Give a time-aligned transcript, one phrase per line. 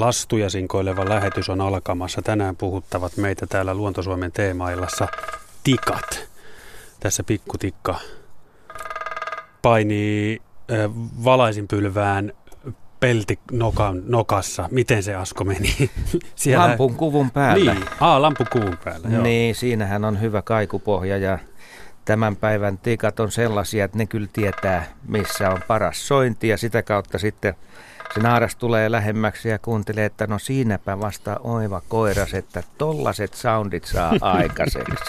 [0.00, 2.22] Lastuja sinkoileva lähetys on alkamassa.
[2.22, 5.08] Tänään puhuttavat meitä täällä Luontosuomen teemaillassa
[5.64, 6.28] tikat.
[7.00, 7.98] Tässä pikkutikka
[9.62, 10.42] painii
[11.24, 12.32] valaisinpylvään
[13.00, 14.68] pelti nokan, nokassa.
[14.70, 15.74] Miten se Asko meni?
[16.34, 16.66] Siellä...
[16.66, 17.74] Lampun kuvun päällä.
[17.74, 19.22] Niin, Aa, lampun kuvun päällä, joo.
[19.22, 21.38] Niin, siinähän on hyvä kaikupohja ja
[22.04, 26.82] tämän päivän tikat on sellaisia, että ne kyllä tietää, missä on paras sointi ja sitä
[26.82, 27.54] kautta sitten
[28.14, 33.84] se naaras tulee lähemmäksi ja kuuntelee, että no siinäpä vasta oiva koiras, että tollaset soundit
[33.84, 35.04] saa aikaiseksi.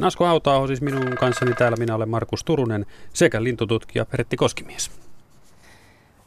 [0.00, 1.76] Asko Auta on siis minun kanssani täällä.
[1.76, 4.90] Minä olen Markus Turunen sekä lintututkija Pertti Koskimies.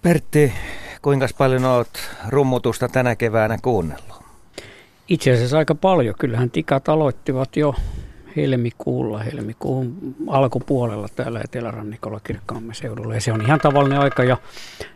[0.01, 0.53] Pertti,
[1.01, 4.23] kuinka paljon olet rummutusta tänä keväänä kuunnellut?
[5.07, 6.15] Itse asiassa aika paljon.
[6.19, 7.75] Kyllähän tikat aloittivat jo
[8.35, 13.13] helmikuulla, helmikuun alkupuolella täällä Etelärannikolla Kirkkaammen seudulla.
[13.13, 14.37] Ja se on ihan tavallinen aika ja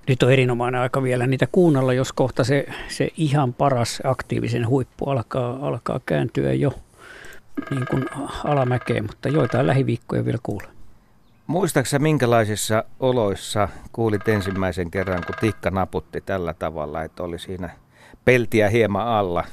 [0.08, 5.06] nyt on erinomainen aika vielä niitä kuunnella, jos kohta se, se ihan paras aktiivisen huippu
[5.06, 6.74] alkaa, alkaa kääntyä jo
[7.72, 8.06] niin kuin
[8.44, 10.70] alamäkeen, mutta joitain lähiviikkoja vielä kuulee.
[11.48, 17.70] Muistaaksä minkälaisissa oloissa kuulit ensimmäisen kerran, kun tikka naputti tällä tavalla, että oli siinä
[18.26, 19.44] peltiä hieman alla?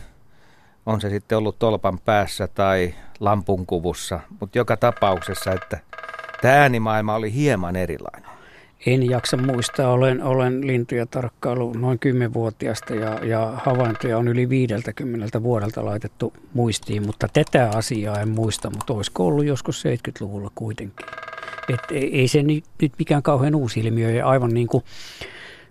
[0.87, 5.79] On se sitten ollut tolpan päässä tai lampunkuvussa, mutta joka tapauksessa, että
[6.43, 8.31] tämä äänimaailma oli hieman erilainen.
[8.87, 15.43] En jaksa muistaa, olen, olen lintuja tarkkailu noin 10-vuotiaasta ja, ja havaintoja on yli 50
[15.43, 21.07] vuodelta laitettu muistiin, mutta tätä asiaa en muista, mutta olisiko ollut joskus 70-luvulla kuitenkin.
[21.69, 24.85] Et ei, se nyt, nyt mikään kauhean uusi ilmiö ja aivan niin kuin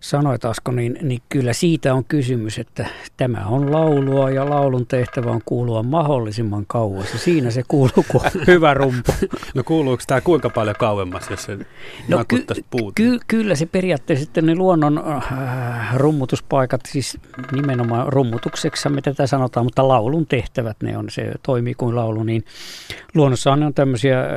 [0.04, 2.86] sanoit Asko, niin, niin kyllä siitä on kysymys, että
[3.18, 7.14] tämä on laulua ja laulun tehtävä on kuulua mahdollisimman kauas.
[7.14, 9.12] Ja siinä se kuuluu, kun on hyvä rumpu.
[9.54, 11.58] No kuuluuko tämä kuinka paljon kauemmas, jos se
[12.08, 12.96] no, ky- puut?
[12.96, 17.18] Ky- kyllä se periaatteessa sitten ne luonnon äh, rummutuspaikat, siis
[17.52, 22.46] nimenomaan rummutukseksi me tätä sanotaan, mutta laulun tehtävät, ne on, se toimii kuin laulu, niin
[23.16, 24.28] luonnossahan ne on tämmöisiä äh,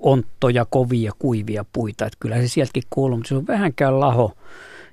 [0.00, 4.34] onttoja, kovia, kuivia puita, että kyllä se sieltäkin kuuluu, mutta se on vähänkään laho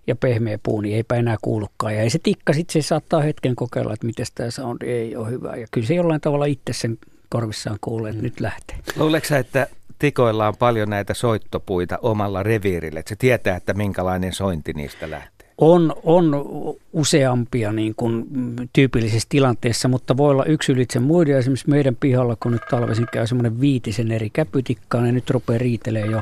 [0.08, 1.96] ja pehmeä puu, niin eipä enää kuulukaan.
[1.96, 5.30] Ja ei se tikka, sitten se saattaa hetken kokeilla, että miten tämä soundi ei ole
[5.30, 5.56] hyvä.
[5.56, 6.98] Ja kyllä se jollain tavalla itse sen
[7.30, 8.24] korvissaan kuulee, että mm.
[8.24, 8.78] nyt lähtee.
[8.96, 9.68] Luuleeko että
[10.00, 15.41] tikoilla on paljon näitä soittopuita omalla reviirillä, että se tietää, että minkälainen sointi niistä lähtee?
[15.64, 16.46] On, on
[16.94, 18.26] useampia niin kuin
[18.74, 21.38] tyypillisessä tilanteessa, mutta voi olla yksi ylitse muiden.
[21.38, 26.06] Esimerkiksi meidän pihalla, kun nyt talveisin käy semmoinen viitisen eri käpytikkaa, niin nyt rupeaa riitelee
[26.06, 26.22] jo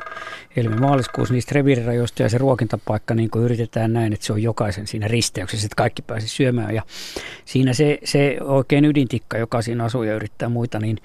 [0.56, 5.08] helmi-maaliskuussa niistä reviirirajoista ja se ruokintapaikka niin kuin yritetään näin, että se on jokaisen siinä
[5.08, 6.76] risteyksessä, että kaikki pääsisi syömään.
[6.76, 6.82] Ja
[7.46, 10.98] siinä se, se oikein ydintikka, joka siinä asuu ja yrittää muita, niin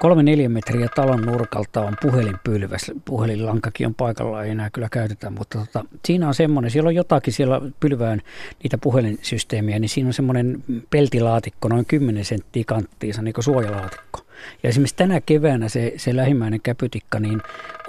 [0.00, 2.92] Kolme neljä metriä talon nurkalta on puhelinpylväs.
[3.04, 7.32] Puhelinlankakin on paikalla, ei enää kyllä käytetä, mutta tota, siinä on semmoinen, siellä on jotakin
[7.32, 8.22] siellä pylvään
[8.62, 14.20] niitä puhelinsysteemiä, niin siinä on semmoinen peltilaatikko, noin 10 senttiä kanttiinsa, niin kuin suojalaatikko.
[14.62, 17.40] Ja esimerkiksi tänä keväänä se, se lähimmäinen käpytikka niin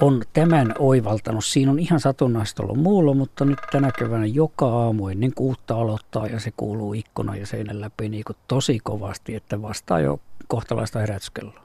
[0.02, 1.46] on tämän oivaltanut.
[1.46, 6.28] Siinä on ihan satunnaista ollut muulla, mutta nyt tänä keväänä joka aamu ennen kuutta aloittaa
[6.28, 11.00] ja se kuuluu ikkuna ja seinän läpi niin kuin tosi kovasti, että vastaa jo kohtalaista
[11.00, 11.65] herätyskelloa.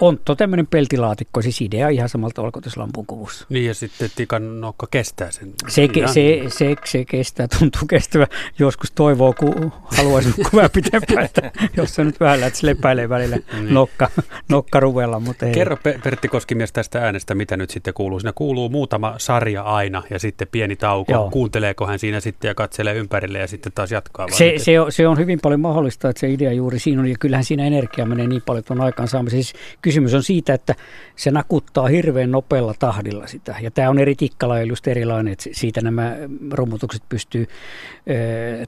[0.00, 3.46] Ontto, tämmöinen peltilaatikko, siis idea ihan samalta tavalla kuin tässä lampun kuvussa.
[3.48, 5.52] Niin ja sitten tikan nokka kestää sen.
[5.68, 8.26] Se, ke, se, se, se, kestää, tuntuu kestävä.
[8.58, 13.36] Joskus toivoo, kun haluaisin kuvaa pitempään, että jos se nyt vähän että se lepäilee välillä
[13.36, 13.74] niin.
[13.74, 14.10] nokka,
[14.48, 15.20] nokka ruvella.
[15.20, 15.52] Mutta ei.
[15.52, 18.20] Kerro Pertti Koskimies tästä äänestä, mitä nyt sitten kuuluu.
[18.20, 21.12] Siinä kuuluu muutama sarja aina ja sitten pieni tauko.
[21.12, 21.30] Joo.
[21.30, 24.28] Kuunteleeko hän siinä sitten ja katselee ympärille ja sitten taas jatkaa?
[24.28, 27.16] Se, se, on, se on hyvin paljon mahdollista, että se idea juuri siinä on ja
[27.20, 29.42] kyllähän siinä energia menee niin paljon tuon aikaan saamiseen.
[29.42, 29.54] Siis
[29.84, 30.74] kysymys on siitä, että
[31.16, 33.54] se nakuttaa hirveän nopealla tahdilla sitä.
[33.60, 36.16] Ja tämä on eri tikkala just erilainen, että siitä nämä
[36.50, 37.46] romutukset pystyy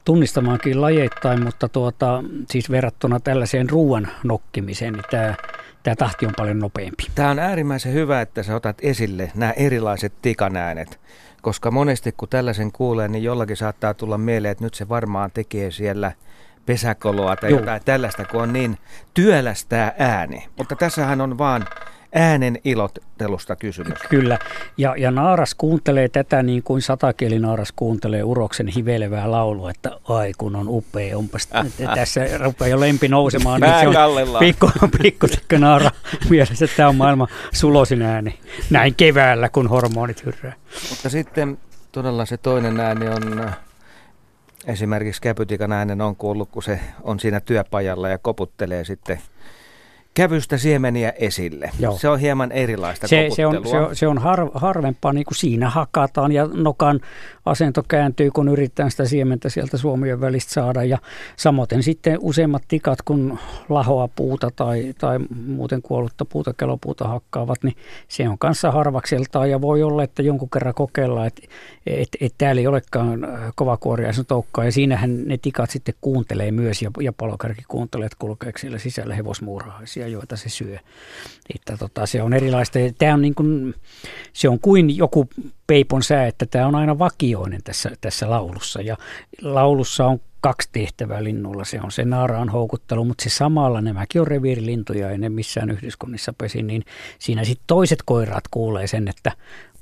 [0.05, 5.35] tunnistamaankin lajeittain, mutta tuota, siis verrattuna tällaiseen ruoan nokkimiseen, niin tämä
[5.83, 7.03] tämä tahti on paljon nopeampi.
[7.15, 10.99] Tämä on äärimmäisen hyvä, että sä otat esille nämä erilaiset tikanäänet,
[11.41, 15.71] koska monesti kun tällaisen kuulee, niin jollakin saattaa tulla mieleen, että nyt se varmaan tekee
[15.71, 16.11] siellä–
[16.67, 17.59] pesäkoloa tai Joo.
[17.59, 18.77] jotain tällaista, kun on niin
[19.13, 20.47] työlästää ääni.
[20.57, 21.65] Mutta tässähän on vaan
[22.13, 23.99] äänen ilottelusta kysymys.
[24.09, 24.39] Kyllä,
[24.77, 30.55] ja, ja naaras kuuntelee tätä niin kuin satakieli-naaras kuuntelee uroksen hivelevää laulua, että ai kun
[30.55, 31.47] on upea, onpas
[31.95, 33.61] tässä rupeaa jo lempi nousemaan.
[33.61, 34.71] Niin se on pikku,
[35.01, 35.27] pikku
[35.57, 35.91] naara
[36.29, 38.39] mielessä, että tämä on maailman sulosin ääni.
[38.69, 40.53] Näin keväällä, kun hormonit hyrrää.
[40.89, 41.57] Mutta sitten
[41.91, 43.51] todella se toinen ääni on
[44.67, 49.19] esimerkiksi käpytikan äänen on kuullut, kun se on siinä työpajalla ja koputtelee sitten
[50.17, 51.71] kävystä siemeniä esille.
[51.79, 51.97] Joo.
[51.97, 55.35] Se on hieman erilaista se, se on, se on, se on har, harvempaa, niin kuin
[55.35, 56.99] siinä hakataan ja nokan
[57.45, 60.83] asento kääntyy, kun yritetään sitä siementä sieltä suomien välistä saada.
[60.83, 60.97] Ja
[61.35, 67.75] samoin sitten useimmat tikat, kun lahoa puuta tai, tai muuten kuollutta puuta, kelopuuta hakkaavat, niin
[68.07, 71.41] se on kanssa harvakseltaan ja voi olla, että jonkun kerran kokeillaan, että
[71.87, 76.91] et, et täällä ei olekaan kovakuoriaisen toukkaa ja siinähän ne tikat sitten kuuntelee myös ja,
[77.01, 80.77] ja palokärki kuuntelee, että kulkeeko siellä sisällä hevosmuurahaisia, joita se syö.
[81.55, 82.79] Että tota, se on erilaista.
[82.97, 83.75] Tämä on niin kuin,
[84.33, 85.29] se on kuin joku
[85.67, 88.81] peipon sää, että tämä on aina vakioinen tässä, tässä laulussa.
[88.81, 88.97] Ja
[89.41, 91.65] laulussa on kaksi tehtävää linnulla.
[91.65, 96.33] Se on se naaraan houkuttelu, mutta se samalla nämäkin on reviirilintuja, ei ne missään yhdyskunnissa
[96.33, 96.83] pesi, niin
[97.19, 99.31] siinä sitten toiset koirat kuulee sen, että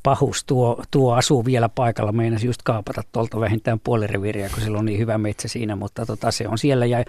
[0.05, 4.79] pahus, tuo, tuo asuu vielä paikalla, meinasi just kaapata tuolta vähintään puoli reviiriä, kun sillä
[4.79, 7.03] on niin hyvä metsä siinä, mutta tota, se on siellä ja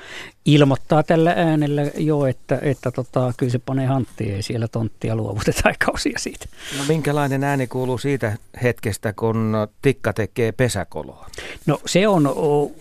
[0.45, 5.73] ilmoittaa tällä äänellä jo, että, että tota, kyllä se panee hanttiin, ei siellä tonttia luovuteta
[5.87, 6.47] kausia siitä.
[6.79, 11.27] No minkälainen ääni kuuluu siitä hetkestä, kun tikka tekee pesäkoloa?
[11.67, 12.35] No se on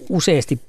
[0.09, 0.59] useasti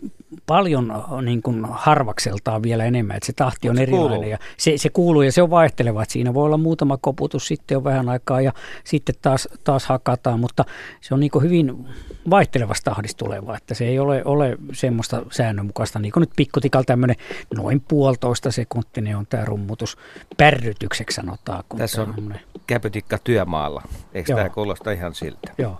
[0.47, 4.11] paljon niin kuin harvakseltaan vielä enemmän, että se tahti on se erilainen.
[4.11, 4.31] Kuuluu.
[4.31, 7.77] Ja se, se kuuluu ja se on vaihteleva, että siinä voi olla muutama koputus, sitten
[7.77, 8.53] on vähän aikaa ja
[8.85, 10.65] sitten taas, taas hakataan, mutta
[11.01, 11.87] se on niin kuin hyvin
[12.31, 17.17] vaihtelevasta tahdista tuleva, että se ei ole, ole semmoista säännönmukaista, niin kuin nyt pikkutikalla tämmöinen
[17.57, 19.97] noin puolitoista sekuntinen on tämä rummutus
[20.37, 21.65] pärrytykseksi sanotaan.
[21.69, 22.41] Kun Tässä on tämmöinen...
[22.67, 23.83] käpytikka työmaalla,
[24.15, 24.37] eikö Joo.
[24.37, 25.53] tämä kuulosta ihan siltä?
[25.59, 25.79] Joo.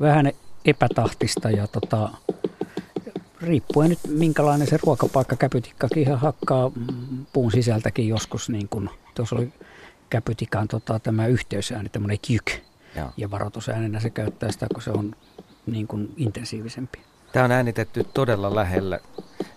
[0.00, 0.32] Vähän
[0.64, 2.08] epätahtista ja tota,
[3.44, 6.70] riippuen nyt minkälainen se ruokapaikka käpytikkakin ihan hakkaa
[7.32, 9.52] puun sisältäkin joskus, niin kuin tuossa oli
[10.10, 12.50] käpytikan tota, tämä yhteysääni, tämmöinen kyk.
[12.96, 13.10] Joo.
[13.16, 15.16] Ja varoitusäänenä se käyttää sitä, kun se on
[15.66, 16.98] niin kuin intensiivisempi.
[17.32, 19.00] Tämä on äänitetty todella lähellä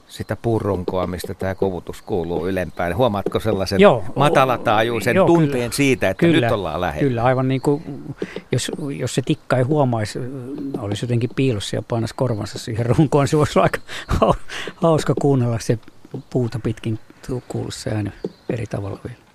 [0.08, 2.96] sitä puurunkoa, mistä tämä kovutus kuuluu ylempään.
[2.96, 7.08] Huomaatko sellaisen joo, matalataajuisen joo, tunteen kyllä, siitä, että kyllä, nyt ollaan lähellä?
[7.08, 7.84] Kyllä, aivan niin kuin,
[8.52, 10.20] jos, jos se tikka ei huomaisi,
[10.78, 13.80] olisi jotenkin piilossa ja painaisi korvansa siihen runkoon, se olla aika
[14.76, 15.80] hauska kuunnella se
[16.30, 17.00] puuta pitkin
[17.48, 18.12] kuuluu se ääni
[18.50, 19.27] eri tavalla vielä.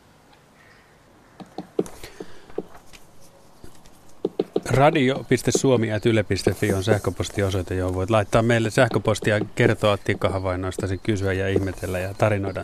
[4.70, 12.62] Radio.suomi.yle.fi on sähköpostiosoite, johon voit laittaa meille sähköpostia, kertoa tikkahavainnoista, kysyä ja ihmetellä ja tarinoida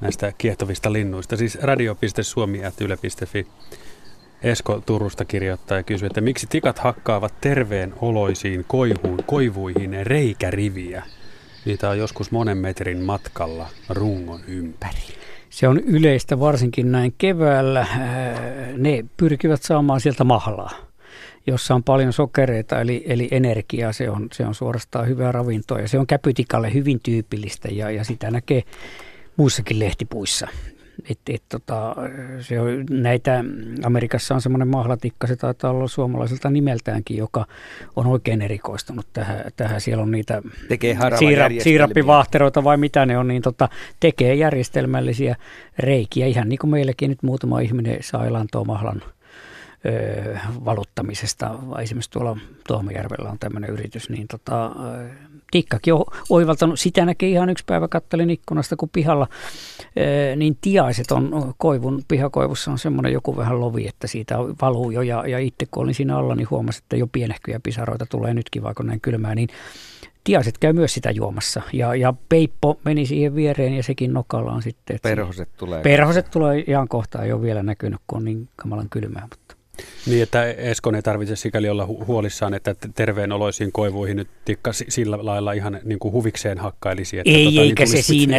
[0.00, 1.36] näistä kiehtovista linnuista.
[1.36, 3.46] Siis radio.suomi.yle.fi.
[4.42, 11.02] Esko Turusta kirjoittaa ja kysyy, että miksi tikat hakkaavat terveen oloisiin koihuun, koivuihin reikäriviä?
[11.64, 15.00] Niitä on joskus monen metrin matkalla rungon ympäri.
[15.50, 17.86] Se on yleistä varsinkin näin keväällä.
[18.76, 20.93] Ne pyrkivät saamaan sieltä mahlaa
[21.46, 23.92] jossa on paljon sokereita eli, eli energiaa.
[23.92, 28.04] Se on, se on suorastaan hyvää ravintoa ja se on käpytikalle hyvin tyypillistä ja, ja
[28.04, 28.62] sitä näkee
[29.36, 30.48] muissakin lehtipuissa.
[31.10, 31.96] Et, et, tota,
[32.40, 33.44] se on, näitä,
[33.82, 37.46] Amerikassa on semmoinen mahlatikka, se taitaa olla suomalaiselta nimeltäänkin, joka
[37.96, 39.44] on oikein erikoistunut tähän.
[39.56, 39.80] tähän.
[39.80, 40.42] Siellä on niitä
[41.18, 43.68] siira, siirappivahteroita vai mitä ne on, niin tota,
[44.00, 45.36] tekee järjestelmällisiä
[45.78, 46.26] reikiä.
[46.26, 49.02] Ihan niin kuin meilläkin nyt muutama ihminen saa elantoa mahlan
[50.64, 51.58] valuttamisesta.
[51.82, 54.70] Esimerkiksi tuolla Tuomajärvellä on tämmöinen yritys, niin tota,
[55.50, 59.28] Tikkakin on oivaltanut, sitä näkee ihan yksi päivä, kattelin ikkunasta, kun pihalla,
[60.36, 65.28] niin tiaiset on koivun, pihakoivussa on semmoinen joku vähän lovi, että siitä valuu jo, ja,
[65.28, 68.82] ja itse kun olin siinä alla, niin huomasin, että jo pienehkyjä pisaroita tulee nytkin, vaikka
[68.82, 69.48] näin kylmää, niin
[70.24, 71.62] tiaiset käy myös sitä juomassa.
[71.72, 74.98] Ja, ja peippo meni siihen viereen ja sekin nokallaan sitten.
[75.02, 75.82] Perhoset tulee.
[75.82, 79.22] Perhoset tulee ihan kohta, ei ole vielä näkynyt, kun on niin kamalan kylmää.
[79.22, 79.43] Mutta
[80.06, 85.18] niin, että Eskon ei tarvitse sikäli olla huolissaan, että terveen oloisiin koivuihin nyt tikka sillä
[85.22, 87.18] lailla ihan niin kuin huvikseen hakkailisi.
[87.18, 88.36] Että ei, tota, niin eikä niin se siinä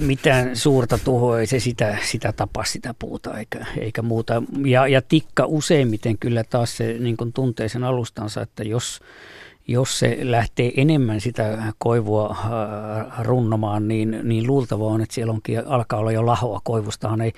[0.00, 4.42] mitään suurta tuhoa, ei se sitä, sitä tapa sitä puuta eikä, eikä muuta.
[4.66, 9.00] Ja, ja tikka useimmiten kyllä taas se niin kuin tuntee sen alustansa, että jos,
[9.66, 15.66] jos se lähtee enemmän sitä koivua äh, runnomaan, niin, niin luultavaa on, että siellä onkin,
[15.66, 16.60] alkaa olla jo lahoa.
[16.64, 17.32] Koivustahan ei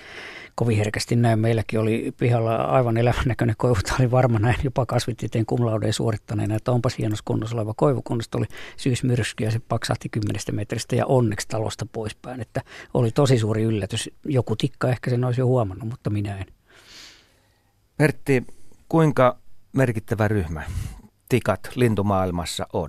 [0.56, 1.38] kovin herkästi näin.
[1.38, 3.76] Meilläkin oli pihalla aivan elämännäköinen koivu.
[3.84, 8.28] Tämä oli varma näin jopa kasvitieteen kumlaudeen suorittaneena, että onpas hienossa kunnossa oleva koivu, kunnes
[8.34, 8.46] oli
[8.76, 12.40] syysmyrsky ja se paksahti kymmenestä metristä ja onneksi talosta poispäin.
[12.40, 12.62] Että
[12.94, 14.10] oli tosi suuri yllätys.
[14.24, 16.46] Joku tikka ehkä sen olisi jo huomannut, mutta minä en.
[17.96, 18.44] Pertti,
[18.88, 19.38] kuinka
[19.72, 20.62] merkittävä ryhmä
[21.28, 22.88] tikat lintumaailmassa on?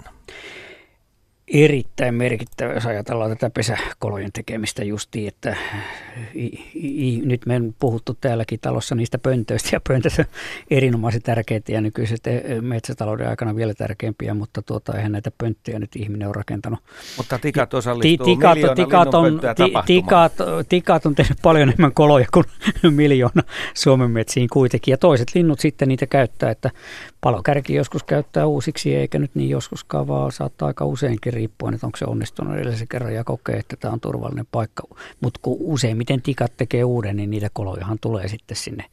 [1.48, 5.56] Erittäin merkittävä, jos ajatellaan tätä pesäkolojen tekemistä justiin, että
[6.36, 10.26] i, i, nyt me on puhuttu täälläkin talossa niistä pöntöistä ja pöntöt on
[10.72, 15.96] erinomaisen tärkeitä ja nykyiset e, metsätalouden aikana vielä tärkeämpiä, mutta tuota, eihän näitä pönttöjä nyt
[15.96, 16.80] ihminen ole rakentanut.
[17.18, 20.34] Mutta tikat osallistuu ti, tikat, tikat, on, ti, tikat,
[20.70, 22.46] tikat on tehnyt paljon enemmän koloja kuin
[22.96, 26.70] miljoona Suomen metsiin kuitenkin ja toiset linnut sitten niitä käyttää, että
[27.22, 31.98] palokärki joskus käyttää uusiksi eikä nyt niin joskuskaan, vaan saattaa aika useinkin riippuen, että onko
[31.98, 34.84] se onnistunut edellisen kerran ja kokee, että tämä on turvallinen paikka.
[35.22, 38.86] Mutta kun useimmiten tikat tekee uuden, niin niitä kolojahan tulee sitten sinne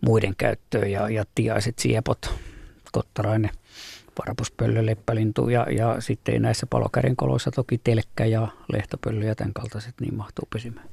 [0.00, 2.34] muiden käyttöön ja, ja tiaiset, siepot,
[2.92, 3.50] kottarainen,
[4.18, 9.94] varapuspöllö, leppälintu ja, ja sitten näissä palokärin koloissa toki telkkä ja lehtopöllö ja tämän kaltaiset
[10.00, 10.88] niin mahtuu pysymään.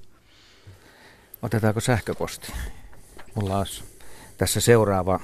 [1.42, 2.54] Otetaanko sähköposti?
[3.36, 3.66] Mulla on
[4.38, 5.20] tässä seuraava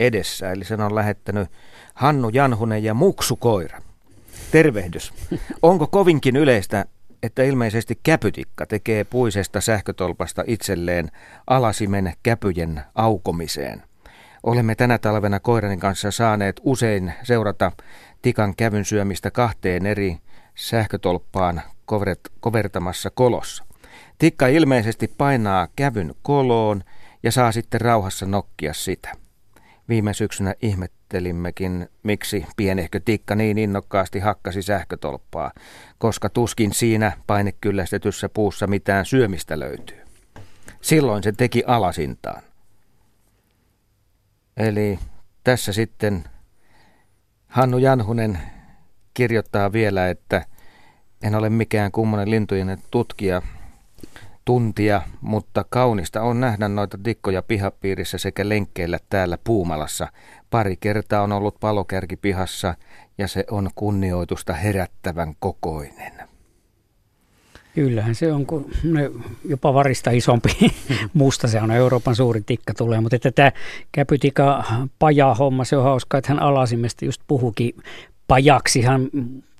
[0.00, 1.48] edessä, eli sen on lähettänyt
[1.94, 3.80] Hannu Janhunen ja Muksu Koira.
[4.50, 5.12] Tervehdys.
[5.62, 6.84] Onko kovinkin yleistä,
[7.22, 11.10] että ilmeisesti käpytikka tekee puisesta sähkötolpasta itselleen
[11.46, 13.82] alasimen käpyjen aukomiseen?
[14.42, 17.72] Olemme tänä talvena koirani kanssa saaneet usein seurata
[18.22, 20.16] tikan kävyn syömistä kahteen eri
[20.54, 21.62] sähkötolppaan
[22.40, 23.64] kovertamassa kolossa.
[24.18, 26.84] Tikka ilmeisesti painaa kävyn koloon
[27.22, 29.23] ja saa sitten rauhassa nokkia sitä.
[29.88, 35.52] Viime syksynä ihmettelimmekin, miksi pienehkö tikka niin innokkaasti hakkasi sähkötolppaa,
[35.98, 40.00] koska tuskin siinä painekyllästetyssä puussa mitään syömistä löytyy.
[40.80, 42.42] Silloin se teki alasintaan.
[44.56, 44.98] Eli
[45.44, 46.24] tässä sitten
[47.46, 48.38] Hannu Janhunen
[49.14, 50.44] kirjoittaa vielä, että
[51.22, 53.42] en ole mikään kummonen lintujen tutkija,
[54.44, 60.08] tuntia, mutta kaunista on nähdä noita tikkoja pihapiirissä sekä lenkkeillä täällä Puumalassa.
[60.50, 62.74] Pari kertaa on ollut palokärki pihassa
[63.18, 66.12] ja se on kunnioitusta herättävän kokoinen.
[67.74, 69.10] Kyllähän se on, kun ne
[69.44, 70.48] jopa varista isompi
[71.14, 73.52] musta, se on Euroopan suurin tikka tulee, mutta että tämä
[73.92, 74.64] käpytika
[74.98, 77.74] paja homma, se on hauska, että hän alasimesta just puhukin
[78.28, 79.10] pajaksihan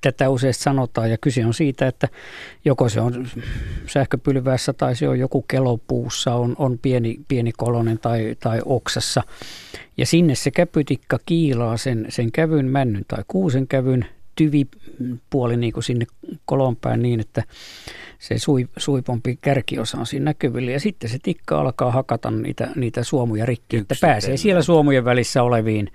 [0.00, 2.08] tätä useasti sanotaan ja kyse on siitä, että
[2.64, 3.28] joko se on
[3.86, 9.22] sähköpylvässä tai se on joku kelopuussa, on, on pieni, pieni kolonen tai, tai oksassa.
[9.96, 14.06] Ja sinne se käpytikka kiilaa sen, sen kävyn, männyn tai kuusen kävyn
[14.36, 16.06] tyvipuoli niin kuin sinne
[16.44, 17.42] kolonpäin niin, että
[18.18, 20.70] se sui, suipompi kärkiosa on siinä näkyvillä.
[20.70, 25.42] Ja sitten se tikka alkaa hakata niitä, niitä suomuja rikki, että pääsee siellä suomujen välissä
[25.42, 25.90] oleviin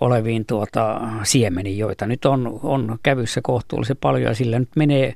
[0.00, 5.14] oleviin tuota, siemeniin, joita nyt on, on kävyssä kohtuullisen paljon ja sillä nyt menee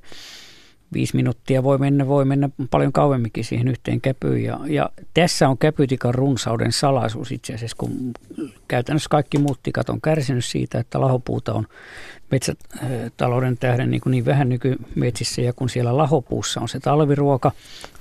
[0.96, 4.44] viisi minuuttia voi mennä, voi mennä paljon kauemminkin siihen yhteen käpyyn.
[4.44, 8.12] Ja, ja tässä on käpytikan runsauden salaisuus itse asiassa, kun
[8.68, 11.66] käytännössä kaikki muut tikat on kärsinyt siitä, että lahopuuta on
[12.30, 17.52] metsätalouden tähden niin, kuin niin vähän nykymetsissä ja kun siellä lahopuussa on se talviruoka,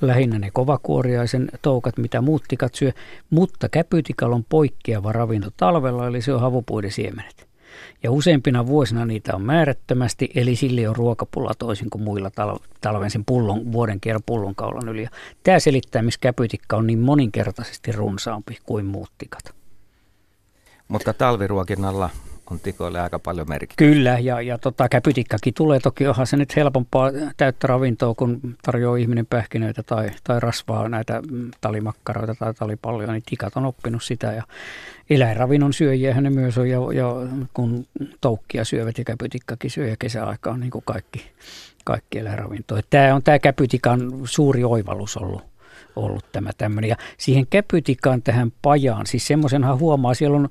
[0.02, 2.92] lähinnä ne kovakuoriaisen toukat, mitä muut tikat syö,
[3.30, 7.55] mutta käpytikalla on poikkeava ravinto talvella, eli se on havupuiden siemenet.
[8.04, 12.32] Ja useimpina vuosina niitä on määrättömästi, eli sille on ruokapula toisin kuin muilla
[12.82, 15.04] talven sen pullon, vuoden kierron pullonkaulan yli.
[15.04, 15.10] Ja
[15.44, 19.56] tämä selittää, missä käpytikka on niin moninkertaisesti runsaampi kuin muut tikat.
[20.88, 22.10] Mutta talviruokinnalla
[22.52, 23.94] on tikoille aika paljon merkitystä.
[23.94, 25.80] Kyllä, ja, ja tota, käpytikkakin tulee.
[25.80, 31.22] Toki onhan se nyt helpompaa täyttä ravintoa, kun tarjoaa ihminen pähkinöitä tai, tai rasvaa näitä
[31.62, 34.28] talimakkaroita tai talipalloja, niin tikat on oppinut sitä.
[34.34, 34.44] Ja
[35.10, 37.14] eläinravinnon syöjiä ne myös on, ja, ja
[37.54, 37.88] kun
[38.22, 41.32] toukkia syövät ja käpytikkakin syö ja kesäaikaan niin kuin kaikki,
[41.86, 42.80] kaikki eläinravintoa.
[42.90, 45.44] Tämä on tämä käpytikan suuri oivallus ollut
[45.96, 46.90] ollut tämä tämmöinen.
[46.90, 50.50] Ja siihen käpytikaan tähän pajaan, siis semmoisenhan huomaa, siellä on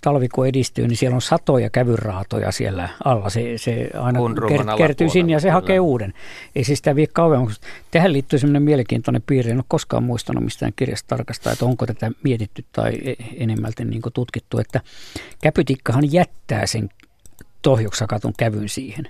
[0.00, 3.30] talvi kun edistyy, niin siellä on satoja kävyraatoja siellä alla.
[3.30, 5.52] Se, se aina ker- kertyy sinne ja se kyllä.
[5.52, 6.14] hakee uuden.
[6.56, 7.60] Ei se sitä vie kauemmaksi.
[7.90, 9.50] Tähän liittyy sellainen mielenkiintoinen piirre.
[9.50, 14.02] En ole koskaan muistanut mistään kirjasta tarkastaa, että onko tätä mietitty tai e-, enemmälti niin
[14.14, 14.80] tutkittu, että
[15.42, 16.88] käpytikkahan jättää sen
[17.62, 19.04] tohjuksakatun kävyn siihen.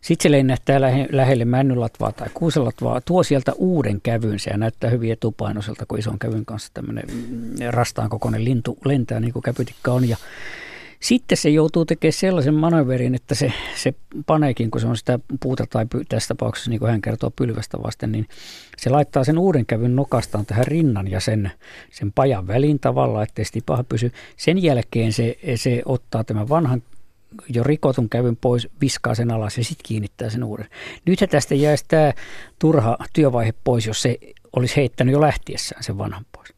[0.00, 5.12] Sitten se lennähtää lähe, lähelle männylatvaa tai kuuselatvaa, tuo sieltä uuden kävynsä ja näyttää hyvin
[5.12, 10.08] etupainoiselta, kun ison kävyn kanssa tämmöinen mm, rastaan kokoinen lintu lentää niin kuin käpytikka on.
[10.08, 10.16] Ja
[11.02, 13.94] sitten se joutuu tekemään sellaisen manöverin, että se, se
[14.26, 17.78] paneekin, kun se on sitä puuta tai py, tässä tapauksessa, niin kuin hän kertoo pylvästä
[17.82, 18.26] vasten, niin
[18.76, 21.50] se laittaa sen uuden kävyn nokastaan tähän rinnan ja sen,
[21.90, 24.12] sen pajan väliin tavalla, ettei sitten paha pysy.
[24.36, 26.82] Sen jälkeen se, se ottaa tämän vanhan
[27.48, 30.68] jo rikotun kävyn pois, viskaa sen alas ja sitten kiinnittää sen uuden.
[31.06, 32.12] Nythän tästä jäisi tämä
[32.58, 34.18] turha työvaihe pois, jos se
[34.56, 36.52] olisi heittänyt jo lähtiessään sen vanhan pois.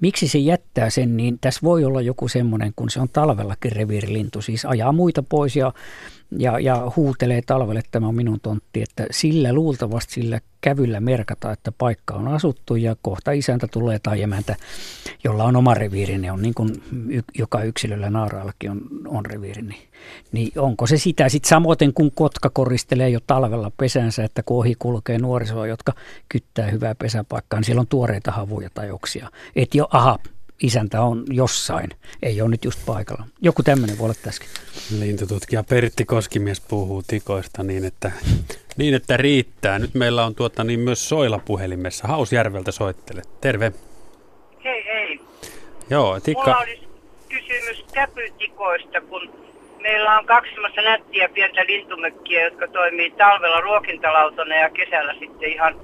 [0.00, 4.42] Miksi se jättää sen, niin tässä voi olla joku semmoinen, kun se on talvellakin reviirilintu,
[4.42, 5.72] siis ajaa muita pois ja
[6.38, 11.52] ja, ja huutelee talvelle, että tämä on minun tontti, että sillä luultavasti sillä kävyllä merkata,
[11.52, 14.56] että paikka on asuttu ja kohta isäntä tulee tai emäntä,
[15.24, 16.70] jolla on oma reviiri, ne on niin kuin
[17.38, 19.82] joka yksilöllä naaraallakin on, on reviiri, niin,
[20.32, 24.74] niin onko se sitä sitten samoin kuin kotka koristelee jo talvella pesänsä, että kun ohi
[24.78, 25.92] kulkee nuorisoa, jotka
[26.28, 29.30] kyttää hyvää pesäpaikkaa, niin siellä on tuoreita havuja tai oksia.
[29.56, 30.18] Että jo, aha,
[30.62, 31.90] isäntä on jossain,
[32.22, 33.24] ei ole nyt just paikalla.
[33.42, 34.48] Joku tämmöinen voi olla tässäkin.
[34.98, 38.12] Lintututkija Pertti Koskimies puhuu tikoista niin, että,
[38.76, 39.78] niin, että riittää.
[39.78, 42.08] Nyt meillä on tuota, niin myös Soila puhelimessa.
[42.08, 43.22] Hausjärveltä soittele.
[43.40, 43.72] Terve.
[44.64, 45.20] Hei hei.
[45.90, 46.44] Joo, tikka.
[46.44, 46.88] Mulla olisi
[47.28, 49.30] kysymys käpytikoista, kun
[49.80, 55.76] meillä on kaksi semmoista nättiä pientä lintumökkiä, jotka toimii talvella ruokintalautona ja kesällä sitten ihan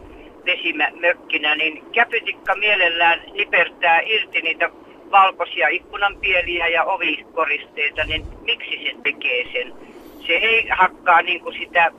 [0.47, 4.71] vesimökkinä, niin käpytikka mielellään nipertää irti niitä
[5.11, 9.75] valkoisia ikkunanpieliä ja ovikoristeita, niin miksi se tekee sen?
[10.27, 11.93] Se ei hakkaa niin kuin sitä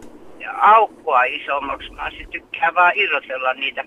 [0.61, 3.85] aukkoa isommaksi, vaan se tykkää vaan irrotella niitä,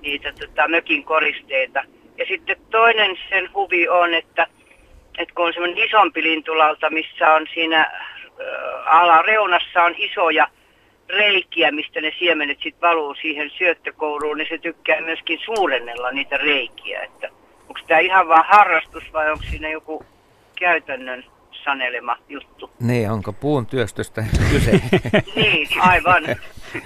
[0.00, 1.84] niitä tota, mökin koristeita.
[2.18, 4.46] Ja sitten toinen sen huvi on, että,
[5.18, 7.90] että kun on semmoinen isompi lintulauta, missä on siinä äh,
[8.86, 10.48] alareunassa on isoja
[11.08, 17.02] reikiä, mistä ne siemenet sitten valuu siihen syöttökouruun, niin se tykkää myöskin suurennella niitä reikiä.
[17.02, 17.28] Että
[17.68, 20.04] onko tämä ihan vaan harrastus vai onko siinä joku
[20.58, 21.24] käytännön
[21.64, 22.70] sanelema juttu?
[22.80, 24.80] Niin, onko puun työstöstä kyse?
[25.36, 26.24] niin, aivan.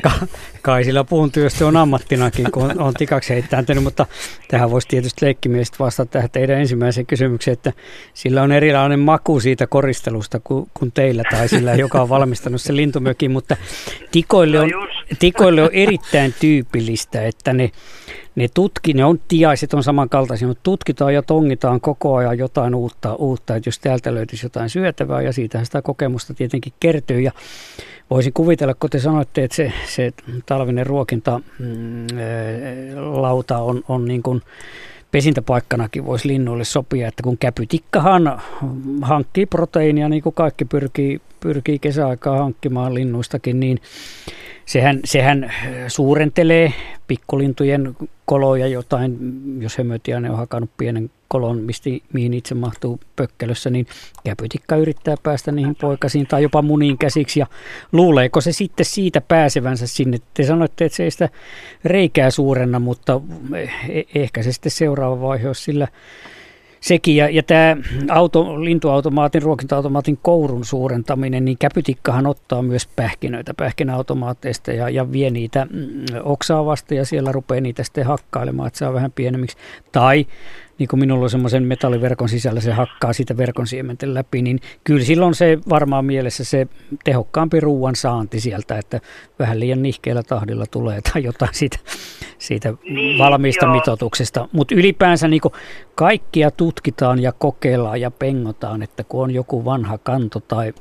[0.03, 0.27] Ka-
[0.63, 4.07] kai sillä puun työstö on ammattinakin, kun on, on tikaksi heittänyt, mutta
[4.49, 7.73] tähän voisi tietysti leikkimielisesti vastata tähän teidän ensimmäiseen kysymykseen, että
[8.15, 12.77] sillä on erilainen maku siitä koristelusta kuin, kuin teillä tai sillä, joka on valmistanut se
[12.77, 13.57] lintumökin, mutta
[14.13, 17.71] tikoille on, No tikoille on erittäin tyypillistä, että ne
[18.35, 23.15] ne tutki, ne on tiaiset on samankaltaisia, mutta tutkitaan ja tongitaan koko ajan jotain uutta,
[23.15, 27.21] uutta että jos täältä löytyisi jotain syötävää ja siitä sitä kokemusta tietenkin kertyy.
[27.21, 27.33] Ja
[28.11, 30.13] voisin kuvitella, kun te sanoitte, että se, se
[30.47, 32.07] talvinen ruokinta mm,
[32.97, 34.43] lauta on, on niin kuin
[35.11, 38.41] pesintäpaikkanakin voisi linnuille sopia, että kun käpytikkahan
[39.03, 43.81] hankkii proteiinia, niin kuin kaikki pyrkii, pyrkii kesäaikaa hankkimaan linnuistakin, niin
[44.67, 45.53] sehän, sehän
[45.89, 46.73] suurentelee
[47.07, 49.19] pikkulintujen koloja jotain,
[49.61, 53.87] jos hömötiainen on hakannut pienen kolon, mistä, mihin itse mahtuu pökkelössä, niin
[54.25, 57.41] käpytikka yrittää päästä niihin poikasiin tai jopa muniin käsiksi.
[57.41, 57.47] Ja
[57.93, 60.19] luuleeko se sitten siitä pääsevänsä sinne?
[60.35, 61.29] Te sanoitte, että se ei sitä
[61.85, 63.21] reikää suurenna, mutta
[63.89, 65.89] e-, ehkä se sitten seuraava vaihe on sillä
[66.81, 67.17] sekin.
[67.17, 67.77] Ja, ja tämä
[68.09, 75.67] auto, lintuautomaatin, ruokinta-automaatin kourun suurentaminen, niin käpytikkahan ottaa myös pähkinöitä pähkinäautomaateista ja, ja vie niitä
[75.71, 79.57] mm, oksaa vasta ja siellä rupeaa niitä sitten hakkailemaan, että saa vähän pienemmiksi.
[79.93, 80.27] Tai
[80.81, 85.05] niin kuin minulla on semmoisen metalliverkon sisällä, se hakkaa siitä verkon siementen läpi, niin kyllä
[85.05, 86.67] silloin se varmaan mielessä se
[87.05, 89.01] tehokkaampi ruoan saanti sieltä, että
[89.39, 91.79] vähän liian nihkeellä tahdilla tulee tai jotain siitä,
[92.39, 93.75] siitä niin, valmiista joo.
[93.75, 94.49] mitotuksesta.
[94.53, 95.41] Mutta ylipäänsä niin
[95.95, 100.73] kaikkia tutkitaan ja kokeillaan ja pengotaan, että kun on joku vanha kanto tai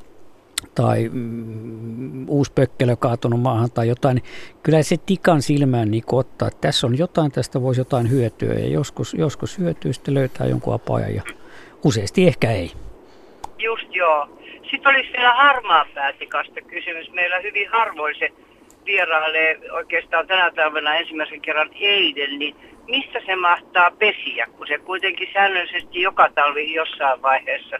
[0.74, 4.24] tai mm, uusi pökkelö kaatunut maahan tai jotain, niin
[4.62, 8.68] kyllä se tikan silmään niin ottaa, että tässä on jotain, tästä voisi jotain hyötyä ja
[8.68, 11.22] joskus, joskus hyötyy, sitten löytää jonkun apajan ja
[11.84, 12.72] useasti ehkä ei.
[13.58, 14.28] Just joo.
[14.70, 17.12] Sitten olisi vielä harmaa päätikasta kysymys.
[17.12, 18.28] Meillä hyvin harvoin se
[18.86, 22.56] vierailee oikeastaan tänä talvena ensimmäisen kerran eilen, niin
[22.86, 27.76] mistä se mahtaa pesiä, kun se kuitenkin säännöllisesti joka talvi jossain vaiheessa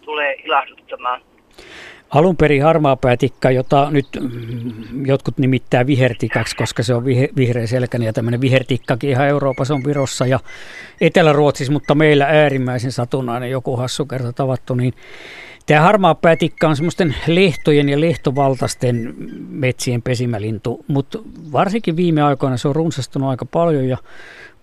[0.00, 1.20] tulee ilahduttamaan?
[2.10, 2.62] Alun perin
[3.00, 7.04] päätikka, jota nyt mm, jotkut nimittää vihertikaksi, koska se on
[7.36, 10.40] vihreä selkäni ja tämmöinen vihertikkakin ihan Euroopassa on Virossa ja
[11.00, 14.94] Etelä-Ruotsissa, mutta meillä äärimmäisen satunnainen joku hassu kerta tavattu, niin
[15.66, 19.14] Tämä päätikka on semmoisten lehtojen ja lehtovaltaisten
[19.48, 21.18] metsien pesimälintu, mutta
[21.52, 23.98] varsinkin viime aikoina se on runsastunut aika paljon ja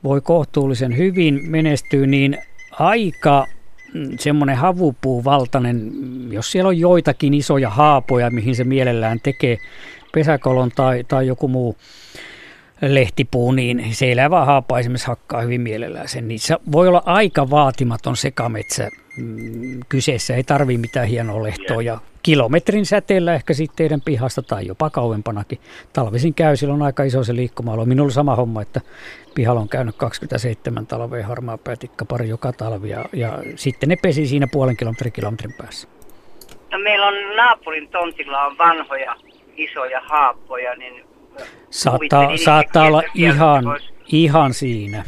[0.03, 2.37] voi kohtuullisen hyvin menestyä, niin
[2.71, 3.47] aika
[4.19, 5.91] semmoinen havupuuvaltainen,
[6.31, 9.57] jos siellä on joitakin isoja haapoja, mihin se mielellään tekee
[10.13, 11.77] pesäkolon tai, tai joku muu
[12.81, 16.27] lehtipuu, niin se elävä haapa esimerkiksi hakkaa hyvin mielellään sen.
[16.27, 21.99] Niin se voi olla aika vaatimaton sekametsä mm, kyseessä, ei tarvii mitään hienoa lehtoa ja
[22.27, 25.59] kilometrin säteellä ehkä sitten teidän pihasta tai jopa kauempanakin.
[25.93, 28.81] Talvisin käy, silloin aika iso se liikkuma Minulla sama homma, että
[29.35, 34.27] pihalla on käynyt 27 talvea harmaa päätikka pari joka talvi ja, ja sitten ne pesi
[34.27, 35.87] siinä puolen kilometrin kilometrin päässä.
[36.71, 39.15] No meillä on naapurin tontilla on vanhoja
[39.57, 41.05] isoja haappoja, niin
[41.69, 43.63] Saattaa, saattaa olla ihan,
[44.11, 45.03] ihan siinä.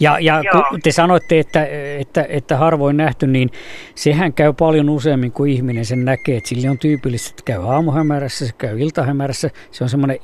[0.00, 1.66] Ja, ja kun te sanoitte, että,
[1.98, 3.50] että, että harvoin nähty, niin
[3.94, 6.36] sehän käy paljon useammin kuin ihminen sen näkee.
[6.36, 9.50] Että sille on tyypillistä, että käy aamuhämärässä, se käy iltahämärässä.
[9.70, 10.18] Se on semmoinen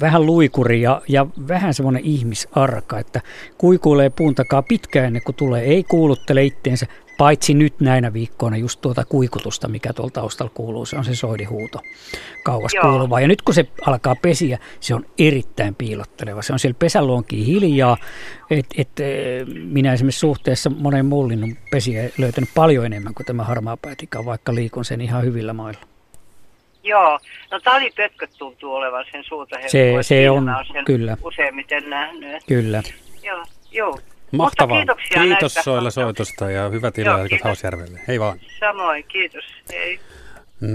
[0.00, 3.20] vähän luikuri ja, ja vähän semmoinen ihmisarka, että
[3.58, 5.62] kuikuilee puun takaa pitkään ennen kuin tulee.
[5.62, 6.86] Ei kuuluttele itteensä,
[7.18, 11.80] Paitsi nyt näinä viikkoina just tuota kuikutusta, mikä tuolta taustalla kuuluu, se on se soidihuuto
[12.44, 12.82] kauas Joo.
[12.82, 13.20] kuuluvaa.
[13.20, 16.42] Ja nyt kun se alkaa pesiä, se on erittäin piilotteleva.
[16.42, 17.96] Se on siellä pesälonkin hiljaa.
[18.50, 23.44] Et, et, e, minä esimerkiksi suhteessa monen muun linnun pesiä löytänyt paljon enemmän kuin tämä
[23.44, 25.91] harmaa päätikka, vaikka liikun sen ihan hyvillä mailla.
[26.82, 27.18] Joo,
[27.50, 31.16] no talipötkö tuntuu olevan sen suuta Se, se on, on kyllä.
[31.24, 32.42] useimmiten nähnyt.
[32.48, 32.82] Kyllä.
[33.22, 33.98] Joo, joo.
[34.32, 34.78] Mahtavaa.
[34.78, 38.00] kiitoksia Kiitos Soilla soitosta ja hyvät illanjälkät Hausjärvelle.
[38.08, 38.40] Hei vaan.
[38.60, 39.44] Samoin, kiitos.
[39.72, 40.00] Hei.
[40.62, 40.66] 020317600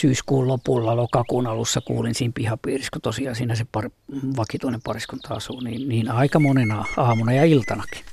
[0.00, 3.90] syyskuun lopulla, lokakuun alussa kuulin siinä pihapiirissä, kun tosiaan siinä se par,
[4.36, 8.04] vakituinen pariskunta asuu, niin, niin aika monena aamuna ja iltanakin.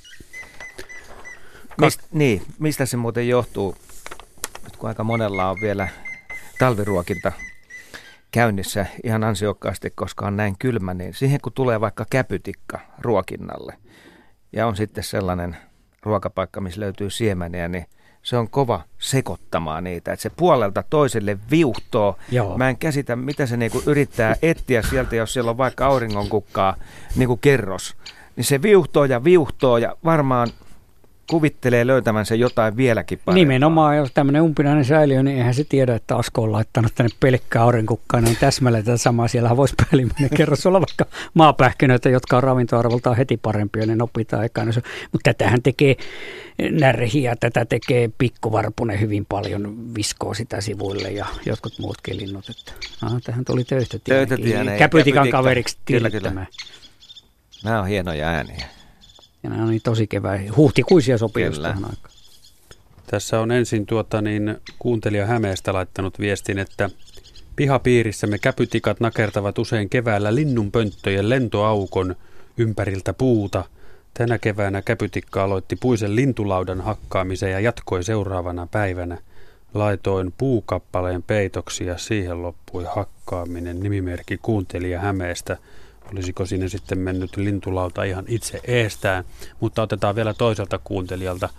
[1.82, 3.76] Mist, niin, mistä se muuten johtuu,
[4.64, 5.88] nyt kun aika monella on vielä
[6.60, 7.32] talviruokinta
[8.32, 13.74] käynnissä ihan ansiokkaasti, koska on näin kylmä, niin siihen kun tulee vaikka käpytikka ruokinnalle
[14.54, 15.58] ja on sitten sellainen
[16.04, 17.86] ruokapaikka, missä löytyy siemeniä, niin
[18.26, 22.18] se on kova sekottamaan niitä, että se puolelta toiselle viuhtoo.
[22.32, 22.58] Joo.
[22.58, 26.76] Mä en käsitä, mitä se niinku yrittää etsiä sieltä, jos siellä on vaikka auringonkukkaa
[27.16, 27.96] niinku kerros.
[28.36, 30.48] Niin se viuhtoo ja viuhtoo ja varmaan
[31.30, 33.40] kuvittelee löytävänsä jotain vieläkin parempaa.
[33.40, 37.64] Nimenomaan, jos tämmöinen umpinainen säiliö, niin eihän se tiedä, että Asko on laittanut tänne pelkkää
[37.64, 39.28] aurinkukkaa, niin täsmälleen tätä samaa.
[39.28, 44.72] Siellä voisi päällimmäinen kerros olla vaikka maapähkinöitä, jotka on ravintoarvoltaan heti parempia, niin opitaan ekana.
[45.12, 45.96] Mutta tätähän tekee
[46.72, 52.50] närhiä, tätä tekee pikkuvarpunen hyvin paljon, viskoo sitä sivuille ja jotkut muutkin linnut.
[52.50, 54.16] Että, aha, tähän tuli töyhtötiä.
[54.78, 56.10] Käpytikan kaveriksi kyllä.
[57.64, 58.66] Nämä on hienoja ääniä.
[59.46, 62.16] Ja nämä on niin tosi kevää, huhtikuisia sopii tähän aikaan.
[63.08, 66.90] Tässä on ensin tuota, niin, kuuntelija Hämeestä laittanut viestin, että
[67.56, 72.16] pihapiirissämme käpytikat nakertavat usein keväällä linnunpönttöjen lentoaukon
[72.58, 73.64] ympäriltä puuta.
[74.14, 79.18] Tänä keväänä käpytikka aloitti puisen lintulaudan hakkaamisen ja jatkoi seuraavana päivänä.
[79.74, 85.58] Laitoin puukappaleen peitoksia, siihen loppui hakkaaminen, nimimerkki kuuntelija Hämeestä–
[86.12, 89.24] olisiko sinne sitten mennyt lintulauta ihan itse eestään.
[89.60, 91.50] Mutta otetaan vielä toiselta kuuntelijalta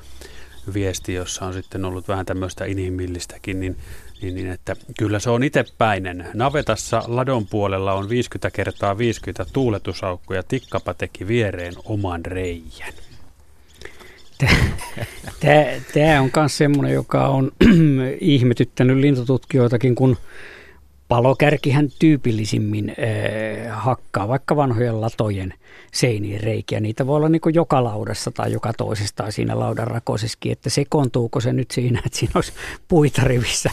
[0.74, 3.76] viesti, jossa on sitten ollut vähän tämmöistä inhimillistäkin, niin,
[4.22, 6.28] niin, niin että kyllä se on itsepäinen.
[6.34, 12.92] Navetassa ladon puolella on 50 kertaa 50 tuuletusaukkoja, tikkapa teki viereen oman reijän.
[15.94, 17.52] Tämä on myös semmoinen, joka on
[18.20, 20.16] ihmetyttänyt lintututkijoitakin, kun
[21.08, 25.54] Palokärkihän tyypillisimmin äh, hakkaa vaikka vanhojen latojen
[25.92, 26.80] seiniin reikiä.
[26.80, 31.52] Niitä voi olla niin joka laudassa tai joka toisesta siinä laudan rakosessakin, että sekoontuuko se
[31.52, 32.52] nyt siinä, että siinä olisi
[32.88, 33.70] puita rivissä,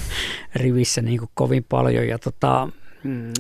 [0.56, 2.08] rivissä niin kovin paljon.
[2.08, 2.70] Ja tota,
[3.04, 3.34] mm,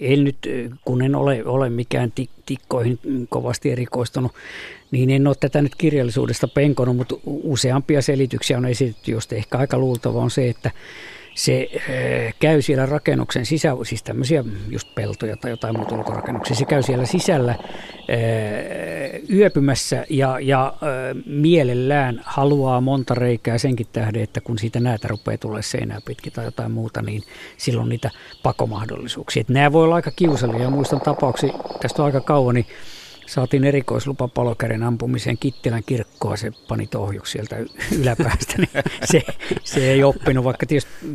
[0.00, 0.38] en nyt,
[0.84, 2.12] kun en ole, ole mikään
[2.46, 4.32] tikkoihin kovasti erikoistunut,
[4.90, 9.78] niin en ole tätä nyt kirjallisuudesta penkonut, mutta useampia selityksiä on esitetty, josta ehkä aika
[9.78, 10.70] luultava on se, että
[11.34, 16.64] se äh, käy siellä rakennuksen sisällä, siis tämmöisiä just peltoja tai jotain muuta ulkorakennuksia, se
[16.64, 17.58] käy siellä sisällä äh,
[19.32, 25.38] yöpymässä ja, ja äh, mielellään haluaa monta reikää senkin tähden, että kun siitä näitä rupeaa
[25.38, 27.22] tulee seinää pitkin tai jotain muuta, niin
[27.56, 28.10] silloin niitä
[28.42, 29.40] pakomahdollisuuksia.
[29.40, 30.70] Että nämä voi olla aika kiusallisia.
[30.70, 32.66] Muistan tapauksia, tästä on aika kauan, niin
[33.30, 37.56] saatiin erikoislupa palokärin ampumiseen Kittilän kirkkoa, se pani tohjuksi sieltä
[37.98, 39.22] yläpäästä, niin se,
[39.64, 41.12] se ei oppinut, vaikka tietysti mm,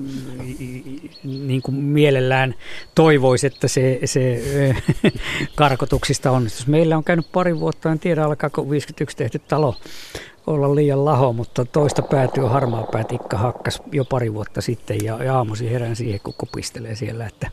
[1.23, 2.55] niin kuin mielellään
[2.95, 4.43] toivoisi, että se, se
[5.55, 6.69] karkotuksista onnistuisi.
[6.69, 9.75] Meillä on käynyt pari vuotta, en tiedä alkaako 51 tehty talo
[10.47, 15.69] olla liian laho, mutta toista päätyy harmaa päätikka hakkas jo pari vuotta sitten ja, aamuisin
[15.69, 17.51] herään siihen, kun kopistelee siellä, että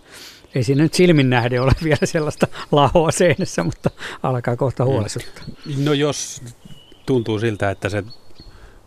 [0.55, 3.91] ei siinä nyt silmin nähden ole vielä sellaista lahoa seinässä, mutta
[4.23, 4.91] alkaa kohta mm.
[4.91, 5.45] huolestuttaa.
[5.85, 6.43] No jos
[7.07, 8.05] tuntuu siltä, että se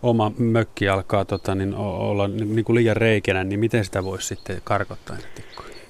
[0.03, 4.61] oma mökki alkaa tota, niin olla niin kuin liian reikenä, niin miten sitä voisi sitten
[4.63, 5.17] karkottaa?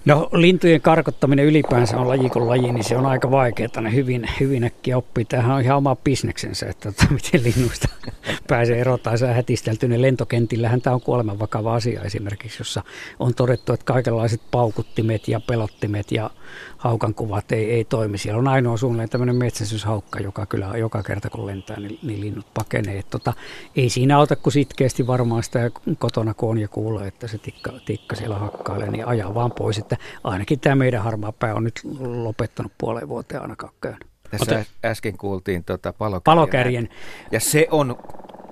[0.05, 3.81] No lintujen karkottaminen ylipäänsä on laji kuin laji, niin se on aika vaikeaa.
[3.81, 5.25] Ne hyvin, hyvin äkkiä oppii.
[5.25, 7.87] Tämähän on ihan oma bisneksensä, että, että miten linnuista
[8.47, 9.17] pääsee erotaan.
[9.17, 12.83] Sä hätistelty ne lentokentillähän tämä on kuoleman vakava asia esimerkiksi, jossa
[13.19, 16.29] on todettu, että kaikenlaiset paukuttimet ja pelottimet ja
[16.77, 18.17] haukan kuvat ei, ei toimi.
[18.17, 22.45] Siellä on ainoa suunnilleen tämmöinen metsästyshaukka, joka kyllä joka kerta kun lentää, niin, niin linnut
[22.53, 23.03] pakenee.
[23.03, 23.33] tota,
[23.75, 27.71] ei siinä auta kuin sitkeästi varmaan sitä kotona kun on ja kuulee, että se tikka,
[27.85, 29.77] tikka siellä hakkailee, niin ajaa vaan pois.
[29.77, 34.05] Että ainakin tämä meidän harmaa pää on nyt lopettanut puoleen vuoteen ainakaan käynyt.
[34.31, 36.23] Tässä äsken kuultiin tuota palokärjen.
[36.23, 36.89] palokärjen.
[37.31, 37.95] Ja se on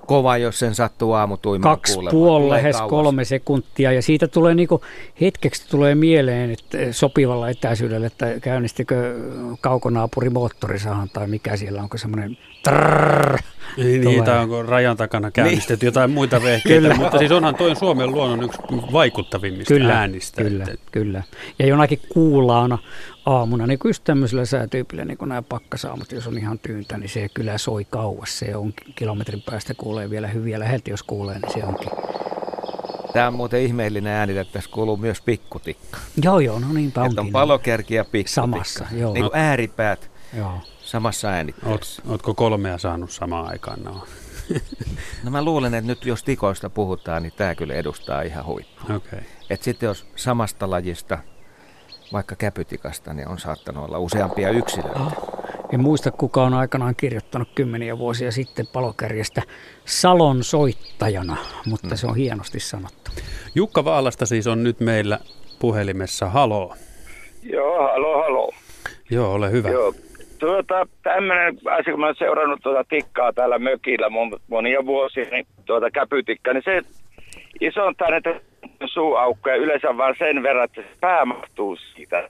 [0.06, 2.90] kova, jos sen sattuu aamutuimaan Kaksi puoli lähes kauas.
[2.90, 4.80] kolme sekuntia ja siitä tulee niinku,
[5.20, 9.14] hetkeksi tulee mieleen, että sopivalla etäisyydellä, että käynnistikö
[9.60, 13.38] kaukonaapuri moottorisahan tai mikä siellä, onko semmoinen trrrr,
[13.76, 15.88] niin, niin, tai onko rajan takana käynnistetty niin.
[15.88, 16.94] jotain muita vehkeitä, kyllä.
[16.94, 18.58] mutta siis onhan toi Suomen luonnon yksi
[18.92, 20.42] vaikuttavimmista kyllä, äänistä.
[20.42, 20.86] Kyllä, että.
[20.92, 21.22] kyllä.
[21.58, 22.78] Ja jonakin kuulaana
[23.26, 27.08] aamuna, niin kuin just tämmöisellä säätyypillä, niin kuin nämä pakkasaamut, jos on ihan tyyntä, niin
[27.08, 28.38] se kyllä soi kauas.
[28.38, 31.90] Se on kilometrin päästä kuulee vielä hyviä läheltä, jos kuulee, niin se onkin.
[33.12, 35.98] Tämä on muuten ihmeellinen ääni, että tässä kuuluu myös pikkutikka.
[36.22, 37.12] Joo, joo, no niinpä onkin.
[37.12, 38.34] Että on palokerki ja pikkutikka.
[38.34, 39.12] Samassa, joo.
[39.12, 40.10] Niin kuin ääripäät.
[40.36, 40.60] Joo.
[40.94, 42.02] Samassa äänitteessä.
[42.02, 43.82] Oot, ootko kolmea saanut samaan aikaan?
[43.82, 44.04] No.
[45.24, 48.96] no mä luulen, että nyt jos tikoista puhutaan, niin tämä kyllä edustaa ihan huippua.
[48.96, 49.20] Okay.
[49.50, 51.18] Et sitten jos samasta lajista,
[52.12, 55.00] vaikka käpytikasta, niin on saattanut olla useampia yksilöitä.
[55.00, 55.12] Oh.
[55.72, 59.42] En muista, kuka on aikanaan kirjoittanut kymmeniä vuosia sitten palokärjestä
[59.84, 61.96] salon soittajana, mutta mm.
[61.96, 63.10] se on hienosti sanottu.
[63.54, 65.18] Jukka Vaalasta siis on nyt meillä
[65.58, 66.28] puhelimessa.
[66.28, 66.74] Halo.
[67.42, 68.50] Joo, halo, halo.
[69.10, 69.70] Joo, ole hyvä.
[69.70, 69.94] Joo,
[70.44, 75.46] tuota, tämmöinen asia, kun mä oon seurannut tuota tikkaa täällä mökillä mon, monia vuosia, niin
[75.64, 76.82] tuota käpytikka, niin se
[77.60, 78.40] isontaa näitä
[78.86, 82.28] suuaukkoja yleensä vaan sen verran, että se pää mahtuu siitä.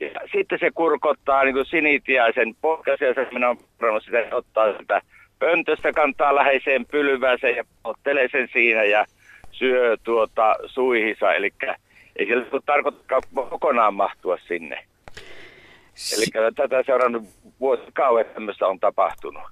[0.00, 3.48] Ja sitten se kurkottaa niin kuin sinitiaisen pohkaisen, minä
[3.82, 5.00] olen sitä, ottaa sitä
[5.38, 9.04] pöntöstä, kantaa läheiseen pylvääseen ja ottelee sen siinä ja
[9.50, 11.50] syö tuota suihisa, eli
[12.16, 14.84] ei sillä tarkoita kokonaan mahtua sinne.
[16.16, 17.24] Eli tätä seurannut
[17.60, 19.42] vuosikauet tämmöistä on tapahtunut.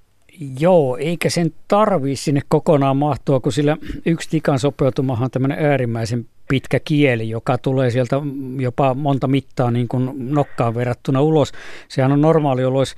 [0.60, 3.76] Joo, eikä sen tarvii sinne kokonaan mahtua, kun sillä
[4.06, 8.16] yksi tikan sopeutumahan on tämmöinen äärimmäisen pitkä kieli, joka tulee sieltä
[8.58, 11.52] jopa monta mittaa niin kuin nokkaan verrattuna ulos.
[11.88, 12.94] Sehän on normaali olois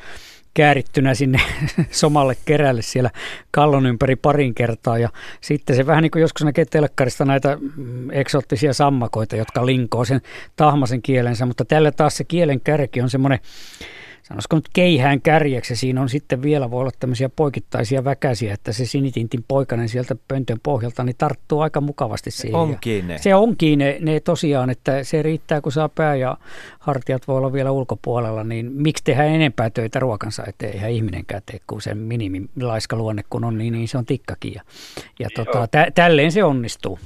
[0.55, 1.41] käärittynä sinne
[1.91, 3.11] somalle kerälle siellä
[3.51, 4.99] kallon ympäri parin kertaa.
[4.99, 5.09] Ja
[5.41, 10.21] sitten se vähän niin kuin joskus näkee telkkarista näitä mm, eksoottisia sammakoita, jotka linkoo sen
[10.57, 13.39] tahmasen kielensä, mutta tällä taas se kielen kärki on semmoinen
[14.25, 18.87] sanoisiko nyt keihään kärjeksi, siinä on sitten vielä voi olla tämmöisiä poikittaisia väkäsiä, että se
[18.87, 22.61] sinitintin poikainen sieltä pöntön pohjalta niin tarttuu aika mukavasti siihen.
[22.61, 23.19] Onkin ne.
[23.19, 26.37] Se onkin ne, ne tosiaan, että se riittää kun saa pää ja
[26.79, 31.61] hartiat voi olla vielä ulkopuolella, niin miksi tehdään enempää töitä ruokansa eteen, eihän ihminenkään tee,
[31.67, 34.53] kun sen minimilaiska luonne kun on, niin, niin se on tikkakin.
[34.55, 34.63] Ja,
[35.19, 36.99] ja tota, tä, tälleen se onnistuu.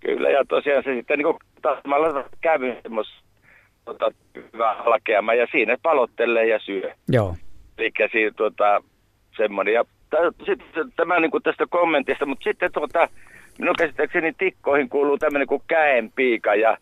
[0.00, 1.78] Kyllä, ja tosiaan se sitten niin kuin taas
[2.40, 3.27] käy semmoista
[3.88, 4.10] tota,
[4.52, 6.92] hyvä halkeama ja siinä palottelee ja syö.
[7.08, 7.34] Joo.
[7.78, 8.82] Eli siinä tuota,
[9.36, 9.74] semmoinen.
[9.74, 9.84] Ja
[10.46, 13.08] sitten tämä niin kuin tästä kommentista, mutta sitten tuota,
[13.58, 16.76] minun käsittääkseni tikkoihin kuuluu tämmöinen kuin käenpiika ja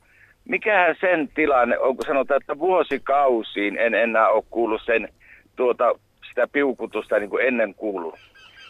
[0.48, 5.08] mikähän sen tilanne on, kun sanotaan, että vuosikausiin en enää ole kuullut sen
[5.56, 5.92] tuota,
[6.28, 8.14] sitä piukutusta niin kuin ennen kuullut.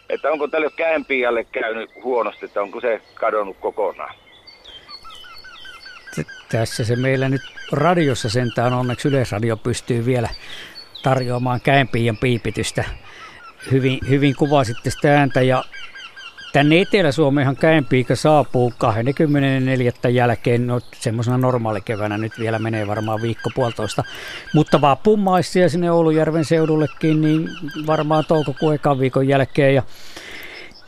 [0.09, 4.15] Että onko tälle käenpiialle käynyt huonosti, että onko se kadonnut kokonaan?
[6.51, 10.29] Tässä se meillä nyt radiossa sentään onneksi Yleisradio pystyy vielä
[11.03, 12.83] tarjoamaan käenpiian piipitystä.
[13.71, 15.63] Hyvin, hyvin kuvasitte sitä ääntä ja
[16.53, 19.91] tänne Etelä-Suomeenhan käenpiika saapuu 24.
[20.13, 24.03] jälkeen, no semmoisena normaalikeväänä nyt vielä menee varmaan viikko puolitoista,
[24.53, 27.49] mutta vappumaissia sinne Oulujärven seudullekin, niin
[27.87, 29.83] varmaan toukokuun ekan viikon jälkeen ja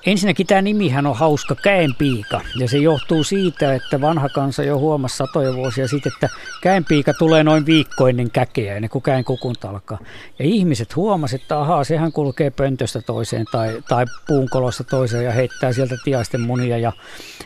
[0.05, 5.17] Ensinnäkin tämä nimihän on hauska käenpiika ja se johtuu siitä, että vanha kansa jo huomasi
[5.17, 6.29] satoja vuosia sitten, että
[6.61, 9.97] käenpiika tulee noin viikko ennen käkeä, ennen kuin käen kukunta alkaa.
[10.39, 15.73] Ja ihmiset huomasivat, että ahaa, sehän kulkee pöntöstä toiseen tai, tai puunkolosta toiseen ja heittää
[15.73, 16.91] sieltä tiaisten munia ja,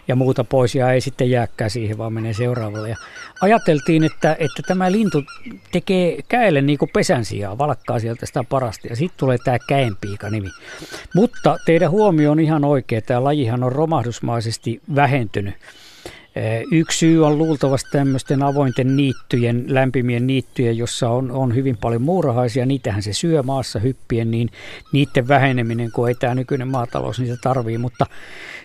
[0.08, 2.90] ja muuta pois ja ei sitten jääkään siihen, vaan menee seuraavalle.
[2.90, 2.98] Ja
[3.44, 5.24] ajateltiin, että, että tämä lintu
[5.72, 10.30] tekee käelle niin kuin pesän sijaan, valkkaa sieltä sitä parasta ja sitten tulee tämä käenpiika
[10.30, 10.50] nimi.
[11.16, 13.02] Mutta teidän huomio on ihan oikea.
[13.02, 15.56] Tämä lajihan on romahdusmaisesti vähentynyt.
[16.72, 22.66] Yksi syy on luultavasti tämmöisten avointen niittyjen, lämpimien niittyjen, jossa on, on hyvin paljon muurahaisia.
[22.66, 24.50] Niitähän se syö maassa hyppien, niin
[24.92, 27.78] niiden väheneminen, kun ei tämä nykyinen maatalous niitä tarvii.
[27.78, 28.06] Mutta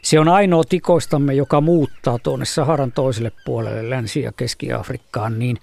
[0.03, 5.59] se on ainoa tikoistamme, joka muuttaa tuonne Saharan toiselle puolelle, Länsi- ja Keski-Afrikkaan, niin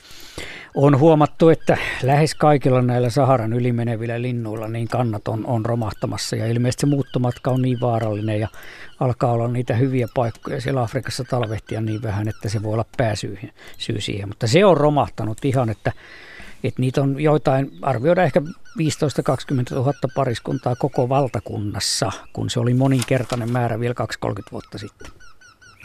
[0.76, 6.48] on huomattu, että lähes kaikilla näillä Saharan ylimenevillä linnuilla niin kannat on, on romahtamassa ja
[6.48, 8.48] ilmeisesti se muuttomatka on niin vaarallinen ja
[9.00, 13.40] alkaa olla niitä hyviä paikkoja siellä Afrikassa talvehtia niin vähän, että se voi olla pääsyy
[13.78, 14.28] syy siihen.
[14.28, 15.92] Mutta se on romahtanut ihan, että,
[16.64, 18.44] että niitä on joitain, arvioida ehkä 15-20
[19.72, 23.96] 000 pariskuntaa koko valtakunnassa, kun se oli moninkertainen määrä vielä
[24.28, 25.25] 2-30 vuotta sitten.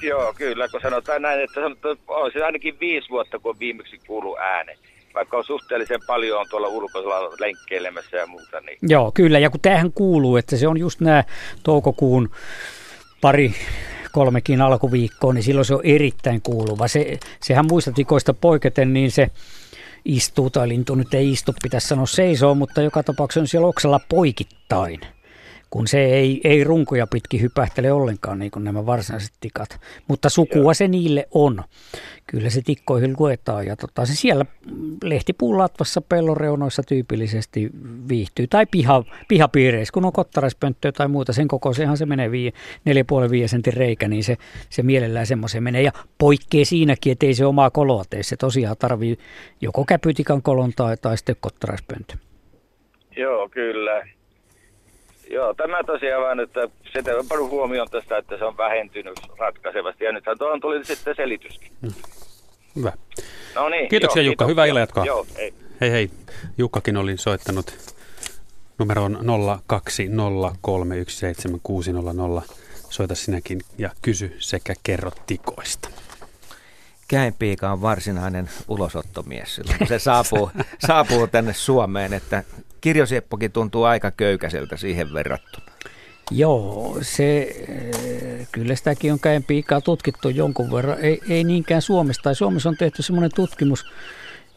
[0.02, 1.60] Joo, kyllä, kun sanotaan näin, että
[2.08, 4.78] on se ainakin viisi vuotta, kun viimeksi kuuluu ääne.
[5.14, 8.60] Vaikka on suhteellisen paljon on tuolla ulkoisella lenkkeilemässä ja muuta.
[8.60, 8.78] Niin.
[8.82, 11.24] Joo, kyllä, ja kun tähän kuuluu, että se on just nämä
[11.62, 12.30] toukokuun
[13.20, 13.54] pari
[14.12, 16.88] kolmekin alkuviikkoa, niin silloin se on erittäin kuuluva.
[16.88, 19.30] Se, sehän muista tikoista poiketen, niin se
[20.04, 24.00] istuu, tai lintu nyt ei istu, pitäisi sanoa seisoo, mutta joka tapauksessa on siellä oksalla
[24.08, 25.00] poikittain–
[25.70, 29.80] kun se ei, ei runkoja pitki hypähtele ollenkaan niin kuin nämä varsinaiset tikat.
[30.09, 30.74] Mutta sukua Joo.
[30.74, 31.62] se niille on.
[32.26, 34.44] Kyllä se tikkoihin luetaan ja tota, se siellä
[35.04, 37.70] lehtipuun latvassa pelloreunoissa tyypillisesti
[38.09, 38.46] viihtyy.
[38.46, 42.33] Tai piha, pihapiireissä, kun on kottaraispönttöä tai muuta, sen kokoisenhan se menee 4,5
[43.46, 44.37] sentin reikä, niin se,
[44.70, 45.83] se mielellään semmoisen menee.
[45.83, 48.22] Ja poikkee siinäkin, että ei se omaa koloa tee.
[48.22, 49.16] Se tosiaan tarvii
[49.61, 52.14] joko käpytikan kolon tai, tai sitten kottaraispönttö.
[53.16, 54.19] Joo, kyllä.
[55.30, 56.60] Joo, tämä tosiaan vaan, että
[57.18, 60.04] on paljon huomioon tästä, että se on vähentynyt ratkaisevasti.
[60.04, 61.72] Ja nythän tuohon tuli sitten selityskin.
[61.80, 61.92] Mm.
[62.76, 62.92] Hyvä.
[63.54, 63.88] No niin.
[63.88, 64.52] Kiitoksia joo, Jukka, kiitos.
[64.52, 65.04] hyvää illan jatkoa.
[65.04, 65.54] Joo, hei.
[65.80, 66.10] Hei hei.
[66.58, 67.94] Jukkakin oli soittanut
[68.78, 69.18] numeroon
[72.40, 72.54] 020317600.
[72.90, 75.88] Soita sinäkin ja kysy sekä kerro tikoista.
[77.08, 80.50] Käenpiika on varsinainen ulosottomies silloin, kun se saapuu,
[80.86, 82.44] saapuu tänne Suomeen, että
[82.80, 85.66] Kirjosieppokin tuntuu aika köykäiseltä siihen verrattuna.
[86.30, 90.98] Joo, se, eh, kyllä sitäkin on käen piikaa tutkittu jonkun verran.
[91.00, 92.22] Ei, ei niinkään Suomessa.
[92.22, 93.84] Tai Suomessa on tehty semmoinen tutkimus,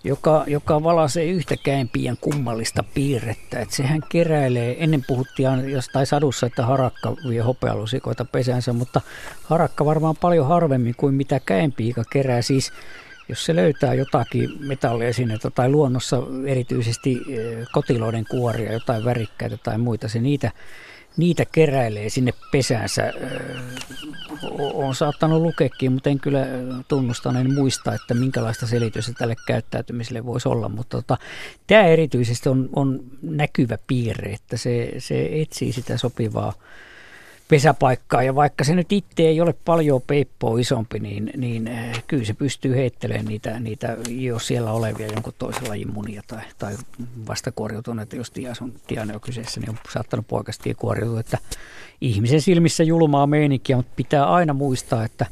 [0.03, 3.59] joka, joka valaisee yhtä käenpiian kummallista piirrettä.
[3.59, 9.01] Että sehän keräilee, ennen puhuttiin jostain sadussa, että harakka vie hopealusikoita pesänsä, mutta
[9.43, 12.41] harakka varmaan paljon harvemmin kuin mitä käenpiika kerää.
[12.41, 12.71] Siis
[13.29, 20.07] jos se löytää jotakin metalliesineitä tai luonnossa erityisesti eh, kotiloiden kuoria, jotain värikkäitä tai muita,
[20.07, 20.51] se niitä,
[21.17, 23.07] niitä keräilee sinne pesäänsä.
[23.09, 23.13] Eh,
[24.73, 26.45] on saattanut lukeekin, mutta en kyllä
[26.87, 30.69] tunnustan, muista, että minkälaista selitystä tälle käyttäytymiselle voisi olla.
[30.69, 31.17] Mutta tota,
[31.67, 36.53] tämä erityisesti on, on näkyvä piirre, että se, se etsii sitä sopivaa
[37.53, 38.23] pesäpaikkaa.
[38.23, 42.33] Ja vaikka se nyt itse ei ole paljon peippoa isompi, niin, niin eh, kyllä se
[42.33, 46.75] pystyy heittelemään niitä, niitä jo siellä olevia jonkun toisen lajin munia tai, tai
[47.27, 51.19] vastakuoriutuneita, jos tias on, tiane on kyseessä, niin on saattanut poikasti kuoriutua.
[51.19, 51.37] Että
[52.01, 55.25] ihmisen silmissä julmaa meininkiä, mutta pitää aina muistaa, että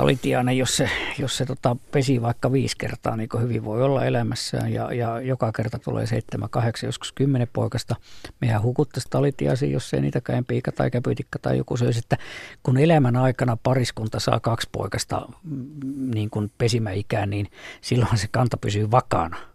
[0.00, 4.04] talitiainen, jos se, jos se tota, pesi vaikka viisi kertaa, niin kuin hyvin voi olla
[4.04, 7.96] elämässään, ja, ja joka kerta tulee seitsemän, kahdeksan, joskus kymmenen poikasta.
[8.40, 12.16] Mehän hukuttaisiin talitiaisiin, jos ei niitäkään piika tai käpytikka tai joku söisi, että
[12.62, 17.46] kun elämän aikana pariskunta saa kaksi poikasta mm, niin kuin pesimäikään, niin
[17.80, 19.49] silloin se kanta pysyy vakaana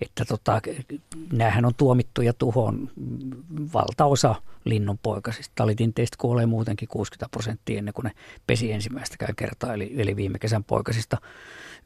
[0.00, 0.60] että tota,
[1.32, 2.90] näähän on tuomittuja tuhoon
[3.74, 4.34] valtaosa
[4.64, 5.52] linnunpoikasista.
[5.54, 8.10] Talitinteistä kuolee muutenkin 60 prosenttia ennen kuin ne
[8.46, 11.16] pesi ensimmäistäkään kertaa, eli, eli viime kesän poikasista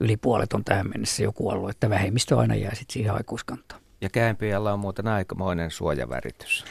[0.01, 3.83] yli puolet on tähän mennessä jo kuollut, että vähemmistö aina jää sitten siihen aikuiskantaan.
[4.03, 6.65] Ja käänpiällä on muuten aikamoinen suojaväritys.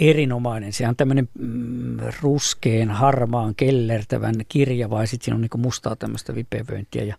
[0.00, 0.72] Erinomainen.
[0.72, 6.34] Se on tämmöinen mm, ruskeen, harmaan, kellertävän kirja, vai sitten siinä on niinku mustaa tämmöistä
[6.34, 7.04] vipevöintiä.
[7.04, 7.16] Ja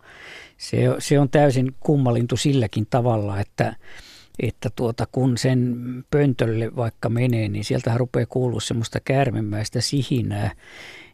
[0.57, 3.75] se, se on täysin kummalintu silläkin tavalla, että,
[4.39, 5.75] että tuota, kun sen
[6.11, 10.51] pöntölle vaikka menee, niin sieltä rupeaa kuulua semmoista käärmemäistä sihinää.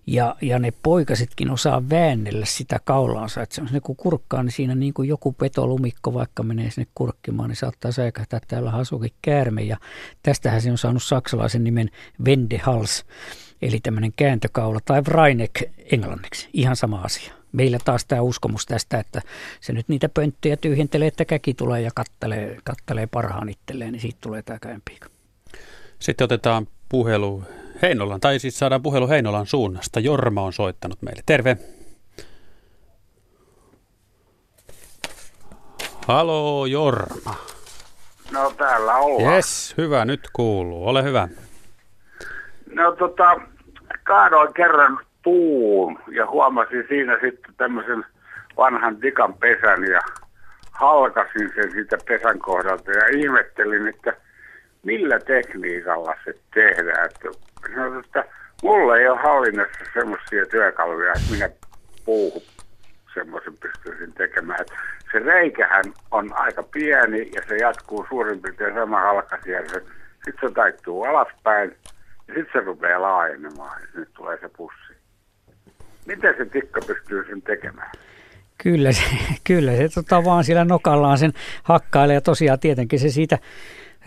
[0.08, 3.42] Ja, ja ne poikasetkin osaa väännellä sitä kaulaansa.
[3.42, 7.58] Että se kun kurkkaa, niin siinä niin kuin joku petolumikko vaikka menee sinne kurkkimaan, niin
[7.58, 9.62] saattaa säikähtää täällä hasukin käärme.
[9.62, 9.78] Ja
[10.24, 11.90] tästähän se on saanut saksalaisen nimen
[12.26, 13.06] Wendehals,
[13.62, 19.22] eli tämmöinen kääntökaula, tai Vreinek englanniksi, ihan sama asia meillä taas tämä uskomus tästä, että
[19.62, 24.18] se nyt niitä pönttöjä tyhjentelee, että käki tulee ja kattelee, kattelee parhaan itselleen, niin siitä
[24.22, 25.08] tulee tämä käynpiikko.
[26.00, 27.44] Sitten otetaan puhelu
[27.82, 30.00] Heinolan, tai siis saadaan puhelu Heinolan suunnasta.
[30.00, 31.24] Jorma on soittanut meille.
[31.26, 31.58] Terve.
[36.08, 37.36] Halo Jorma.
[38.32, 39.36] No täällä ollaan.
[39.36, 40.88] Yes, hyvä, nyt kuuluu.
[40.88, 41.28] Ole hyvä.
[42.76, 43.42] No tota,
[44.04, 48.06] kaadoin kerran puun ja huomasin siinä sitten tämmöisen
[48.58, 50.02] vanhan dikan pesän ja
[50.72, 54.14] halkasin sen siitä pesän kohdalta ja ihmettelin, että
[54.84, 57.06] millä tekniikalla se tehdään.
[57.06, 57.30] Että,
[57.76, 58.26] sanoin, että
[58.64, 61.50] mulla ei ole hallinnassa semmoisia työkaluja, että minä
[62.06, 62.42] puuhun
[63.14, 64.62] semmoisen pystyisin tekemään.
[64.62, 64.74] Että
[65.12, 69.62] se reikähän on aika pieni ja se jatkuu suurin piirtein sama halkasia.
[70.26, 71.76] Sitten se taittuu alaspäin
[72.28, 74.83] ja sitten se rupeaa laajenemaan ja nyt tulee se pussi.
[76.06, 77.92] Miten se tikka pystyy sen tekemään?
[78.58, 79.02] Kyllä se,
[79.48, 81.34] kyllä se tota vaan sillä nokallaan sen
[81.64, 83.38] hakkailee ja tosiaan tietenkin se siitä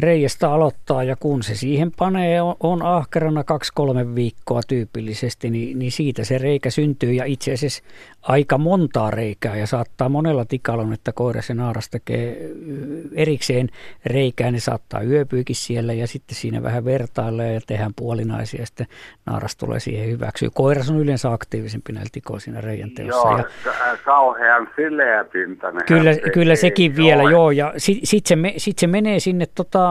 [0.00, 5.92] reiästä aloittaa ja kun se siihen panee, on, on ahkerana kaksi-kolme viikkoa tyypillisesti, niin, niin
[5.92, 7.82] siitä se reikä syntyy ja itse asiassa
[8.22, 12.50] aika montaa reikää ja saattaa monella tikalla, että koira sen naaras tekee
[13.14, 13.68] erikseen
[14.06, 18.86] reikää, ne saattaa yöpyykin siellä ja sitten siinä vähän vertailee ja tehdään puolinaisia ja sitten
[19.26, 20.48] naaras tulee siihen hyväksyä.
[20.54, 23.28] Koiras on yleensä aktiivisempi näillä tikoilla siinä reijän teossa.
[23.28, 23.44] Joo, ja,
[24.04, 25.82] kauhean sileäpintainen.
[25.86, 29.85] Kyllä, kyllä sekin vielä, joo, joo ja sitten sit se, sit se menee sinne tota,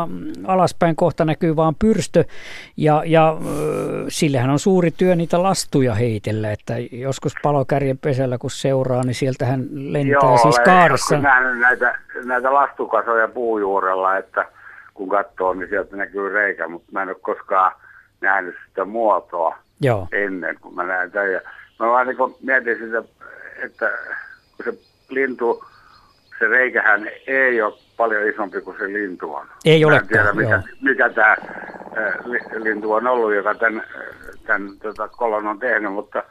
[0.48, 2.24] alaspäin kohta näkyy vaan pyrstö
[2.78, 3.38] ja, ja
[4.08, 9.68] sillehän on suuri työ niitä lastuja heitellä, että joskus palokärjen pesällä kun seuraa, niin sieltähän
[9.72, 11.16] lentää Joo, siis kaaressa.
[11.16, 14.46] Joo, näitä, näitä lastukasoja puujuurella, että
[14.94, 17.72] kun katsoo, niin sieltä näkyy reikä, mutta mä en ole koskaan
[18.22, 20.08] nähnyt sitä muotoa Joo.
[20.12, 21.32] ennen kuin mä näen tämän.
[21.32, 21.42] Ja
[21.80, 23.04] mä vaan niin mietin sitä,
[23.64, 23.92] että
[24.58, 24.80] kun se
[25.10, 25.66] lintu,
[26.40, 29.48] se reikähän ei ole paljon isompi kuin se lintu on.
[29.66, 30.02] Ei ole.
[30.08, 31.36] tiedä, mikä, mikä tämä
[32.64, 33.84] lintu on ollut, joka tämän,
[34.46, 36.24] tämän tota, kolon on tehnyt, mutta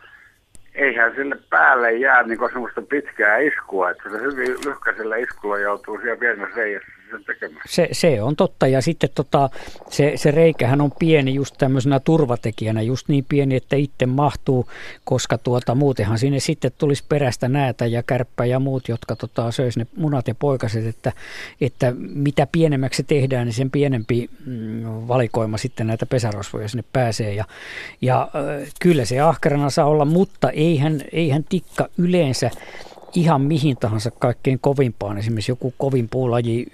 [0.74, 6.20] eihän sille päälle jää niin semmoista pitkää iskua, että se hyvin lyhkäisellä iskulla joutuu siellä
[6.20, 7.62] pienessä reijässä sen tekemään.
[7.68, 9.50] Se, se on totta ja sitten tota,
[9.90, 14.68] se, se reikähän on pieni just tämmöisenä turvatekijänä, just niin pieni, että itse mahtuu,
[15.04, 19.78] koska tuota, muutenhan sinne sitten tulisi perästä näätä ja kärppä ja muut, jotka tota, söisi
[19.78, 21.12] ne munat ja poikaset, että,
[21.60, 27.44] että mitä pienemmäksi tehdään, niin sen pienempi mm, valikoima sitten näitä pesärosvoja sinne pääsee ja,
[28.00, 28.28] ja
[28.80, 32.50] kyllä se ahkerana saa olla, mutta eihän, eihän tikka yleensä
[33.14, 36.66] ihan mihin tahansa kaikkein kovimpaan, esimerkiksi joku kovin puulaji,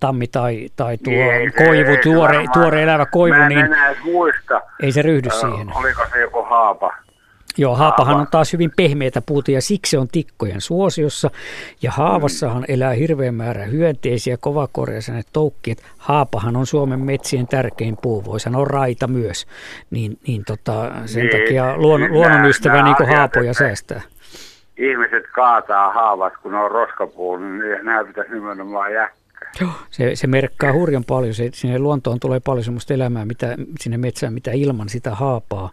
[0.00, 3.66] tammi tai, tai tuo ei, koivu, ei, tuore, varmaan, tuore elävä koivu, mä niin
[4.04, 4.60] muista.
[4.82, 5.76] ei se ryhdy siihen.
[5.76, 6.92] Oliko se joku haapa?
[7.58, 11.30] Joo, haapahan on taas hyvin pehmeitä puuta ja siksi se on tikkojen suosiossa.
[11.82, 15.82] Ja haavassahan elää hirveän määrä hyönteisiä, kovakorjaisia toukkiet.
[15.98, 19.46] Haapahan on Suomen metsien tärkein puu, voi sanoa raita myös.
[19.90, 24.02] Niin, niin tota, sen niin, takia luon, luonnonystävä niin haapoja säästää
[24.80, 29.20] ihmiset kaataa haavat, kun on roskapuu, niin nämä pitäisi nimenomaan jättää.
[29.60, 31.34] Joo, se, se merkkaa hurjan paljon.
[31.34, 35.70] Se, sinne luontoon tulee paljon sellaista elämää mitä, sinne metsään, mitä ilman sitä haapaa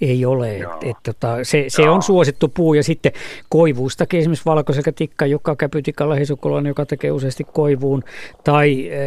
[0.00, 0.56] ei ole.
[0.56, 3.12] Et, et, tota, se, se on suosittu puu ja sitten
[3.48, 8.02] koivuustakin esimerkiksi valkoselkätikka, joka käpytikalla heisukolainen, joka tekee useasti koivuun,
[8.44, 9.00] tai e,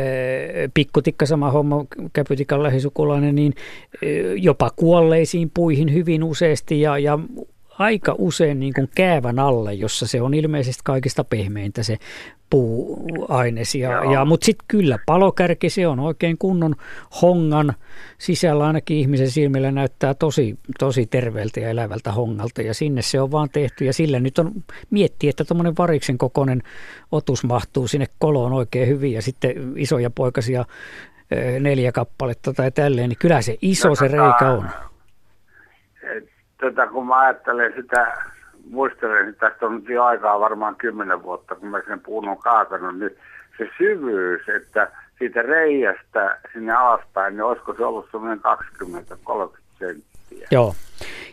[0.73, 3.53] pikkutikka sama homma käpytikalla heisukolainen, niin
[4.01, 7.19] e, jopa kuolleisiin puihin hyvin useasti ja, ja
[7.79, 11.97] aika usein niin kuin käävän alle, jossa se on ilmeisesti kaikista pehmeintä se
[12.49, 13.75] puuaines.
[13.75, 16.75] Ja, ja, Mutta sitten kyllä palokärki, se on oikein kunnon
[17.21, 17.73] hongan
[18.17, 18.67] sisällä.
[18.67, 22.61] Ainakin ihmisen silmillä näyttää tosi, tosi terveeltä ja elävältä hongalta.
[22.61, 23.85] Ja sinne se on vaan tehty.
[23.85, 24.51] Ja sillä nyt on
[24.89, 26.63] miettiä, että tuommoinen variksen kokoinen
[27.11, 29.13] otus mahtuu sinne koloon oikein hyvin.
[29.13, 30.65] Ja sitten isoja poikasia
[31.59, 34.69] neljä kappaletta tai tälleen, niin kyllä se iso se reikä on
[36.59, 38.17] tätä kun mä ajattelen sitä,
[38.69, 42.37] muistelen, että tästä on nyt jo aikaa varmaan kymmenen vuotta, kun mä sen puun on
[42.37, 43.17] kaatanut, niin
[43.57, 48.41] se syvyys, että siitä reiästä sinne alaspäin, niin olisiko se ollut semmoinen
[49.55, 50.47] 20-30 senttiä.
[50.51, 50.75] Joo.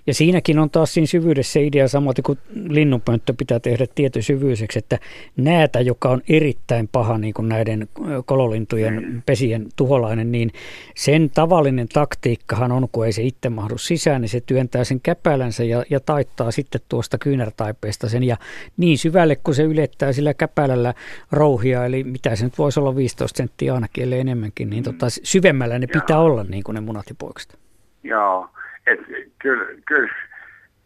[0.07, 2.39] Ja siinäkin on taas siinä syvyydessä idea samoin kuin
[2.69, 4.99] linnunpönttö pitää tehdä tietosyvyyseksi, että
[5.37, 7.89] näätä, joka on erittäin paha niin kuin näiden
[8.27, 9.23] kololintujen mm.
[9.27, 10.53] pesien tuholainen, niin
[10.95, 15.65] sen tavallinen taktiikkahan on, kun ei se itse mahdu sisään, niin se työntää sen käpälänsä
[15.65, 18.23] ja, ja taittaa sitten tuosta kyynärtaipeesta sen.
[18.23, 18.37] Ja
[18.77, 20.95] niin syvälle, kun se ylettää sillä käpälällä
[21.33, 25.79] rouhia, eli mitä se nyt voisi olla 15 senttiä ainakin, ellei enemmänkin, niin tota, syvemmällä
[25.79, 27.59] ne pitää olla niin kuin ne munatipoikset.
[28.03, 28.49] Joo,
[28.87, 29.01] et
[29.39, 30.13] kyllä, kyllä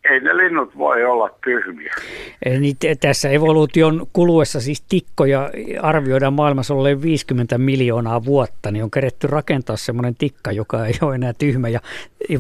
[0.04, 1.94] ei ne linnut voi olla tyhmiä.
[2.60, 5.50] Niin tässä evoluution kuluessa siis tikkoja
[5.82, 11.14] arvioidaan maailmassa olleen 50 miljoonaa vuotta, niin on keretty rakentaa semmoinen tikka, joka ei ole
[11.14, 11.80] enää tyhmä ja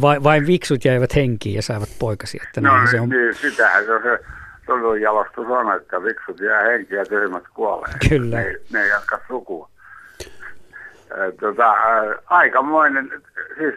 [0.00, 2.44] vain, vain viksut jäivät henkiin ja saivat poikasia.
[2.46, 3.08] Että no se on...
[3.08, 4.18] niin, sitähän se on se
[4.66, 7.92] Turun jalostus on, että viksut jää henkiä ja tyhmät kuolee.
[8.08, 8.36] Kyllä.
[8.36, 9.68] Ne, ne ei jatka sukua.
[11.40, 11.74] Tota,
[12.26, 13.22] aikamoinen,
[13.58, 13.74] siis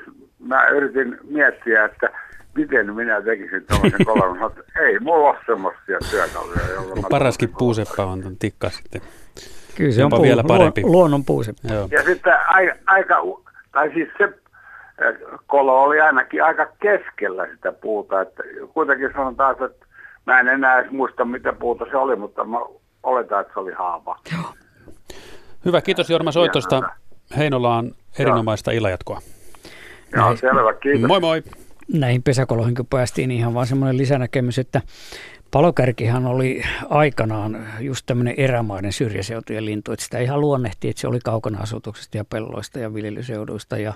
[0.47, 2.09] mä yritin miettiä, että
[2.55, 6.73] miten minä tekisin tuollaisen kolon, mutta ei mulla ole semmoisia työkaluja.
[6.73, 9.01] Jolla no, paraskin puuseppä on tuon tikka sitten.
[9.75, 10.81] Kyllä se Jopa on puu, vielä parempi.
[10.83, 11.73] luonnon puuseppä.
[11.73, 11.87] Joo.
[11.91, 13.15] Ja sitten aika, aika,
[13.71, 14.33] tai siis se
[15.47, 19.85] kolo oli ainakin aika keskellä sitä puuta, että kuitenkin sanotaan, että
[20.25, 22.57] mä en enää edes muista mitä puuta se oli, mutta mä
[23.03, 24.19] oletan, että se oli haava.
[24.33, 24.53] Joo.
[25.65, 26.81] Hyvä, kiitos Jorma soitosta.
[27.37, 29.21] Heinolaan erinomaista ilajatkoa.
[30.15, 31.07] Joo, selvä, kiitos.
[31.07, 31.43] Moi moi.
[31.93, 34.81] Näihin pesäkoloihin kun päästiin, niin ihan vaan semmoinen lisänäkemys, että
[35.51, 41.19] palokärkihan oli aikanaan just tämmöinen erämaiden syrjäseutujen lintu, että sitä ihan luonnehti, että se oli
[41.19, 43.93] kaukana asutuksesta ja pelloista ja viljelyseuduista ja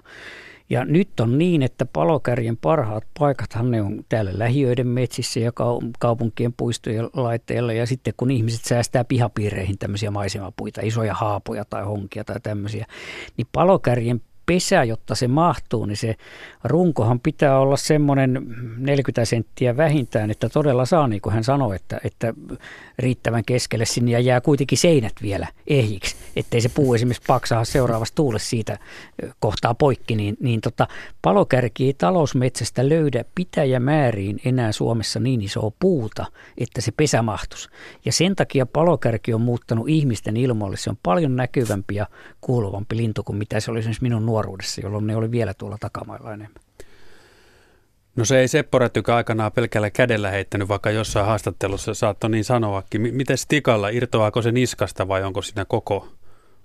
[0.70, 5.52] ja nyt on niin, että palokärjen parhaat paikathan ne on täällä lähiöiden metsissä ja
[6.00, 7.74] kaupunkien puistojen laitteilla.
[7.74, 12.86] Ja sitten kun ihmiset säästää pihapiireihin tämmöisiä maisemapuita, isoja haapoja tai honkia tai tämmöisiä,
[13.38, 16.16] niin palokärjen pesä, jotta se mahtuu, niin se
[16.64, 18.46] runkohan pitää olla semmoinen
[18.78, 22.34] 40 senttiä vähintään, että todella saa, niin kuin hän sanoi, että, että
[23.00, 28.16] riittävän keskelle sinne ja jää kuitenkin seinät vielä ehjiksi, ettei se puu esimerkiksi paksaa seuraavassa
[28.16, 28.80] tuulessa siitä
[29.40, 30.88] kohtaa poikki, niin, niin tota,
[31.22, 36.26] palokärki ei talousmetsästä löydä pitäjämääriin enää Suomessa niin isoa puuta,
[36.58, 37.70] että se pesä mahtus.
[38.06, 40.78] Ja sen takia palokärki on muuttanut ihmisten ilmoille.
[40.78, 42.08] Se on paljon näkyvämpi ja
[42.42, 44.37] kuuluvampi lintu kuin mitä se oli esimerkiksi minun nuoruudessa,
[44.84, 46.62] jolloin ne oli vielä tuolla takamailla enemmän.
[48.16, 53.16] No se ei Seppo Rättykä aikanaan pelkällä kädellä heittänyt, vaikka jossain haastattelussa saattoi niin sanoakin.
[53.16, 56.08] Miten stikalla, irtoaako se niskasta vai onko siinä koko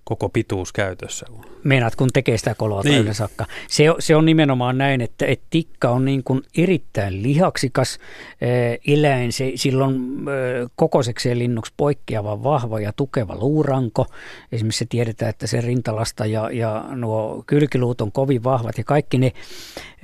[0.04, 1.26] koko pituus käytössä.
[1.64, 3.14] Meinaat, kun tekee sitä koloa niin.
[3.14, 3.46] saakka.
[3.68, 7.98] Se, se on nimenomaan näin, että, että tikka on niin kuin erittäin lihaksikas
[8.32, 9.32] äh, eläin.
[9.32, 14.06] Se, silloin äh, kokoisekseen linnuksi poikkeava vahva ja tukeva luuranko.
[14.52, 19.18] Esimerkiksi se tiedetään, että se rintalasta ja, ja nuo kylkiluut on kovin vahvat ja kaikki
[19.18, 19.32] ne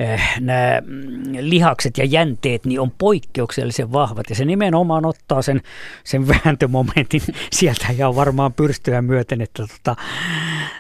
[0.01, 0.83] äh, nämä
[1.41, 4.31] lihakset ja jänteet niin on poikkeuksellisen vahvat.
[4.31, 5.63] Ja se nimenomaan ottaa sen,
[6.05, 7.23] sen vääntömomentin
[7.53, 10.03] sieltä ja varmaan pyrstöä myöten, että tota,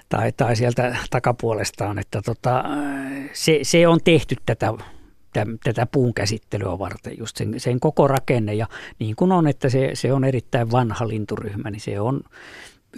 [0.08, 2.64] tai, tai sieltä takapuolestaan, että tota,
[3.32, 4.74] se, se on tehty tätä
[5.64, 8.54] tätä puun käsittelyä varten, just sen, sen koko rakenne.
[8.54, 8.66] Ja
[8.98, 12.20] niin kuin on, että se, se on erittäin vanha linturyhmä, niin se on,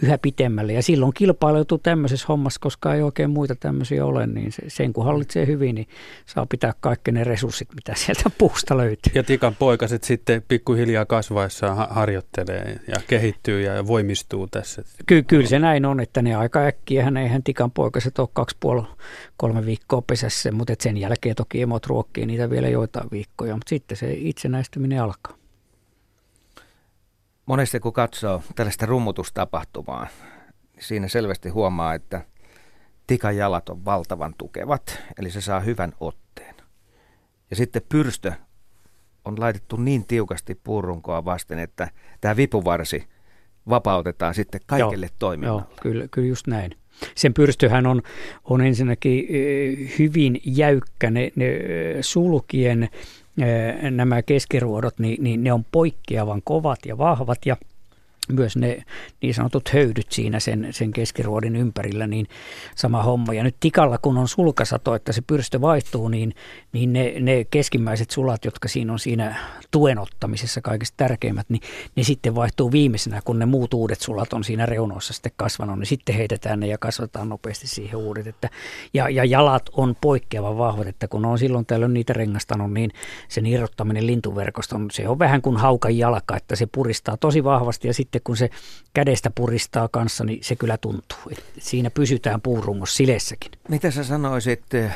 [0.02, 0.72] yhä pitemmälle.
[0.72, 5.04] Ja silloin kilpaileutuu tämmöisessä hommassa, koska ei oikein muita tämmöisiä ole, niin se, sen kun
[5.04, 5.88] hallitsee hyvin, niin
[6.26, 9.12] saa pitää kaikki ne resurssit, mitä sieltä puusta löytyy.
[9.14, 14.82] Ja Tikan poikaset sitten pikkuhiljaa kasvaessaan harjoittelee ja kehittyy ja voimistuu tässä.
[15.06, 18.56] Ky- kyllä se näin on, että ne aika äkkiä, hän eihän Tikan poikaset ole kaksi
[18.60, 18.82] puoli,
[19.36, 23.96] kolme viikkoa pesässä, mutta sen jälkeen toki emot ruokkii niitä vielä joitain viikkoja, mutta sitten
[23.96, 25.39] se itsenäistyminen alkaa.
[27.50, 30.06] Monesti kun katsoo tällaista rummutustapahtumaa,
[30.74, 32.24] niin siinä selvästi huomaa, että
[33.06, 36.54] tikan jalat on valtavan tukevat, eli se saa hyvän otteen.
[37.50, 38.32] Ja sitten pyrstö
[39.24, 41.90] on laitettu niin tiukasti puurunkoa vasten, että
[42.20, 43.04] tämä vipuvarsi
[43.68, 45.62] vapautetaan sitten kaikille joo, toiminnalle.
[45.62, 46.70] Joo, kyllä, kyllä just näin.
[47.14, 48.02] Sen pyrstöhän on,
[48.44, 52.88] on ensinnäkin eh, hyvin jäykkä, ne, ne eh, sulkien
[53.90, 57.56] nämä keskiruodot, niin, niin ne on poikkeavan kovat ja vahvat ja–
[58.32, 58.82] myös ne
[59.22, 62.26] niin sanotut höydyt siinä sen, sen keskiruodin ympärillä, niin
[62.74, 63.34] sama homma.
[63.34, 66.34] Ja nyt tikalla, kun on sulkasato, että se pyrstö vaihtuu, niin,
[66.72, 69.36] niin ne, ne keskimmäiset sulat, jotka siinä on siinä
[69.70, 71.62] tuen ottamisessa kaikista tärkeimmät, niin
[71.96, 75.86] ne sitten vaihtuu viimeisenä, kun ne muut uudet sulat on siinä reunoissa sitten kasvanut, niin
[75.86, 78.26] sitten heitetään ne ja kasvataan nopeasti siihen uudet.
[78.26, 78.48] Että,
[78.94, 82.90] ja, ja jalat on poikkeavan vahvat, että kun on silloin tällöin niitä rengastanut, niin
[83.28, 87.94] sen irrottaminen lintuverkoston, se on vähän kuin haukan jalka, että se puristaa tosi vahvasti ja
[87.94, 88.50] sitten sitten kun se
[88.94, 91.18] kädestä puristaa kanssa, niin se kyllä tuntuu.
[91.32, 93.50] Et siinä pysytään puurungossa silessäkin.
[93.68, 94.92] Mitä sä sanoisit eh,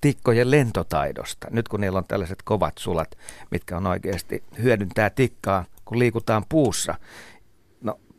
[0.00, 1.46] tikkojen lentotaidosta.
[1.50, 3.18] Nyt kun niillä on tällaiset kovat sulat,
[3.50, 6.94] mitkä on oikeasti hyödyntää tikkaa, kun liikutaan puussa,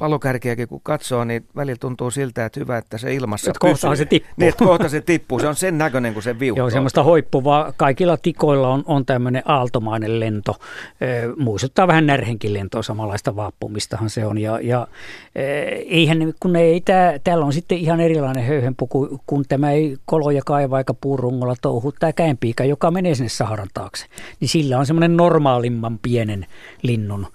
[0.04, 4.06] palokärkiäkin kun katsoo, niin välillä tuntuu siltä, että hyvä, että se ilmassa että kohta se
[4.06, 4.34] tippuu.
[4.38, 5.39] Niin, että kohta se tippuu.
[5.39, 6.60] Se on sen näköinen kuin se viukko.
[6.60, 7.74] Joo, semmoista hoippuvaa.
[7.78, 10.56] Kaikilla tikoilla on, on tämmöinen aaltomainen lento.
[11.01, 14.38] E, muistuttaa vähän närhenkin lentoa, samanlaista vaappumistahan se on.
[14.38, 14.88] Ja, ja
[15.36, 15.43] e,
[15.89, 20.78] eihän, kun ei, tää, täällä on sitten ihan erilainen höyhenpuku, kun tämä ei koloja kaiva
[20.78, 21.91] eikä puurungolla touhu.
[21.91, 24.06] Tämä käenpiika, joka menee sinne Saharan taakse,
[24.39, 26.45] niin sillä on semmoinen normaalimman pienen
[26.82, 27.28] linnun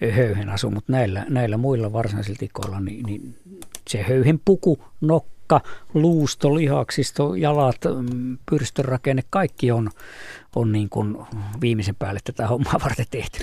[0.00, 3.38] höyhen asu, mutta näillä, näillä muilla varsinaisilla tikoilla niin, niin
[3.88, 5.60] se höyhen puku, nokka,
[5.94, 7.80] luusto, lihaksisto, jalat,
[8.10, 9.90] mm, pyrstörakenne, kaikki on,
[10.56, 11.16] on niin kuin
[11.60, 13.38] viimeisen päälle tätä hommaa varten tehty.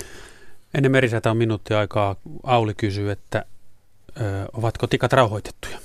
[0.74, 2.16] Ennen merisätä on minuutti aikaa.
[2.42, 3.44] Auli kysyy, että
[4.20, 5.78] ö, ovatko tikat rauhoitettuja?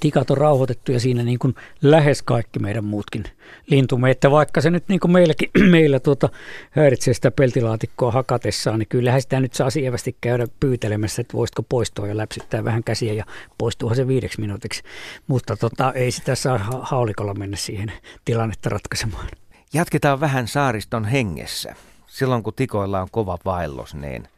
[0.00, 3.24] Tikat on rauhoitettu ja siinä niin kuin lähes kaikki meidän muutkin
[3.66, 4.10] lintumme.
[4.10, 6.28] Että vaikka se nyt niin kuin meilläkin, meillä tuota,
[6.70, 12.08] häiritsee sitä peltilaatikkoa hakatessaan, niin kyllähän sitä nyt saa sievästi käydä pyytelemässä, että voisitko poistua
[12.08, 13.24] ja läpsyttää vähän käsiä ja
[13.58, 14.82] poistuuhan se viideksi minuutiksi.
[15.26, 17.92] Mutta tota, ei sitä saa haulikolla mennä siihen
[18.24, 19.28] tilannetta ratkaisemaan.
[19.72, 21.74] Jatketaan vähän saariston hengessä.
[22.06, 24.28] Silloin kun tikoilla on kova vaellus, niin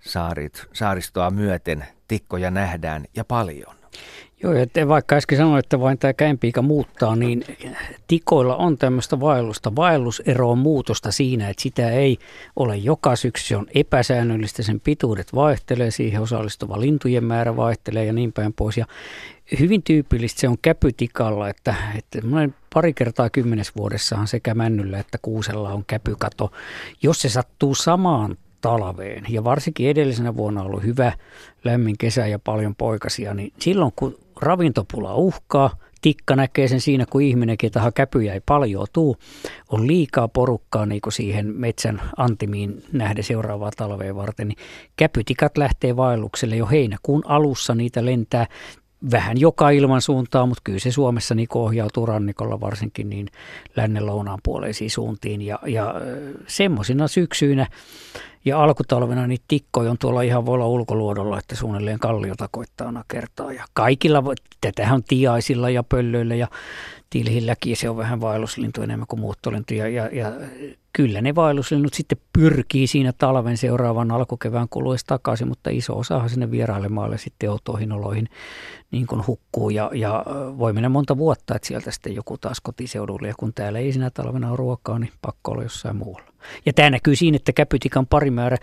[0.00, 3.76] saarit, saaristoa myöten tikkoja nähdään ja paljon.
[4.42, 7.44] Joo, että vaikka äsken sanoin, että vain tämä käenpiika muuttaa, niin
[8.06, 9.76] tikoilla on tämmöistä vaellusta.
[9.76, 12.18] Vaellusero on muutosta siinä, että sitä ei
[12.56, 18.12] ole joka syksy, se on epäsäännöllistä, sen pituudet vaihtelee, siihen osallistuva lintujen määrä vaihtelee ja
[18.12, 18.76] niin päin pois.
[18.76, 18.86] Ja
[19.60, 22.18] hyvin tyypillistä se on käpytikalla, että, että
[22.74, 26.52] pari kertaa kymmenes vuodessahan sekä männyllä että kuusella on käpykato.
[27.02, 29.24] Jos se sattuu samaan talveen.
[29.28, 31.12] Ja varsinkin edellisenä vuonna on ollut hyvä
[31.64, 35.70] lämmin kesä ja paljon poikasia, niin silloin kun ravintopula uhkaa,
[36.02, 39.16] tikka näkee sen siinä, kun ihminenkin taha käpyjä ei paljon tuu,
[39.68, 44.58] on liikaa porukkaa niin kuin siihen metsän antimiin nähden seuraavaa talvea varten, niin
[44.96, 48.46] käpytikat lähtee vaellukselle jo heinäkuun alussa, niitä lentää
[49.10, 53.26] vähän joka ilman suuntaan, mutta kyllä se Suomessa niin ohjautuu rannikolla varsinkin niin
[53.76, 55.94] lännen lounaan puoleisiin suuntiin ja, ja
[56.46, 57.66] semmoisina syksyinä
[58.44, 63.04] ja alkutalvena niitä tikkoja on tuolla ihan voi olla ulkoluodolla, että suunnilleen kalliota koittaa aina
[63.08, 63.52] kertaa.
[63.52, 64.22] Ja kaikilla,
[64.60, 66.48] tätähän on tiaisilla ja pöllöillä ja
[67.10, 69.74] tilhilläkin se on vähän vaelluslintu enemmän kuin muuttolintu.
[69.74, 70.32] Ja, ja, ja
[70.92, 76.50] kyllä ne vaelluslinnut sitten pyrkii siinä talven seuraavan alkukevään kuluessa takaisin, mutta iso osahan sinne
[76.50, 78.28] vierailemaalle sitten outoihin oloihin
[78.90, 80.24] niin kuin hukkuu ja, ja
[80.58, 84.10] voi mennä monta vuotta, että sieltä sitten joku taas kotiseudulle ja kun täällä ei sinä
[84.10, 86.27] talvena ole ruokaa, niin pakko olla jossain muualla.
[86.66, 88.56] Ja tämä näkyy siinä, että käpytikan parimäärä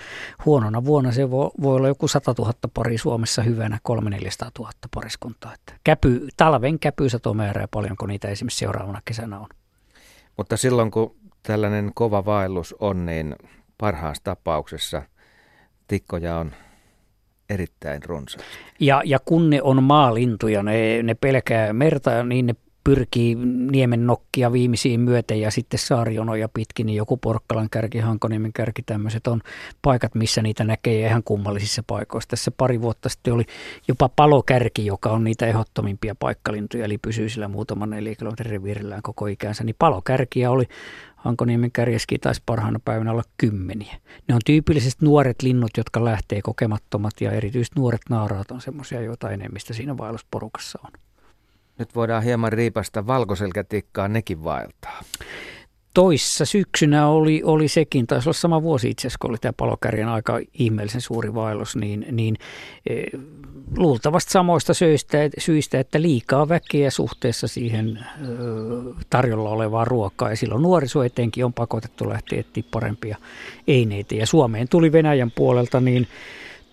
[0.45, 4.71] huonona vuonna se voi, voi olla joku 100 000 pari Suomessa hyvänä, 3 400 000
[4.95, 5.53] pariskuntaa.
[5.53, 9.47] Että käpy, talven käpysatomäärää paljonko niitä esimerkiksi seuraavana kesänä on.
[10.37, 13.35] Mutta silloin kun tällainen kova vaellus on, niin
[13.77, 15.01] parhaassa tapauksessa
[15.87, 16.51] tikkoja on
[17.49, 18.49] erittäin runsaasti.
[18.79, 22.55] Ja, ja kun ne on maalintuja, ne, ne pelkää merta, niin ne
[22.85, 23.35] pyrkii
[23.71, 29.27] niemen nokkia viimeisiin myöten ja sitten saarionoja pitkin, niin joku Porkkalan kärki, Hankoniemen kärki, tämmöiset
[29.27, 29.41] on
[29.81, 32.29] paikat, missä niitä näkee ihan kummallisissa paikoissa.
[32.29, 33.43] Tässä pari vuotta sitten oli
[33.87, 39.27] jopa palokärki, joka on niitä ehdottomimpia paikkalintuja, eli pysyy sillä muutaman neljä kilometrin reviirillään koko
[39.27, 40.65] ikänsä, niin palokärkiä oli
[41.15, 43.97] Hankoniemen kärjeskin taisi parhaana päivänä olla kymmeniä.
[44.27, 49.29] Ne on tyypillisesti nuoret linnut, jotka lähtee kokemattomat ja erityisesti nuoret naaraat on semmoisia, joita
[49.29, 51.04] enemmistä siinä vaellusporukassa on.
[51.79, 55.01] Nyt voidaan hieman riipasta valkoselkätikkaa nekin vaeltaa.
[55.93, 60.07] Toissa syksynä oli, oli sekin, taisi olla sama vuosi itse asiassa, kun oli tämä palokärjen
[60.07, 62.35] aika ihmeellisen suuri vaellus, niin, niin
[62.89, 63.03] e,
[63.77, 68.23] luultavasti samoista syistä, syistä, että liikaa väkeä suhteessa siihen e,
[69.09, 70.31] tarjolla olevaan ruokaan.
[70.31, 73.17] Ja silloin nuoriso etenkin on pakotettu lähteä etsiä parempia
[73.67, 74.15] eineitä.
[74.15, 76.07] Ja Suomeen tuli Venäjän puolelta niin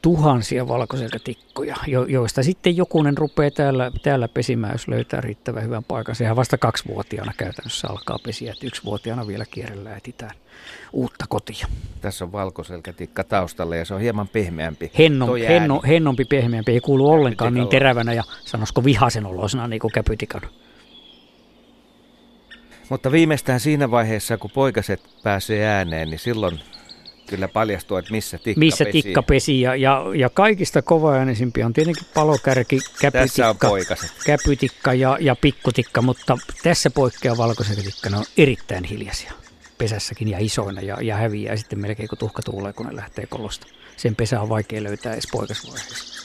[0.02, 6.14] tuhansia valkoselkätikkoja, jo, joista sitten jokunen rupeaa täällä, täällä pesimään, jos löytää riittävän hyvän paikan.
[6.14, 10.36] Sehän vasta kaksivuotiaana käytännössä alkaa pesiä, että yksivuotiaana vielä kierrellä etsitään
[10.92, 11.66] uutta kotia.
[12.00, 14.90] Tässä on valkoselkätikka taustalla ja se on hieman pehmeämpi.
[14.98, 19.92] Henno, henno, hennompi, pehmeämpi, ei kuulu ollenkaan niin terävänä ja sanoisiko vihasen oloisena niin kuin
[19.92, 20.42] käpytikan.
[22.88, 26.60] Mutta viimeistään siinä vaiheessa, kun poikaset pääsee ääneen, niin silloin
[27.26, 29.02] kyllä paljastuu, että missä tikka Missä pesi.
[29.02, 36.02] tikka pesi ja, ja, ja kaikista kovaäänisimpia on tietenkin palokärki, käpytikka, käpytikka ja, ja pikkutikka,
[36.02, 39.32] mutta tässä poikkeaa valkoisetikka, ne on erittäin hiljaisia
[39.78, 43.66] pesässäkin ja isoina ja, ja häviää sitten melkein kun tuhka tuulee, kun ne lähtee kolosta.
[43.96, 46.22] Sen pesä on vaikea löytää edes poikasvaiheessa.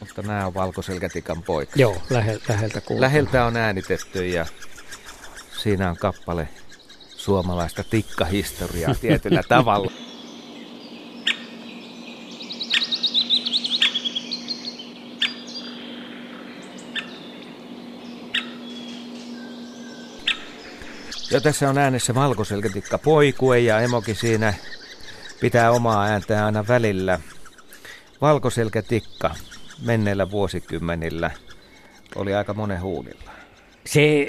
[0.00, 1.72] Mutta nämä on valkoselkätikan poika.
[1.76, 3.00] Joo, lähe, läheltä kuuluu.
[3.00, 4.46] Läheltä on äänitetty ja
[5.62, 6.48] siinä on kappale
[7.18, 9.92] suomalaista tikkahistoriaa tietyllä tavalla.
[21.30, 24.54] Ja tässä on äänessä valkoselkätikka poikue ja emokin siinä
[25.40, 27.20] pitää omaa ääntään aina välillä.
[28.20, 29.34] Valkoselkätikka
[29.82, 31.30] menneillä vuosikymmenillä
[32.14, 33.30] oli aika monen huulilla.
[33.86, 34.26] Se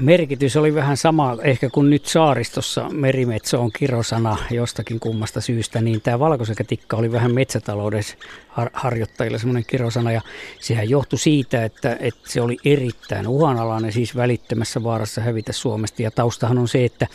[0.00, 6.00] merkitys oli vähän sama ehkä kuin nyt saaristossa merimetso on kirosana jostakin kummasta syystä, niin
[6.00, 8.02] tämä valkoselkätikka oli vähän metsätalouden
[8.48, 10.20] har- harjoittajille semmoinen kirosana ja
[10.60, 16.10] sehän johtui siitä, että, että se oli erittäin uhanalainen, siis välittömässä vaarassa hävitä Suomesta ja
[16.10, 17.06] taustahan on se, että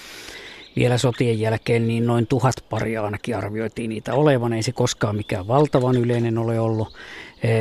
[0.75, 4.53] vielä sotien jälkeen niin noin tuhat paria ainakin arvioitiin niitä olevan.
[4.53, 6.93] Ei se koskaan mikään valtavan yleinen ole ollut.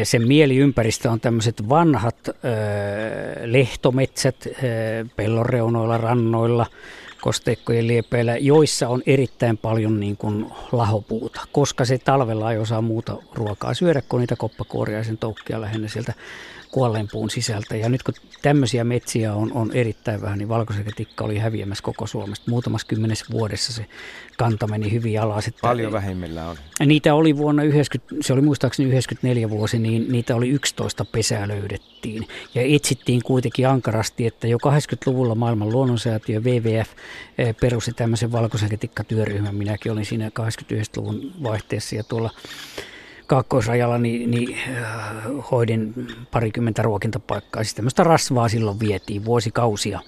[0.02, 2.16] Sen mieliympäristö on tämmöiset vanhat
[3.44, 4.48] lehtometsät
[5.16, 6.66] pellon reunoilla, rannoilla,
[7.20, 13.16] kosteikkojen liepeillä, joissa on erittäin paljon niin kuin lahopuuta, koska se talvella ei osaa muuta
[13.34, 16.14] ruokaa syödä kuin niitä koppakuoria ja sen toukkia lähinnä sieltä
[16.70, 17.76] kuolleen puun sisältä.
[17.76, 22.50] Ja nyt kun tämmöisiä metsiä on, on erittäin vähän, niin valkoisekätikka oli häviämässä koko Suomesta.
[22.50, 23.86] Muutamassa kymmenessä vuodessa se
[24.38, 25.48] kanta meni hyvin alas.
[25.48, 26.56] Että Paljon vähemmillä on.
[26.86, 32.28] Niitä oli vuonna 90, se oli muistaakseni 94 vuosi, niin niitä oli 11 pesää löydettiin.
[32.54, 36.88] Ja etsittiin kuitenkin ankarasti, että jo 80-luvulla maailman luonnonsäätiö WWF
[37.38, 39.54] eh, perusti tämmöisen valkoisekätikka-työryhmän.
[39.54, 42.30] Minäkin olin siinä 89-luvun vaihteessa ja tuolla
[43.30, 44.84] kaakkoisrajalla niin, niin äh,
[45.50, 45.94] hoidin
[46.30, 47.64] parikymmentä ruokintapaikkaa.
[47.64, 50.00] Siis tämmöistä rasvaa silloin vietiin vuosikausia.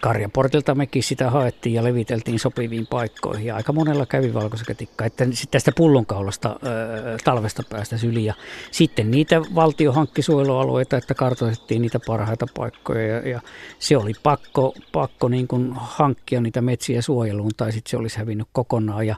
[0.00, 3.46] Karjaportilta mekin sitä haettiin ja leviteltiin sopiviin paikkoihin.
[3.46, 6.56] Ja aika monella kävi valkoisekätikka, että tästä pullonkaulasta
[7.24, 8.34] talvesta päästä yli ja
[8.70, 13.06] sitten niitä valtio hankki suojelualueita, että kartoitettiin niitä parhaita paikkoja.
[13.06, 13.40] Ja, ja
[13.78, 18.48] se oli pakko, pakko niin kuin hankkia niitä metsiä suojeluun tai sitten se olisi hävinnyt
[18.52, 19.06] kokonaan.
[19.06, 19.16] Ja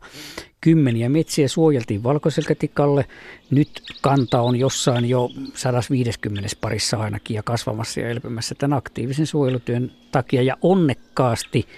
[0.64, 3.06] kymmeniä metsiä suojeltiin valkoiselkätikalle.
[3.50, 9.92] Nyt kanta on jossain jo 150 parissa ainakin ja kasvamassa ja elpymässä tämän aktiivisen suojelutyön
[10.12, 10.42] takia.
[10.42, 11.68] Ja onnekkaasti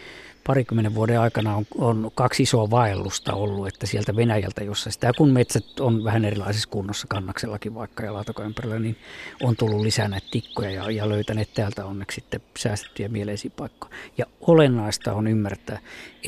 [0.46, 5.30] parikymmenen vuoden aikana on, on kaksi isoa vaellusta ollut, että sieltä Venäjältä, jossa sitä kun
[5.30, 8.96] metsät on vähän erilaisessa kunnossa kannaksellakin vaikka ja laatokoympärillä, niin
[9.42, 13.94] on tullut lisää näitä tikkoja ja, ja löytäneet täältä onneksi sitten säästettyjä mieleisiä paikkoja.
[14.18, 15.78] Ja olennaista on ymmärtää,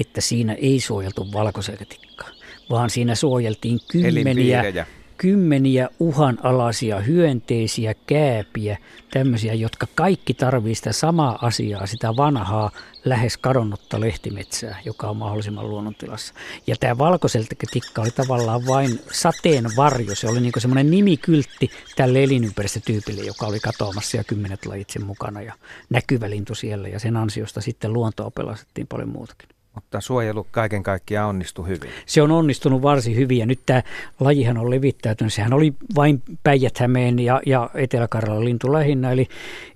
[0.01, 2.38] että siinä ei suojeltu valkoselkätikkaa
[2.71, 4.85] vaan siinä suojeltiin kymmeniä,
[5.19, 8.79] kymmeniä uhanalaisia hyönteisiä, kääpiä,
[9.11, 12.71] tämmöisiä, jotka kaikki tarvii sitä samaa asiaa, sitä vanhaa,
[13.05, 16.35] lähes kadonnutta lehtimetsää, joka on mahdollisimman luonnontilassa.
[16.67, 23.23] Ja tämä valkoseltätikka oli tavallaan vain sateen varjo, se oli niin semmoinen nimikyltti tälle elinympäristötyypille,
[23.23, 25.55] joka oli katoamassa ja kymmenet lajit sen mukana ja
[25.91, 29.58] näkyvä lintu siellä ja sen ansiosta sitten luontoa pelastettiin paljon muutakin.
[29.79, 31.91] Mutta suojelu kaiken kaikkiaan onnistui hyvin.
[32.07, 33.83] Se on onnistunut varsin hyvin ja nyt tämä
[34.21, 35.33] lajihan on levittäytynyt.
[35.33, 36.79] Sehän oli vain päijät
[37.25, 39.29] ja, ja Etelä-Karjalan lintu lähinnä, eli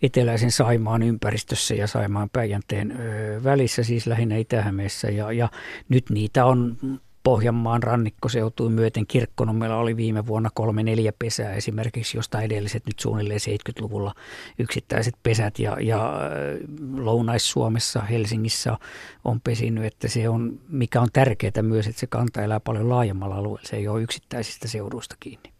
[0.02, 2.98] eteläisen Saimaan ympäristössä ja Saimaan Päijänteen
[3.44, 4.64] välissä, siis lähinnä itä
[5.10, 5.48] ja, ja
[5.88, 6.76] nyt niitä on
[7.22, 13.40] Pohjanmaan rannikkoseutuun myöten Kirkkonummella oli viime vuonna kolme neljä pesää esimerkiksi, josta edelliset nyt suunnilleen
[13.40, 14.14] 70-luvulla
[14.58, 16.30] yksittäiset pesät ja, ja äh,
[16.96, 18.78] Lounais-Suomessa, Helsingissä
[19.24, 23.34] on pesinyt, että se on, mikä on tärkeää myös, että se kanta elää paljon laajemmalla
[23.34, 25.52] alueella, se ei ole yksittäisistä seuduista kiinni.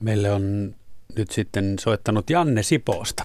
[0.00, 0.74] Meille on
[1.16, 3.24] nyt sitten soittanut Janne Sipoosta.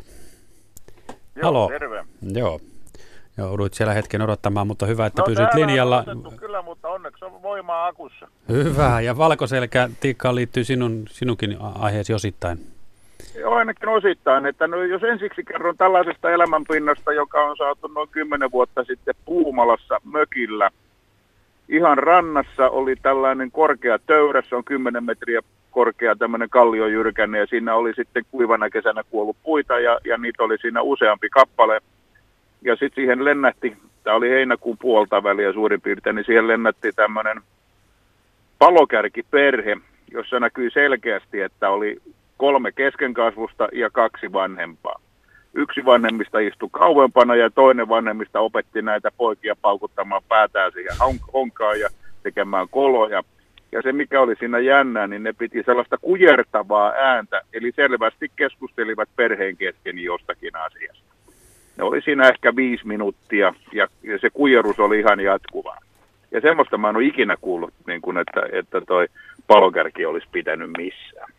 [1.36, 1.68] Joo, Halo.
[1.68, 2.06] terve.
[2.22, 2.60] Joo,
[3.38, 6.03] Jouduit siellä hetken odottamaan, mutta hyvä, että no, pysyt linjalla.
[6.07, 8.27] On kyllä, mutta onneksi on voimaa akussa.
[8.49, 12.57] Hyvä, ja valkoselkä tikkaan liittyy sinun, sinunkin aiheesi osittain.
[13.39, 14.45] Joo, ainakin osittain.
[14.45, 20.01] Että no, jos ensiksi kerron tällaisesta elämänpinnasta, joka on saatu noin 10 vuotta sitten Puumalassa
[20.03, 20.69] mökillä.
[21.69, 27.75] Ihan rannassa oli tällainen korkea töyrä, se on 10 metriä korkea tämmöinen kalliojyrkänne ja siinä
[27.75, 31.81] oli sitten kuivana kesänä kuollut puita ja, ja niitä oli siinä useampi kappale–
[32.66, 37.41] ja sitten siihen lennähti, tämä oli heinäkuun puolta väliä suurin piirtein, niin siihen lennätti tämmöinen
[38.59, 39.78] palokärkiperhe,
[40.11, 42.01] jossa näkyi selkeästi, että oli
[42.38, 45.01] kolme keskenkasvusta ja kaksi vanhempaa.
[45.53, 50.95] Yksi vanhemmista istui kauempana ja toinen vanhemmista opetti näitä poikia paukuttamaan päätään siihen
[51.34, 51.89] honkaan ja
[52.24, 53.24] tekemään koloja.
[53.72, 59.09] Ja se mikä oli siinä jännää, niin ne piti sellaista kujertavaa ääntä, eli selvästi keskustelivat
[59.16, 61.12] perheen kesken jostakin asiasta.
[61.78, 65.78] Ne oli siinä ehkä viisi minuuttia ja, ja se kujerus oli ihan jatkuvaa.
[66.32, 69.07] Ja semmoista mä en ole ikinä kuullut, niin kuin että, että toi
[69.47, 71.32] palokärki olisi pitänyt missään.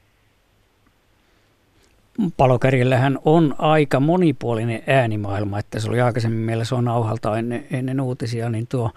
[2.36, 8.00] Palokärjellähän on aika monipuolinen äänimaailma, että se oli aikaisemmin meillä se on nauhalta ennen, ennen
[8.00, 8.90] uutisia, niin tuo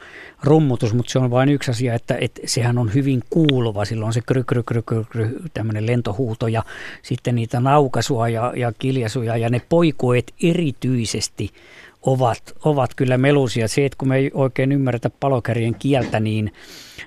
[0.44, 4.22] rummutus, mutta se on vain yksi asia, että, että sehän on hyvin kuuluva, silloin se
[4.22, 6.64] kry, kry, kry, kry, kry tämmöinen lentohuuto ja
[7.02, 11.52] sitten niitä naukasua ja, ja kiljasuja ja ne poikueet erityisesti
[12.02, 13.68] ovat, ovat kyllä melusia.
[13.68, 16.52] Se, että kun me ei oikein ymmärretä palokärjen kieltä, niin,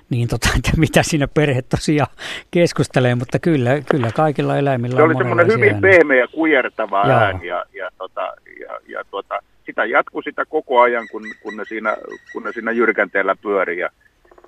[0.09, 2.15] niin tota, että mitä siinä perhe tosiaan
[2.51, 5.81] keskustelee, mutta kyllä, kyllä kaikilla eläimillä Se on oli semmoinen hyvin ääniä.
[5.81, 7.17] pehmeä ja kujertava Joo.
[7.17, 8.21] ääni ja, ja, tota,
[8.59, 11.97] ja, ja tuota, sitä jatkui sitä koko ajan, kun, kun, ne siinä,
[12.33, 13.79] kun ne siinä jyrkänteellä pyöri.
[13.79, 13.89] Ja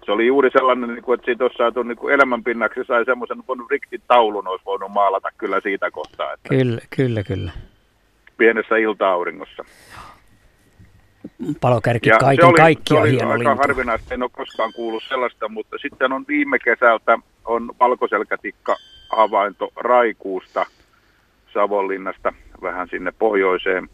[0.05, 3.43] se oli juuri sellainen, niin kuin, että siitä olisi saatu niin kuin elämänpinnaksi sai semmoisen
[3.47, 7.51] voinut riktin taulun, olisi voinut maalata kyllä siitä kohtaa, että Kyllä, kyllä, kyllä.
[8.37, 9.63] pienessä ilta-auringossa.
[11.61, 13.61] Palokärki Ja kaiken oli, kaikkiaan hieno aika lintu.
[13.61, 18.75] harvinaista, en ole koskaan kuullut sellaista, mutta sitten on viime kesältä on valkoselkätikka
[19.09, 20.65] havainto Raikuusta
[21.53, 23.89] Savonlinnasta vähän sinne pohjoiseen.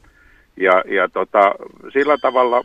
[0.58, 1.56] Ja, ja tota,
[1.94, 2.64] sillä tavalla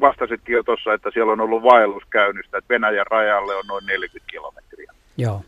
[0.00, 4.30] vastasitkin jo tuossa, että siellä on ollut vaellus käynnistä, että Venäjän rajalle on noin 40
[4.30, 4.92] kilometriä.
[5.16, 5.42] Joo,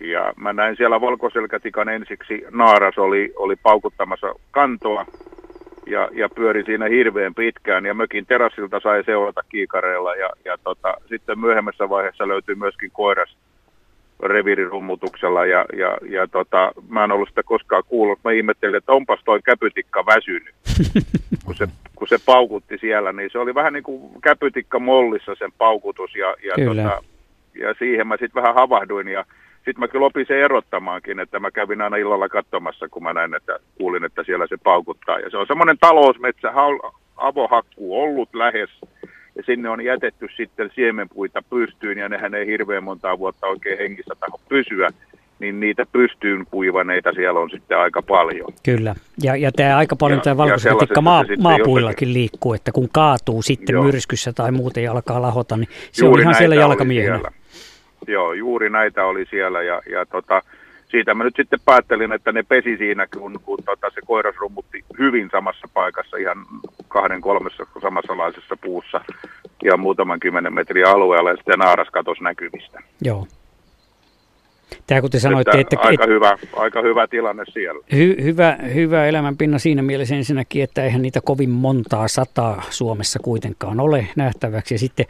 [0.00, 5.06] Ja mä näin siellä valkoselkätikan ensiksi, naaras oli, oli paukuttamassa kantoa
[5.86, 10.94] ja, ja pyöri siinä hirveän pitkään ja mökin terassilta sai seurata kiikareilla ja, ja tota,
[11.08, 13.36] sitten myöhemmässä vaiheessa löytyi myöskin koiras
[14.22, 18.18] reviirirummutuksella ja, ja, ja tota, mä en ollut sitä koskaan kuullut.
[18.24, 20.54] Mä ihmettelin, että onpas toi käpytikka väsynyt,
[21.44, 25.52] kun se, kun se paukutti siellä, niin se oli vähän niin kuin käpytikka mollissa sen
[25.58, 26.82] paukutus ja, ja, Kyllä.
[26.82, 27.02] tota,
[27.54, 29.24] ja siihen mä sitten vähän havahduin ja
[29.64, 33.34] sitten mä kyllä opin sen erottamaankin, että mä kävin aina illalla katsomassa, kun mä näin,
[33.34, 35.18] että kuulin, että siellä se paukuttaa.
[35.18, 36.52] Ja se on semmoinen talousmetsä,
[37.16, 38.70] avohakkuu ollut lähes,
[39.36, 44.14] ja sinne on jätetty sitten siemenpuita pystyyn, ja nehän ei hirveän montaa vuotta oikein hengissä
[44.20, 44.88] taho pysyä,
[45.38, 48.52] niin niitä pystyyn kuivaneita siellä on sitten aika paljon.
[48.62, 48.94] kyllä.
[49.22, 53.72] Ja, ja tämä aika paljon Ja- tämä sellaisesta maa, maapuillakin liikkuu, että kun kaatuu sitten
[53.74, 53.82] Joo.
[53.84, 57.16] myrskyssä tai muuten ja alkaa lahota, niin se on ihan siellä jalkamiehenä.
[57.16, 57.30] siellä.
[58.06, 60.42] Joo, juuri näitä oli siellä ja, ja tota,
[60.88, 64.84] siitä mä nyt sitten päättelin, että ne pesi siinä, kun, kun tota, se koiras rummutti
[64.98, 66.46] hyvin samassa paikassa, ihan
[66.88, 69.00] kahden kolmessa samanlaisessa puussa
[69.64, 72.80] ja muutaman kymmenen metriä alueella ja sitten naaras katosi näkyvistä.
[73.00, 73.26] Joo.
[74.86, 77.84] Tämä kun te sanoitte, että, että, aika, hyvä, aika hyvä tilanne siellä.
[77.96, 83.80] Hy, hyvä, hyvä elämänpinna siinä mielessä ensinnäkin, että eihän niitä kovin montaa sataa Suomessa kuitenkaan
[83.80, 84.74] ole nähtäväksi.
[84.74, 85.06] Ja sitten,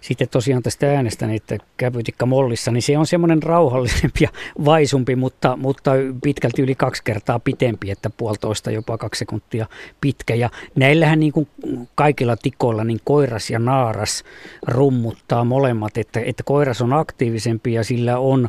[0.00, 4.28] sitten tosiaan tästä äänestä, niin että käpytikka mollissa, niin se on semmoinen rauhallisempi ja
[4.64, 5.90] vaisumpi, mutta, mutta
[6.22, 9.66] pitkälti yli kaksi kertaa pitempi, että puolitoista jopa kaksi sekuntia
[10.00, 10.34] pitkä.
[10.34, 11.48] Ja näillähän niin kuin
[11.94, 14.24] kaikilla tikoilla, niin koiras ja naaras
[14.68, 18.48] rummuttaa molemmat, että, että koiras on aktiivisempi ja sillä on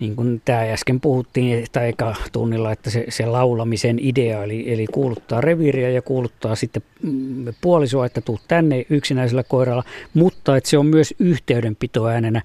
[0.00, 4.86] niin kuin tämä äsken puhuttiin, että eka tunnilla, että se, se laulamisen idea, eli, eli
[4.86, 9.84] kuuluttaa reviiriä ja kuuluttaa sitten mm, puolisoa, että tuu tänne yksinäisellä koiralla,
[10.14, 12.42] mutta että se on myös yhteydenpito äänenä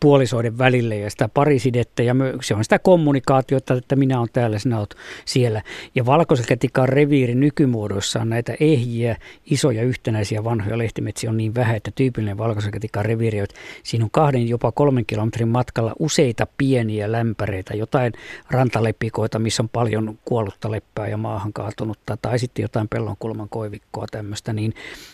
[0.00, 4.78] puolisoiden välille ja sitä parisidettä ja se on sitä kommunikaatiota, että minä olen täällä, sinä
[4.78, 4.94] olet
[5.24, 5.62] siellä.
[5.94, 9.16] Ja valkoiselkätikan reviiri nykymuodoissaan näitä ehjiä,
[9.50, 14.48] isoja yhtenäisiä vanhoja lehtimetsiä on niin vähän, että tyypillinen valkoiselkätikan reviiri, että siinä on kahden
[14.48, 18.12] jopa kolmen kilometrin matkalla useita pieniä lämpäreitä, jotain
[18.50, 24.52] rantalepikoita, missä on paljon kuollutta leppää ja maahan kaatunutta, tai sitten jotain pellonkulman koivikkoa tämmöistä,
[24.52, 24.72] niin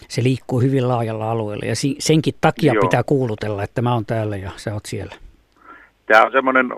[0.08, 1.66] se liikkuu hyvin laajalla alueella.
[1.66, 2.80] Ja senkin takia Joo.
[2.80, 5.14] pitää kuulutella, että mä oon täällä ja sä oot siellä.
[6.06, 6.70] Tämä on semmoinen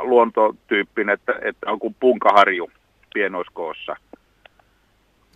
[0.00, 2.70] luontotyyppinen, että, että on kuin punkaharju
[3.14, 3.96] pienoiskoossa.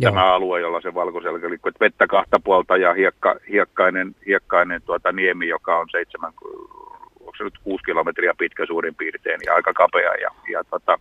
[0.01, 0.13] Joo.
[0.13, 1.69] tämä alue, jolla se valkoselkä liikkuu.
[1.69, 6.33] Että vettä kahta puolta ja hiekka, hiekkainen, hiekkainen tuota niemi, joka on seitsemän,
[7.29, 10.15] onko se nyt kuusi kilometriä pitkä suurin piirtein ja aika kapea.
[10.15, 10.99] Ja, ja tota,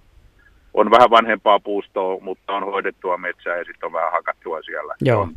[0.73, 4.95] on vähän vanhempaa puustoa, mutta on hoidettua metsää ja sitten on vähän hakattua siellä.
[5.01, 5.29] Joo.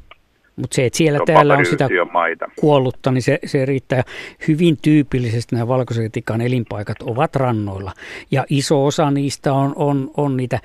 [0.57, 2.51] Mutta se, että siellä on täällä on sitä maita.
[2.61, 3.97] kuollutta, niin se, se riittää.
[3.99, 4.03] Ja
[4.49, 7.93] Hyvin tyypillisesti nämä valkoisen tikan elinpaikat ovat rannoilla.
[8.31, 10.59] Ja iso osa niistä on, on, on niitä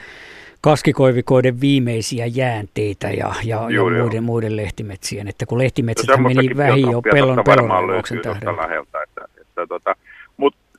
[0.61, 4.03] kaskikoivikoiden viimeisiä jäänteitä ja, ja, ja Joo, joo.
[4.03, 5.27] muiden, muiden lehtimetsien.
[5.27, 8.57] Että kun lehtimetsit No meni vähin jo pellon, totta pellon tähden.
[8.57, 9.03] läheltä.
[9.03, 10.14] Että, että tota, Mutta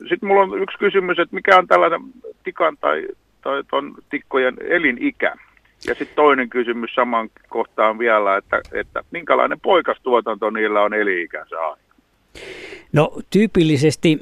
[0.09, 2.01] sitten mulla on yksi kysymys, että mikä on tällainen
[2.43, 3.07] tikan tai,
[3.41, 5.35] tai ton tikkojen elinikä?
[5.87, 11.81] Ja sitten toinen kysymys saman kohtaan vielä, että, että minkälainen poikastuotanto niillä on eli-ikänsä aina?
[12.93, 14.19] No tyypillisesti,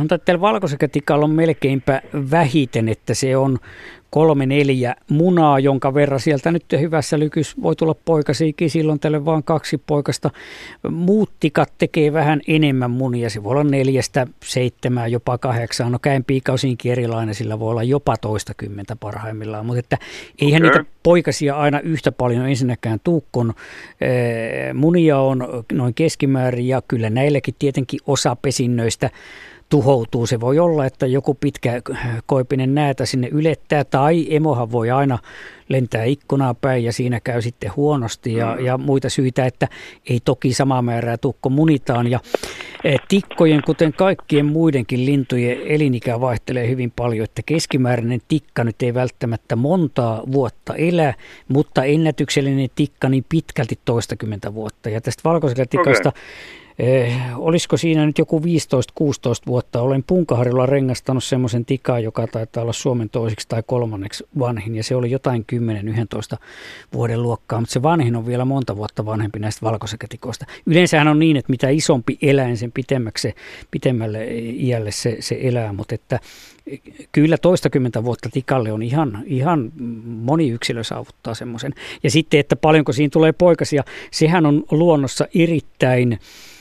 [0.00, 3.58] on tällä valkoisekätikalla on melkeinpä vähiten, että se on
[4.14, 9.44] kolme neljä munaa, jonka verran sieltä nyt hyvässä lykys voi tulla poikasiikin, silloin tälle vaan
[9.44, 10.30] kaksi poikasta.
[10.90, 15.92] Muuttikat tekee vähän enemmän munia, se voi olla neljästä, seitsemää, jopa kahdeksaan.
[15.92, 19.98] No käyn piikausinkin erilainen, sillä voi olla jopa toista kymmentä parhaimmillaan, mutta että
[20.40, 20.78] eihän okay.
[20.78, 23.54] niitä poikasia aina yhtä paljon ensinnäkään tuukkon.
[24.74, 29.10] Munia on noin keskimäärin ja kyllä näilläkin tietenkin osa pesinnöistä
[29.72, 30.26] tuhoutuu.
[30.26, 31.82] Se voi olla, että joku pitkä
[32.26, 35.18] koipinen näätä sinne ylettää tai emohan voi aina
[35.68, 38.64] lentää ikkunaa päin ja siinä käy sitten huonosti ja, mm.
[38.64, 39.68] ja muita syitä, että
[40.10, 42.10] ei toki samaa määrää tukko munitaan.
[42.10, 42.20] Ja
[42.84, 48.94] e, tikkojen, kuten kaikkien muidenkin lintujen elinikä vaihtelee hyvin paljon, että keskimääräinen tikka nyt ei
[48.94, 51.14] välttämättä montaa vuotta elä,
[51.48, 54.90] mutta ennätyksellinen tikka niin pitkälti toistakymmentä vuotta.
[54.90, 56.22] Ja tästä valkoisesta tikasta okay
[56.82, 58.44] Eh, olisiko siinä nyt joku 15-16
[59.46, 59.82] vuotta?
[59.82, 64.96] Olen Punkaharjulla rengastanut semmoisen tikaa, joka taitaa olla Suomen toiseksi tai kolmanneksi vanhin, ja se
[64.96, 65.44] oli jotain
[66.34, 66.38] 10-11
[66.92, 70.46] vuoden luokkaa, mutta se vanhin on vielä monta vuotta vanhempi näistä valkosekatikoista.
[70.66, 73.34] Yleensähän on niin, että mitä isompi eläin, sen pitemmäksi,
[73.70, 76.20] pitemmälle iälle se, se elää, mutta että
[77.12, 79.72] kyllä toistakymmentä vuotta tikalle on ihan, ihan
[80.04, 81.74] moni yksilö saavuttaa semmoisen.
[82.02, 86.51] Ja sitten, että paljonko siinä tulee poikasia, sehän on luonnossa erittäin Eh,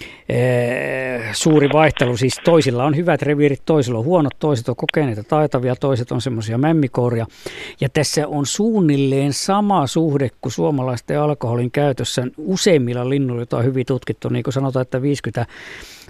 [1.33, 2.17] suuri vaihtelu.
[2.17, 6.57] Siis toisilla on hyvät reviirit, toisilla on huonot, toiset on kokeneita taitavia, toiset on semmoisia
[6.57, 7.25] mämmikooria.
[7.81, 13.85] Ja tässä on suunnilleen sama suhde kuin suomalaisten alkoholin käytössä useimmilla linnuilla, joita on hyvin
[13.85, 14.29] tutkittu.
[14.29, 15.45] Niin kuin sanotaan, että 50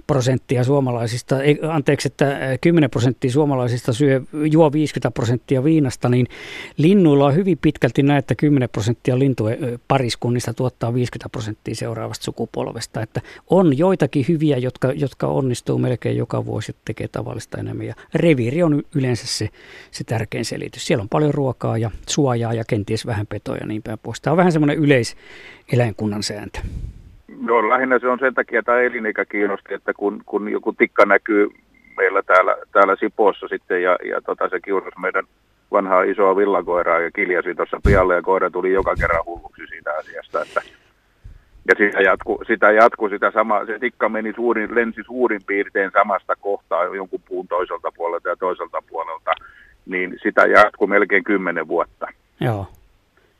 [0.07, 1.35] prosenttia suomalaisista,
[1.69, 4.21] anteeksi, että 10 prosenttia suomalaisista syö,
[4.51, 6.27] juo 50 prosenttia viinasta, niin
[6.77, 13.01] linnuilla on hyvin pitkälti näin, että 10 prosenttia lintujen pariskunnista tuottaa 50 prosenttia seuraavasta sukupolvesta.
[13.01, 17.85] Että on joitakin hyviä, jotka, jotka onnistuu melkein joka vuosi tekee tavallista enemmän.
[17.85, 19.49] Ja reviiri on yleensä se,
[19.91, 20.87] se tärkein selitys.
[20.87, 24.21] Siellä on paljon ruokaa ja suojaa ja kenties vähän petoja ja niin päin pois.
[24.21, 26.59] Tämä on vähän semmoinen yleiseläinkunnan sääntö.
[27.47, 31.49] Joo, lähinnä se on sen takia, että elinikä kiinnosti, että kun, kun joku tikka näkyy
[31.97, 35.25] meillä täällä, täällä Sipoossa sitten ja, ja tota, se kiusasi meidän
[35.71, 40.41] vanhaa isoa villakoiraa ja kiljasi tuossa pialle ja koira tuli joka kerran hulluksi siitä asiasta,
[40.41, 40.61] että
[41.67, 46.35] ja sitä jatku, sitä, jatku, sitä sama, se tikka meni suurin, lensi suurin piirtein samasta
[46.35, 49.31] kohtaa jonkun puun toiselta puolelta ja toiselta puolelta,
[49.85, 52.07] niin sitä jatkuu melkein kymmenen vuotta.
[52.39, 52.67] Joo.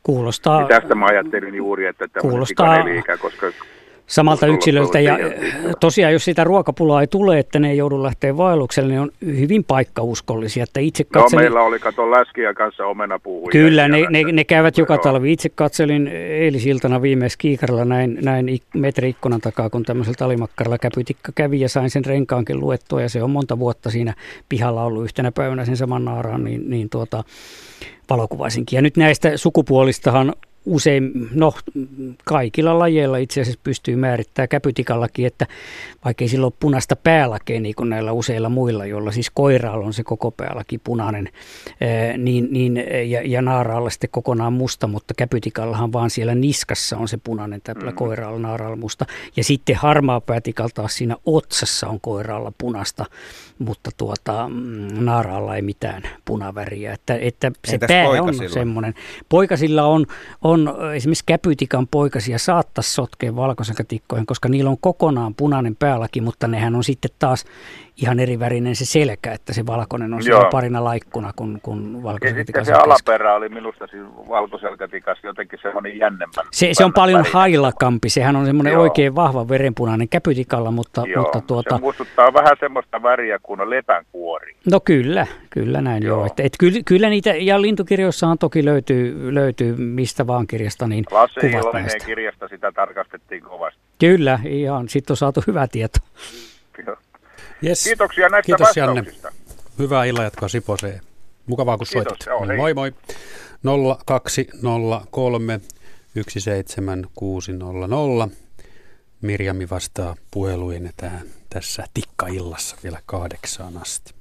[0.02, 0.58] Kuulostaa...
[0.58, 2.76] Niin tästä mä ajattelin juuri, että tämä kuulostaa...
[2.76, 3.46] eli koska
[4.12, 5.00] samalta yksilöltä.
[5.00, 5.18] Ja
[5.80, 9.64] tosiaan, jos sitä ruokapulaa ei tule, että ne ei joudu lähteä vaellukselle, niin on hyvin
[9.64, 10.62] paikkauskollisia.
[10.62, 11.42] Että itse katselin...
[11.42, 13.52] No, meillä oli kato läskiä kanssa omenapuuhuja.
[13.52, 15.32] Kyllä, ne, ne, ne, käyvät joka talvi.
[15.32, 21.60] Itse katselin eilisiltana viimeis kiikarilla näin, näin metri ikkunan takaa, kun tämmöisellä alimakkaralla käpytikka kävi
[21.60, 23.02] ja sain sen renkaankin luettua.
[23.02, 24.14] Ja se on monta vuotta siinä
[24.48, 27.24] pihalla ollut yhtenä päivänä sen saman naaraan, niin, niin tuota,
[28.10, 28.76] valokuvaisinkin.
[28.76, 30.34] Ja nyt näistä sukupuolistahan
[30.66, 31.52] usein, no
[32.24, 35.46] kaikilla lajeilla itse asiassa pystyy määrittämään käpytikallakin, että
[36.04, 39.92] vaikka ei sillä ole punaista päälakea niin kuin näillä useilla muilla, joilla siis koiraalla on
[39.92, 41.28] se koko päälaki punainen,
[42.18, 47.18] niin, niin, ja, ja naaraalla sitten kokonaan musta, mutta käpytikallahan vaan siellä niskassa on se
[47.24, 47.96] punainen täplä, mm.
[47.96, 49.06] koiraalla naaraalla musta.
[49.36, 53.04] Ja sitten harmaa päätikalla taas siinä otsassa on koiraalla punasta,
[53.62, 56.92] mutta tuota, mm, naaraalla ei mitään punaväriä.
[56.92, 58.94] Että, että se pää on semmoinen.
[59.28, 60.06] Poikasilla on,
[60.42, 66.74] on esimerkiksi käpytikan poikasia saattaisi sotkea valkoisakatikkoihin, koska niillä on kokonaan punainen päälaki, mutta nehän
[66.74, 67.44] on sitten taas
[67.96, 72.66] ihan eri värinen se selkä, että se valkoinen on siellä parina laikkuna kuin, kuin valkoselkätikas.
[72.66, 76.46] se alaperä oli minusta siis valkoselkätikas jotenkin semmoinen jännemmän.
[76.50, 77.38] Se, se on paljon värinä.
[77.38, 78.82] hailakampi, sehän on semmoinen Joo.
[78.82, 81.76] oikein vahva verenpunainen käpytikalla, mutta, joo, mutta tuota...
[81.76, 84.56] se muistuttaa vähän semmoista väriä kuin on lepänkuori.
[84.70, 86.16] No kyllä, kyllä näin joo.
[86.16, 86.26] joo.
[86.26, 91.40] Et, et kyllä, kyllä niitä, ja lintukirjoissahan toki löytyy, löytyy mistä vaan kirjasta, niin Lasse
[91.40, 93.80] Iloninen kirjasta sitä tarkastettiin kovasti.
[93.98, 95.98] Kyllä, ihan, sitten on saatu hyvä tieto.
[96.86, 96.96] Joo.
[97.66, 97.84] Yes.
[97.84, 99.04] Kiitoksia näistä Kiitos Janne.
[99.78, 101.00] Hyvää illanjatkoa Siposeen.
[101.46, 102.26] Mukavaa kun Kiitos, soitit.
[102.26, 102.92] Joo, moi moi.
[104.06, 105.60] 0203
[106.14, 108.28] 17600.
[109.22, 114.14] Mirjami vastaa puheluihin tähän, tässä tikkaillassa vielä kahdeksaan asti.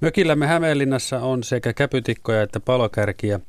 [0.00, 3.40] Mökillämme Hämeenlinnassa on sekä käpytikkoja että palokärkiä.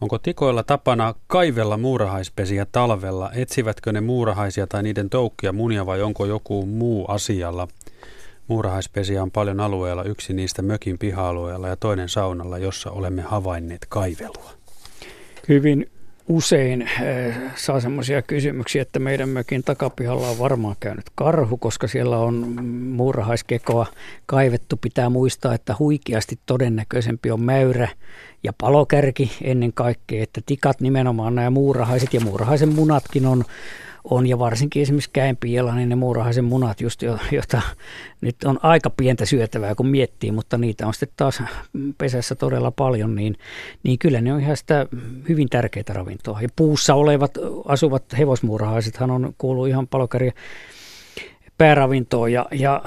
[0.00, 3.30] Onko tikoilla tapana kaivella muurahaispesiä talvella?
[3.34, 7.68] Etsivätkö ne muurahaisia tai niiden toukkia munia vai onko joku muu asialla–
[8.50, 14.50] Muurahaispesiä on paljon alueella, yksi niistä mökin piha-alueella ja toinen saunalla, jossa olemme havainneet kaivelua.
[15.48, 15.90] Hyvin
[16.28, 22.18] usein äh, saa semmoisia kysymyksiä, että meidän mökin takapihalla on varmaan käynyt karhu, koska siellä
[22.18, 22.34] on
[22.96, 23.86] muurahaiskekoa
[24.26, 24.76] kaivettu.
[24.76, 27.88] Pitää muistaa, että huikeasti todennäköisempi on mäyrä
[28.42, 33.44] ja palokärki ennen kaikkea, että tikat nimenomaan nämä muurahaiset ja muurahaisen munatkin on
[34.04, 37.62] on, ja varsinkin esimerkiksi käenpiialla, niin ne muurahaisen munat, just jo, jota
[38.20, 41.42] nyt on aika pientä syötävää, kun miettii, mutta niitä on sitten taas
[41.98, 43.36] pesässä todella paljon, niin,
[43.82, 44.86] niin kyllä ne on ihan sitä
[45.28, 46.42] hyvin tärkeää ravintoa.
[46.42, 50.32] Ja puussa olevat asuvat hevosmuurahaisethan on kuuluu ihan palokärjen
[51.58, 52.82] pääravintoon, ja, ja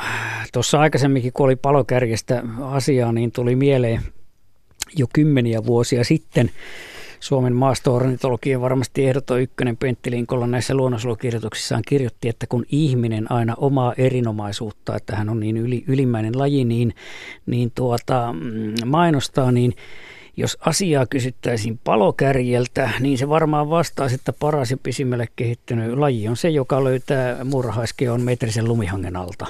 [0.53, 4.01] tuossa aikaisemminkin, kun oli palokärjestä asiaa, niin tuli mieleen
[4.97, 6.51] jo kymmeniä vuosia sitten,
[7.23, 13.93] Suomen maastoornitologian varmasti ehdoton ykkönen Pentti Linkolla näissä luonnonsuojelukirjoituksissaan kirjoitti, että kun ihminen aina omaa
[13.97, 16.95] erinomaisuutta, että hän on niin yli, ylimmäinen laji, niin,
[17.45, 19.73] niin tuota, mm, mainostaa, niin
[20.37, 26.37] jos asiaa kysyttäisiin palokärjeltä, niin se varmaan vastaisi, että paras ja pisimmälle kehittynyt laji on
[26.37, 29.47] se, joka löytää murhaiskeon metrisen lumihangen alta.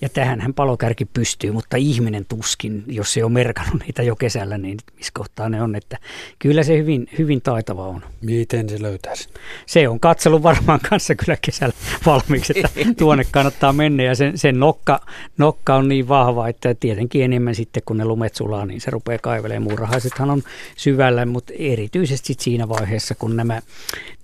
[0.00, 4.58] Ja tähän hän palokärki pystyy, mutta ihminen tuskin, jos se on merkannut niitä jo kesällä,
[4.58, 5.76] niin missä kohtaa ne on.
[5.76, 5.98] Että
[6.38, 8.02] kyllä se hyvin, hyvin taitava on.
[8.22, 9.28] Miten se löytäisi?
[9.66, 11.74] Se on katselu varmaan kanssa kyllä kesällä
[12.06, 14.02] valmiiksi, että tuonne kannattaa mennä.
[14.02, 15.00] Ja sen, sen nokka,
[15.38, 19.18] nokka on niin vahva, että tietenkin enemmän sitten kun ne lumet sulaa, niin se rupeaa
[19.18, 19.62] kaivelemaan.
[19.62, 20.42] Muurahaisethan on
[20.76, 23.62] syvällä, mutta erityisesti siinä vaiheessa, kun nämä,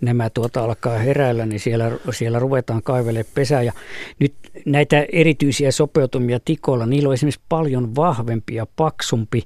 [0.00, 3.62] nämä tuota alkaa heräillä, niin siellä, siellä ruvetaan kaivelemaan pesää.
[3.62, 3.72] Ja
[4.18, 4.34] nyt
[4.64, 9.42] näitä erityisiä sopeutumia tikoilla, niillä on esimerkiksi paljon vahvempi ja paksumpi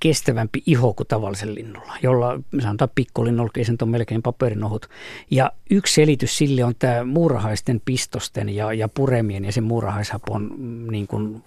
[0.00, 4.88] kestävämpi iho kuin tavallisen linnulla, jolla sanotaan pikkulinnulla, se on melkein paperinohut.
[5.30, 10.90] Ja yksi selitys sille on tämä muurahaisten pistosten ja, ja puremien ja sen muurahaishapon mm,
[10.90, 11.42] niin kuin,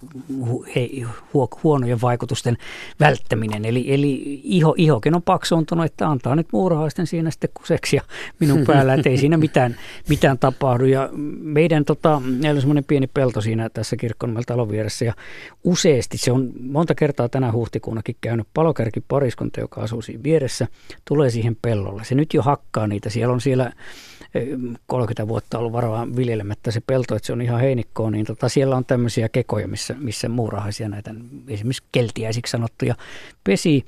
[0.48, 0.90] hu, he,
[1.34, 2.56] hu, huonojen vaikutusten
[3.00, 3.64] välttäminen.
[3.64, 8.02] Eli, eli iho, ihokin on paksuuntunut, että antaa nyt muurahaisten siinä sitten kuseksia
[8.38, 9.76] minun päällä, että ei siinä mitään,
[10.08, 10.84] mitään tapahdu.
[10.84, 11.08] Ja
[11.40, 15.14] meidän, tota, meillä on semmoinen pieni pelto siinä tässä kirkkonumella talon vieressä ja
[15.64, 20.68] useasti se on monta kertaa tänä huhtikuuna ainakin käynyt palokärkipariskunta, joka asuu siinä vieressä,
[21.04, 22.04] tulee siihen pellolle.
[22.04, 23.10] Se nyt jo hakkaa niitä.
[23.10, 23.72] Siellä on siellä
[24.86, 28.76] 30 vuotta ollut varovaa viljelemättä se pelto, että se on ihan heinikkoa, niin tota, siellä
[28.76, 31.14] on tämmöisiä kekoja, missä, missä muurahaisia näitä
[31.48, 32.94] esimerkiksi keltiäisiksi sanottuja
[33.44, 33.84] pesi.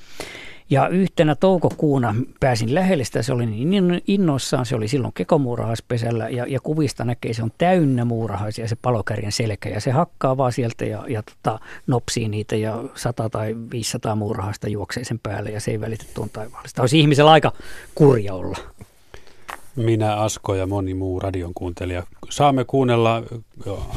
[0.70, 6.46] Ja yhtenä toukokuuna pääsin lähelle sitä, se oli niin innoissaan, se oli silloin kekomuurahaispesällä ja,
[6.48, 10.84] ja kuvista näkee, se on täynnä muurahaisia se palokärjen selkä ja se hakkaa vaan sieltä
[10.84, 15.70] ja, ja tota, nopsii niitä ja 100 tai 500 muurahaista juoksee sen päälle ja se
[15.70, 16.82] ei välitä tuon taivaallista.
[16.82, 17.52] Olisi ihmisellä aika
[17.94, 18.58] kurja olla.
[19.76, 22.02] Minä, Asko ja moni muu radion kuuntelija.
[22.30, 23.22] Saamme kuunnella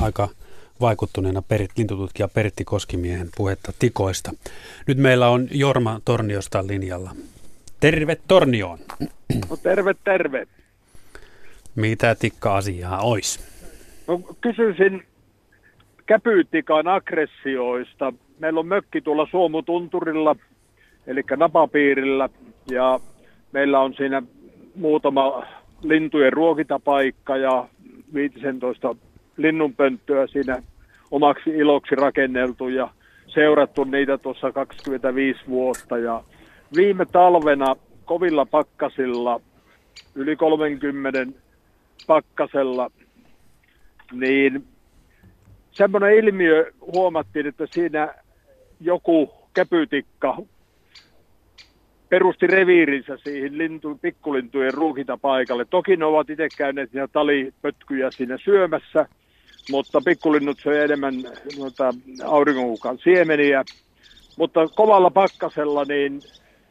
[0.01, 0.29] aika
[0.81, 4.31] vaikuttuneena perit, lintututkija Pertti Koskimiehen puhetta tikoista.
[4.87, 7.11] Nyt meillä on Jorma Torniosta linjalla.
[7.79, 8.79] Terve Tornioon.
[9.49, 10.47] No terve, terve.
[11.75, 13.39] Mitä tikka-asiaa olisi?
[14.07, 15.03] No, kysyisin
[16.05, 18.13] käpyytikan aggressioista.
[18.39, 20.35] Meillä on mökki tuolla Suomutunturilla,
[21.07, 22.29] eli napapiirillä,
[22.71, 22.99] ja
[23.51, 24.21] meillä on siinä
[24.75, 25.45] muutama
[25.83, 27.67] lintujen ruokitapaikka ja
[28.13, 28.95] 15
[29.37, 30.61] linnunpönttöä siinä
[31.11, 32.89] omaksi iloksi rakenneltu ja
[33.27, 35.97] seurattu niitä tuossa 25 vuotta.
[35.97, 36.23] Ja
[36.75, 37.75] viime talvena
[38.05, 39.41] kovilla pakkasilla,
[40.15, 41.25] yli 30
[42.07, 42.91] pakkasella,
[44.11, 44.63] niin
[45.71, 48.13] semmoinen ilmiö huomattiin, että siinä
[48.79, 50.37] joku käpytikka
[52.09, 55.65] perusti reviirinsä siihen lintu, pikkulintujen ruukintapaikalle.
[55.65, 59.07] Toki ne ovat itse käyneet niitä talipötkyjä siinä syömässä,
[59.71, 61.13] mutta pikkulinnut söi enemmän
[61.59, 61.93] noita
[62.25, 63.63] auringonkukan siemeniä.
[64.37, 66.21] Mutta kovalla pakkasella niin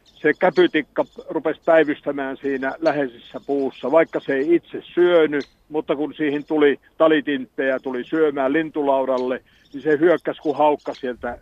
[0.05, 6.45] se käpytikka rupesi päivystämään siinä läheisessä puussa, vaikka se ei itse syönyt, mutta kun siihen
[6.45, 9.43] tuli talitinttejä, tuli syömään lintulaudalle,
[9.73, 11.39] niin se hyökkäsi kuin haukka sieltä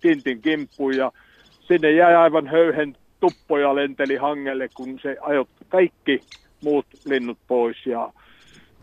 [0.00, 1.12] tintin kimppuun ja
[1.60, 6.20] sinne jäi aivan höyhen tuppoja lenteli hangelle, kun se ajoi kaikki
[6.64, 7.86] muut linnut pois.
[7.86, 8.12] Ja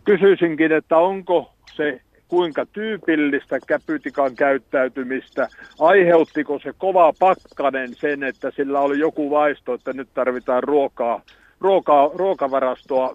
[0.06, 5.48] kysyisinkin, että onko se kuinka tyypillistä käpytikan käyttäytymistä,
[5.80, 11.20] aiheuttiko se kova pakkanen sen, että sillä oli joku vaisto, että nyt tarvitaan ruokaa,
[11.60, 13.14] ruokaa ruokavarastoa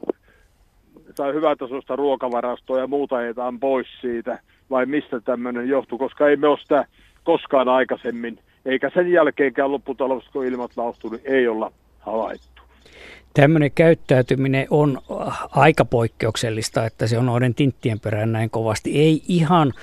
[1.15, 4.39] tai hyvätasoista ruokavarastoa ja muuta ajetaan pois siitä,
[4.69, 6.85] vai mistä tämmöinen johtuu, koska ei me ole sitä
[7.23, 12.60] koskaan aikaisemmin, eikä sen jälkeenkään lopputaloudessa, kun ilmat lauhtunut, niin ei olla havaittu.
[13.33, 15.01] Tämmöinen käyttäytyminen on
[15.51, 18.99] aika poikkeuksellista, että se on noiden tinttien perään näin kovasti.
[18.99, 19.73] Ei ihan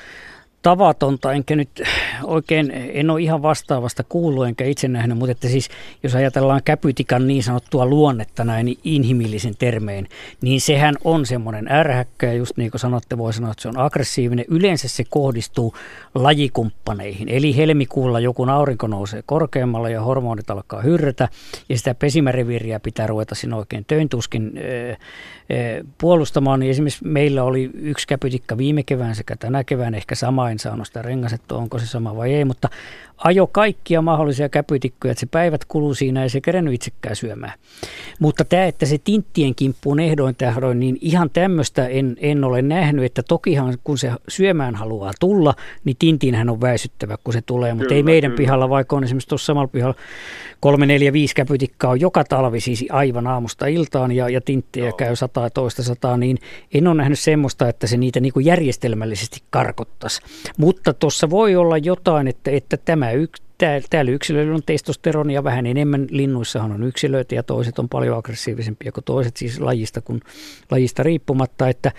[0.63, 1.83] tavatonta, enkä nyt
[2.25, 5.69] oikein, en ole ihan vastaavasta kuullut enkä itse nähnyt, mutta että siis
[6.03, 10.09] jos ajatellaan käpytikan niin sanottua luonnetta näin inhimillisen termein,
[10.41, 14.45] niin sehän on semmoinen ärhäkkä just niin kuin sanotte, voi sanoa, että se on aggressiivinen.
[14.49, 15.75] Yleensä se kohdistuu
[16.15, 21.29] lajikumppaneihin, eli helmikuulla joku aurinko nousee korkeammalla ja hormonit alkaa hyrrätä
[21.69, 24.53] ja sitä pesimäreviiriä pitää ruveta sinne oikein töintuskin
[25.99, 30.59] puolustamaan, niin esimerkiksi meillä oli yksi käpytikka viime kevään sekä tänä kevään, ehkä sama, en
[30.59, 32.69] saanut sitä rengasettua, onko se sama vai ei, mutta
[33.19, 37.53] ajo kaikkia mahdollisia käpytikkoja, että se päivät kuluu siinä ja se kerennyt itsekään syömään.
[38.19, 43.05] Mutta tämä, että se tinttien kimppuun ehdoin tähdoin, niin ihan tämmöistä en, en ole nähnyt,
[43.05, 45.55] että tokihan kun se syömään haluaa tulla,
[45.85, 48.37] niin tintiinhän on väisyttävä, kun se tulee, mutta kyllä, ei meidän kyllä.
[48.37, 49.95] pihalla, vaikka on esimerkiksi tuossa samalla pihalla
[50.61, 54.93] kolme, neljä, viisi käpytikkaa on joka talvi siis aivan aamusta iltaan ja, ja tinttiä Joo.
[54.93, 56.39] käy sata ja toista sataa, niin
[56.75, 60.23] en ole nähnyt semmoista, että se niitä niin kuin järjestelmällisesti karkottaisi.
[60.57, 63.43] Mutta tuossa voi olla jotain, että, että tämä yksi
[63.91, 69.05] täällä yksilöillä on testosteronia vähän enemmän, linnuissahan on yksilöitä ja toiset on paljon aggressiivisempia kuin
[69.05, 70.21] toiset, siis lajista, kuin,
[70.71, 71.93] lajista riippumatta, että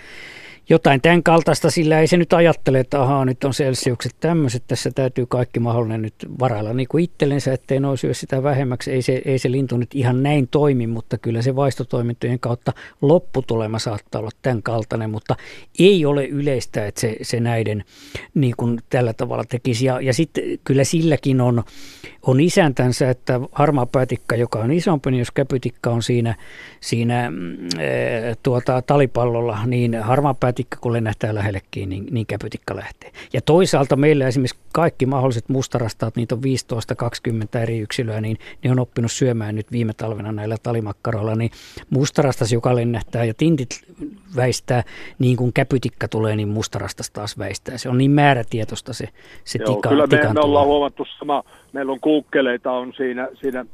[0.70, 4.90] jotain tämän kaltaista, sillä ei se nyt ajattele, että ahaa, nyt on selsiukset tämmöiset, tässä
[4.90, 8.92] täytyy kaikki mahdollinen nyt varailla niin kuin itsellensä, ettei syö sitä vähemmäksi.
[8.92, 12.72] Ei se, ei se lintu nyt ihan näin toimi, mutta kyllä se vaistotoimintojen kautta
[13.02, 15.36] lopputulema saattaa olla tämän kaltainen, mutta
[15.78, 17.84] ei ole yleistä, että se, se näiden
[18.34, 19.86] niin kuin tällä tavalla tekisi.
[19.86, 21.62] Ja, ja sitten kyllä silläkin on,
[22.22, 26.34] on isäntänsä, että harmaa päätikka, joka on isompi, niin jos käpytikka on siinä,
[26.80, 27.56] siinä mm,
[28.42, 30.34] tuota, talipallolla, niin harmaa
[30.80, 33.10] kun lennähtää lähellekin, niin, niin käpytikka lähtee.
[33.32, 36.40] Ja toisaalta meillä esimerkiksi kaikki mahdolliset mustarastaat, niitä on
[37.56, 41.50] 15-20 eri yksilöä, niin ne on oppinut syömään nyt viime talvena näillä talimakkaroilla, niin
[41.90, 43.80] mustarastas, joka lennähtää ja tintit
[44.36, 44.82] väistää,
[45.18, 47.78] niin kun käpytikka tulee, niin mustarastas taas väistää.
[47.78, 49.08] Se on niin määrätietoista se,
[49.44, 51.42] se Joo, tika, kyllä me, me ollaan huomattu sama,
[51.72, 53.64] meillä on kuukkeleita on siinä, siinä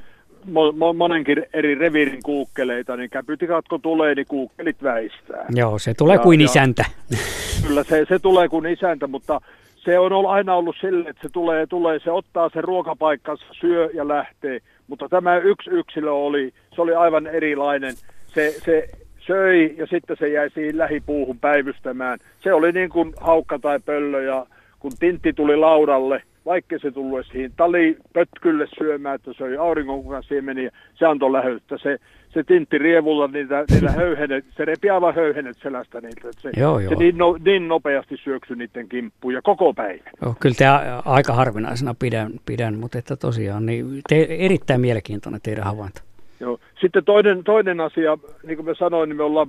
[0.96, 5.46] monenkin eri reviirin kuukkeleita, niin käpytikat kun tulee, niin kuukkelit väistää.
[5.54, 6.84] Joo, se tulee ja, kuin isäntä.
[7.66, 9.40] Kyllä se, se tulee kuin isäntä, mutta
[9.76, 13.90] se on ollut, aina ollut sille, että se tulee, tulee, se ottaa sen ruokapaikkansa, syö
[13.94, 14.60] ja lähtee.
[14.86, 17.94] Mutta tämä yksi yksilö oli, se oli aivan erilainen.
[18.26, 18.88] Se, se
[19.26, 22.18] söi ja sitten se jäi siihen lähipuuhun päivystämään.
[22.40, 24.46] Se oli niin kuin haukka tai pöllö ja
[24.78, 30.70] kun tintti tuli laudalle, vaikka se tullut siihen talipötkylle syömään, että se oli auringonkukan siemeniä,
[30.94, 31.78] se antoi lähöyttä.
[31.78, 31.98] Se,
[32.28, 36.28] se tintti rievulla niitä, niillä höyhenet, se repi aivan höyhenet selästä niitä.
[36.38, 36.88] Se, joo, joo.
[36.88, 40.10] se niin, no, niin, nopeasti syöksy niiden kimppuun ja koko päivä.
[40.22, 40.64] Joo, kyllä te
[41.04, 46.00] aika harvinaisena pidän, pidän mutta että tosiaan niin te, erittäin mielenkiintoinen teidän havainto.
[46.40, 46.58] Joo.
[46.80, 49.48] Sitten toinen, toinen asia, niin kuin mä sanoin, niin me ollaan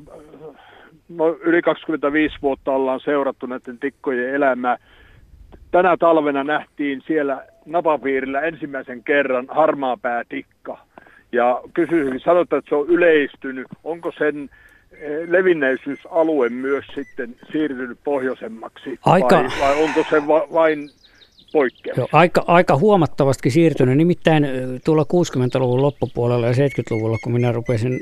[1.10, 4.78] no, yli 25 vuotta ollaan seurattu näiden tikkojen elämää
[5.72, 10.78] tänä talvena nähtiin siellä napapiirillä ensimmäisen kerran harmaapäätikka.
[11.32, 13.68] Ja kysyisin, sanotaan, että se on yleistynyt.
[13.84, 14.50] Onko sen
[14.92, 19.00] eh, levinneisyysalue myös sitten siirtynyt pohjoisemmaksi?
[19.06, 19.36] Aika...
[19.36, 20.90] Vai, vai onko se va- vain
[21.58, 21.98] poikkeus.
[21.98, 23.98] Joo, aika, aika huomattavasti siirtynyt.
[23.98, 24.48] Nimittäin
[24.84, 28.00] tuolla 60-luvun loppupuolella ja 70-luvulla, kun minä rupesin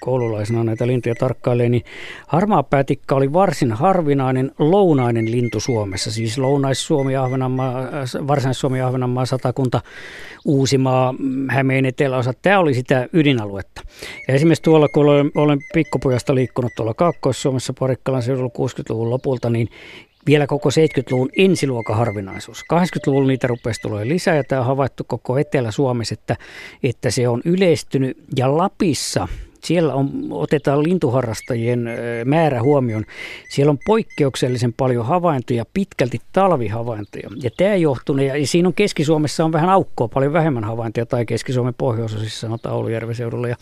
[0.00, 1.84] koululaisena näitä lintuja tarkkailemaan, niin
[2.26, 6.10] harmaapäätikka oli varsin harvinainen lounainen lintu Suomessa.
[6.10, 7.84] Siis Lounais-Suomi, Ahvenanmaa,
[8.26, 9.80] Varsinais-Suomi, Ahvenanmaa, Satakunta,
[10.44, 11.14] Uusimaa,
[11.50, 12.32] Hämeen eteläosa.
[12.42, 13.82] Tämä oli sitä ydinaluetta.
[14.28, 19.68] Ja esimerkiksi tuolla, kun olen, olen pikkupojasta liikkunut tuolla Kaakkois-Suomessa Parikkalan seudulla 60-luvun lopulta, niin
[20.26, 22.64] vielä koko 70-luvun ensiluokan harvinaisuus.
[22.72, 26.36] 80-luvulla niitä rupesi tulee lisää ja tämä on havaittu koko Etelä-Suomessa, että,
[26.82, 28.18] että se on yleistynyt.
[28.36, 29.28] Ja Lapissa
[29.64, 31.88] siellä on, otetaan lintuharrastajien
[32.24, 33.04] määrä huomioon.
[33.48, 37.30] Siellä on poikkeuksellisen paljon havaintoja, pitkälti talvihavaintoja.
[37.42, 41.74] Ja tämä johtuu, ja siinä on Keski-Suomessa on vähän aukkoa, paljon vähemmän havaintoja, tai Keski-Suomen
[41.78, 43.48] pohjoisosissa sanotaan Oulujärven seudulla.
[43.48, 43.56] Ja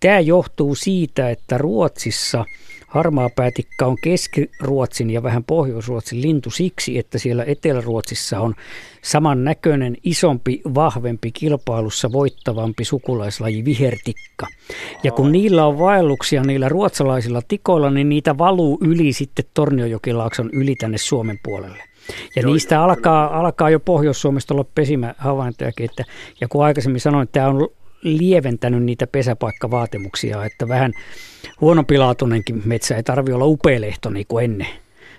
[0.00, 2.44] tämä johtuu siitä, että Ruotsissa–
[2.90, 8.54] Harmaa päätikka on Keski-Ruotsin ja vähän Pohjois-Ruotsin lintu siksi, että siellä Etelä-Ruotsissa on
[9.02, 14.46] samannäköinen, isompi, vahvempi, kilpailussa voittavampi sukulaislaji vihertikka.
[15.02, 20.74] Ja kun niillä on vaelluksia niillä ruotsalaisilla tikoilla, niin niitä valuu yli sitten Torniojokilaakson yli
[20.74, 21.82] tänne Suomen puolelle.
[22.36, 25.84] Ja joo, niistä alkaa, alkaa jo Pohjois-Suomesta olla pesimähavaintojakin.
[25.90, 26.04] Että,
[26.40, 27.68] ja kun aikaisemmin sanoin, että tämä on
[28.02, 30.92] lieventänyt niitä pesäpaikkavaatimuksia, että vähän
[31.60, 34.66] huonompilaatuinenkin metsä ei tarvitse olla upealehto niin kuin ennen.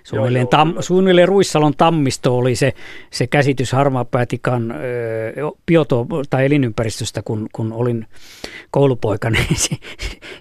[0.04, 2.72] Suunnilleen, tam, suunnilleen Ruissalon tammisto oli se,
[3.10, 4.74] se käsitys harmaapäätikan
[5.70, 8.06] bioto- tai elinympäristöstä, kun, kun olin
[8.70, 9.76] koulupoika, niin se,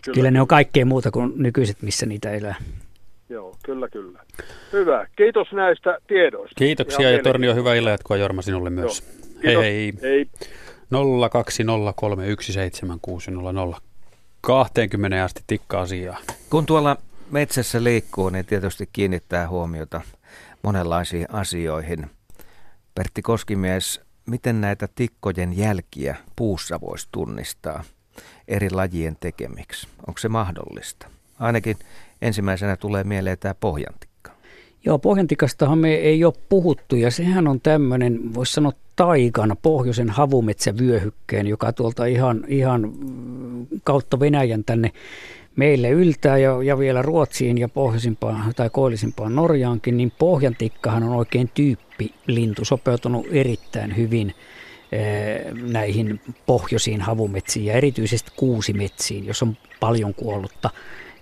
[0.01, 0.15] kyllä.
[0.15, 2.55] kyllä ne on kaikkea muuta kuin nykyiset, missä niitä elää.
[3.29, 4.19] Joo, kyllä, kyllä.
[4.73, 5.07] Hyvä.
[5.15, 6.55] Kiitos näistä tiedoista.
[6.57, 9.03] Kiitoksia Ihan ja Tornio, hyvää illan jatkoa Jorma sinulle myös.
[9.43, 9.93] Hei hei.
[10.01, 10.25] Hei.
[13.77, 13.81] 020317600.
[14.41, 16.17] 20 asti tikka asiaa.
[16.49, 16.97] Kun tuolla
[17.31, 20.01] metsässä liikkuu, niin tietysti kiinnittää huomiota
[20.63, 22.09] monenlaisiin asioihin.
[22.95, 27.83] Pertti Koskimies, miten näitä tikkojen jälkiä puussa voisi tunnistaa
[28.47, 29.87] eri lajien tekemiksi?
[30.07, 31.07] Onko se mahdollista?
[31.39, 31.77] Ainakin
[32.21, 34.10] ensimmäisenä tulee mieleen tämä pohjantikka.
[34.85, 41.47] Joo, pohjantikastahan me ei ole puhuttu ja sehän on tämmöinen, voisi sanoa taikana, pohjoisen havumetsävyöhykkeen,
[41.47, 42.91] joka tuolta ihan, ihan
[43.83, 44.91] kautta Venäjän tänne
[45.55, 51.49] meille yltää ja, ja vielä Ruotsiin ja pohjoisimpaan tai koillisimpaan Norjaankin, niin pohjantikkahan on oikein
[51.53, 54.33] tyyppi lintu, sopeutunut erittäin hyvin
[54.91, 60.69] eh, näihin pohjoisiin havumetsiin ja erityisesti kuusimetsiin, jos on paljon kuollutta.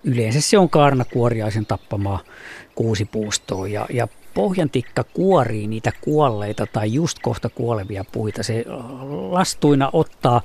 [0.03, 2.19] Yleensä se on kaarnakuoriaisen tappamaa
[2.75, 8.43] kuusipuustoa ja, ja pohjantikka kuorii niitä kuolleita tai just kohta kuolevia puita.
[8.43, 8.65] Se
[9.31, 10.41] lastuina ottaa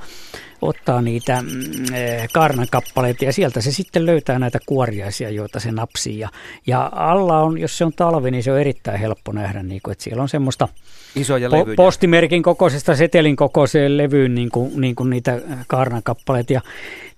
[0.64, 6.18] ottaa niitä mm, eh, kaarnankappaleita ja sieltä se sitten löytää näitä kuoriaisia, joita se napsii.
[6.18, 6.28] Ja,
[6.66, 9.92] ja alla on, jos se on talvi, niin se on erittäin helppo nähdä, niin kuin,
[9.92, 10.68] että siellä on semmoista
[11.16, 11.76] Isoja po- levyjä.
[11.76, 16.52] postimerkin kokoisesta setelin kokoiseen levyyn niin kuin, niin kuin niitä kaarnankappaleita.
[16.52, 16.60] Ja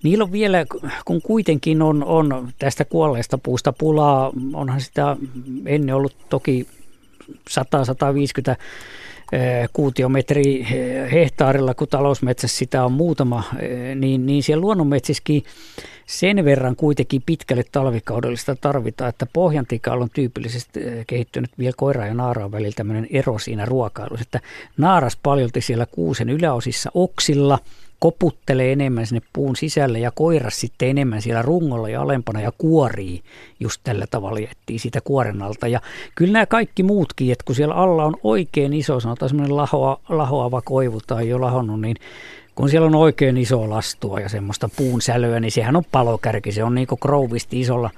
[0.03, 0.65] niillä on vielä,
[1.05, 5.17] kun kuitenkin on, on tästä kuolleesta puusta pulaa, onhan sitä
[5.65, 6.67] ennen ollut toki
[7.31, 8.55] 100-150
[9.73, 10.67] kuutiometri
[11.11, 13.43] hehtaarilla, kun talousmetsässä sitä on muutama,
[13.95, 15.43] niin, niin siellä luonnonmetsissäkin
[16.05, 22.51] sen verran kuitenkin pitkälle talvikaudellista tarvitaan, että pohjantikalla on tyypillisesti kehittynyt vielä koira ja naaraan
[22.51, 24.39] välillä tämmöinen ero siinä ruokailussa, että
[24.77, 27.59] naaras paljolti siellä kuusen yläosissa oksilla–
[27.99, 33.21] koputtelee enemmän sinne puun sisälle ja koiras sitten enemmän siellä rungolla ja alempana ja kuorii
[33.59, 35.67] just tällä tavalla jättii siitä kuoren alta.
[35.67, 35.81] Ja
[36.15, 40.61] kyllä nämä kaikki muutkin, että kun siellä alla on oikein iso, sanotaan semmoinen lahoa, lahoava
[40.61, 41.95] koivu tai jo lahonnut, niin
[42.57, 46.51] kun siellä on oikein iso lastua ja semmoista puun sälöä, niin sehän on palokärki.
[46.51, 47.89] Se on niin kuin krouvisti isolla,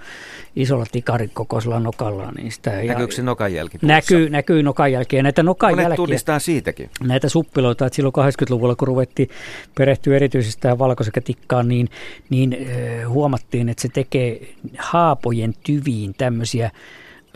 [0.56, 2.31] isolla tikarin kokoisella nokalla.
[2.31, 3.77] Niin sitä, Näkyykö se nokan jälki?
[3.81, 5.23] Näkyy, näkyy nokan jälkiä.
[5.23, 6.90] Näitä nokan Monet jälkiä, tunnistaa siitäkin.
[7.03, 9.30] näitä suppiloita, että silloin 80-luvulla, kun ruvettiin
[9.77, 11.90] perehtyä erityisesti tähän valkosekätikkaan, niin,
[12.30, 12.57] niin
[13.02, 16.72] äh, huomattiin, että se tekee haapojen tyviin tämmöisiä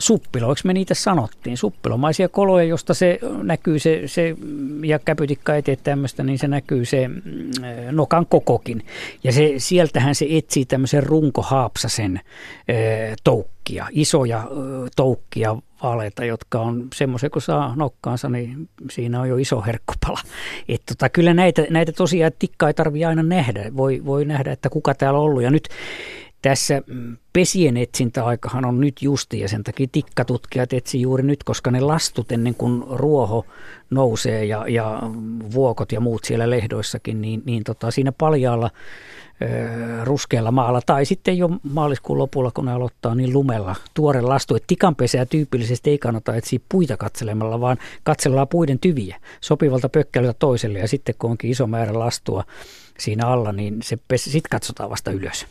[0.04, 4.36] suppiloiksi me niitä sanottiin, suppilomaisia koloja, josta se näkyy se, se
[4.84, 7.22] ja käpytikka eteen tämmöistä, niin se näkyy se mm,
[7.92, 8.86] nokan kokokin.
[9.24, 12.20] Ja se, sieltähän se etsii tämmöisen runkohaapsasen
[12.68, 12.76] e,
[13.24, 19.38] toukkia, isoja e, toukkia vaaleita, jotka on semmoisia, kun saa nokkaansa, niin siinä on jo
[19.38, 20.20] iso herkkupala.
[20.70, 23.72] Et tota, kyllä näitä, näitä tosiaan tikkaa ei tarvitse aina nähdä.
[23.78, 25.44] Voi, voi nähdä, että kuka täällä on ollut.
[25.44, 25.70] Ja nyt
[26.44, 26.82] tässä
[27.34, 32.32] pesien etsintäaikahan on nyt justi ja sen takia tikkatutkijat etsi juuri nyt, koska ne lastut
[32.32, 33.46] ennen kuin ruoho
[33.90, 35.00] nousee ja, ja
[35.54, 38.70] vuokot ja muut siellä lehdoissakin, niin, niin tota, siinä paljaalla
[40.04, 44.56] ruskealla maalla tai sitten jo maaliskuun lopulla, kun ne aloittaa, niin lumella tuore lastu.
[44.56, 50.80] Et tikanpesää tyypillisesti ei kannata etsiä puita katselemalla, vaan katsellaan puiden tyviä sopivalta pökkälöltä toiselle
[50.80, 52.44] ja sitten kun onkin iso määrä lastua
[53.00, 55.48] siinä alla, niin se sitten katsotaan vasta ylös.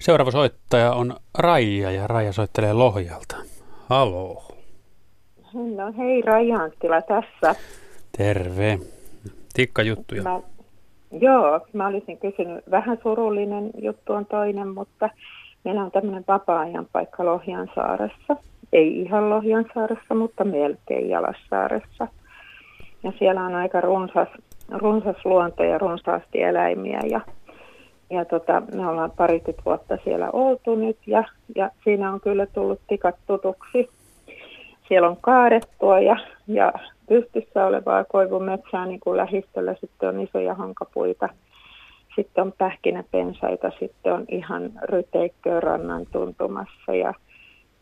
[0.00, 3.36] Seuraava soittaja on Raija ja Raija soittelee Lohjalta.
[3.88, 4.42] Halo.
[5.54, 7.60] No hei, Raija Anttila tässä.
[8.16, 8.78] Terve.
[9.54, 10.22] Tikka juttuja.
[10.22, 10.40] Mä,
[11.20, 15.10] joo, mä olisin kysynyt, vähän surullinen juttu on toinen, mutta
[15.64, 18.36] meillä on tämmöinen vapaa-ajan paikka Lohjan saaressa.
[18.72, 22.08] Ei ihan Lohjan saaressa, mutta melkein Jalassaaressa.
[23.02, 24.28] Ja siellä on aika runsas,
[24.70, 27.20] runsas luonto ja runsaasti eläimiä ja
[28.10, 31.24] ja tota, me ollaan parikymmentä vuotta siellä oltu nyt ja,
[31.56, 33.88] ja siinä on kyllä tullut tikat tutuksi.
[34.88, 36.16] Siellä on kaadettua ja,
[36.46, 36.72] ja
[37.08, 39.74] pystyssä olevaa koivumetsää niin kuin lähistöllä.
[39.80, 41.28] Sitten on isoja hankapuita.
[42.16, 47.14] Sitten on pähkinäpensaita, sitten on ihan ryteikköä rannan tuntumassa ja,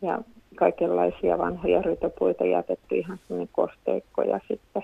[0.01, 0.19] ja
[0.55, 4.83] kaikenlaisia vanhoja rytöpuita jätetty ihan sinne kosteikko ja sitten,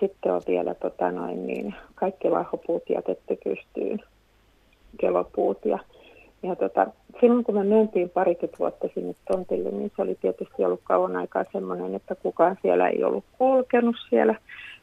[0.00, 4.02] sitten on vielä tota noin, niin, kaikki lahopuut jätetty pystyyn
[5.00, 5.64] kelopuut.
[5.64, 5.78] Ja,
[6.42, 6.86] ja tota,
[7.20, 11.44] silloin kun me mentiin parikymmentä vuotta sinne tontille, niin se oli tietysti ollut kauan aikaa
[11.52, 14.34] semmoinen, että kukaan siellä ei ollut kulkenut siellä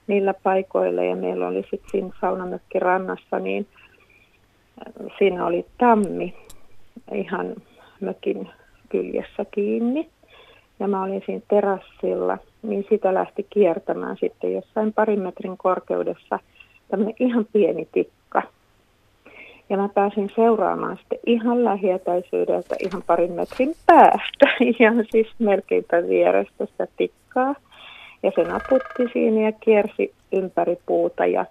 [0.08, 1.04] niillä paikoilla.
[1.04, 3.68] Ja meillä oli sitten siinä saunamökki rannassa, niin
[4.88, 6.34] äh, siinä oli tammi
[7.14, 7.56] ihan
[8.02, 8.50] mökin
[8.90, 10.10] kyljessä kiinni.
[10.80, 16.40] Ja mä olin siinä terassilla, niin sitä lähti kiertämään sitten jossain parin metrin korkeudessa
[16.90, 18.25] tämmöinen ihan pieni tikka
[19.70, 24.46] Ja mä pääsin seuraamaan sitten ihan lähietäisyydeltä, ihan parin metrin päästä,
[24.80, 27.56] ihan siis melkeinpä vierestä sitä tikkaa.
[28.24, 31.46] Ja se naputti siinä ja kiersi ympäri puuta ja,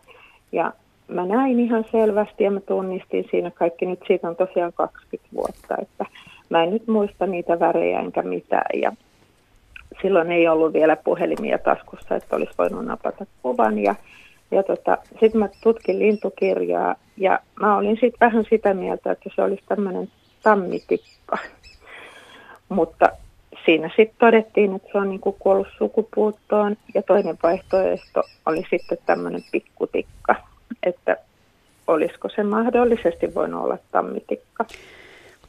[0.53, 0.73] ja
[1.09, 3.87] mä näin ihan selvästi ja mä tunnistin siinä kaikki.
[3.87, 6.07] Nyt siitä on tosiaan 20 vuotta, että
[6.51, 8.81] mä en nyt muista niitä värejä enkä mitään.
[8.81, 8.93] Ja
[10.03, 13.79] silloin ei ollut vielä puhelimia taskussa, että olisi voinut napata kuvan.
[13.79, 13.95] Ja,
[14.51, 19.43] ja tota, sitten mä tutkin lintukirjaa ja mä olin sitten vähän sitä mieltä, että se
[19.43, 20.09] olisi tämmöinen
[20.43, 21.39] tammitikka.
[22.69, 23.09] Mutta
[23.67, 29.43] siinä sitten todettiin, että se on niinku kuollut sukupuuttoon ja toinen vaihtoehto oli sitten tämmöinen
[29.53, 30.35] pikkutikka,
[30.83, 31.17] että
[31.87, 34.65] olisiko se mahdollisesti voinut olla tammitikka.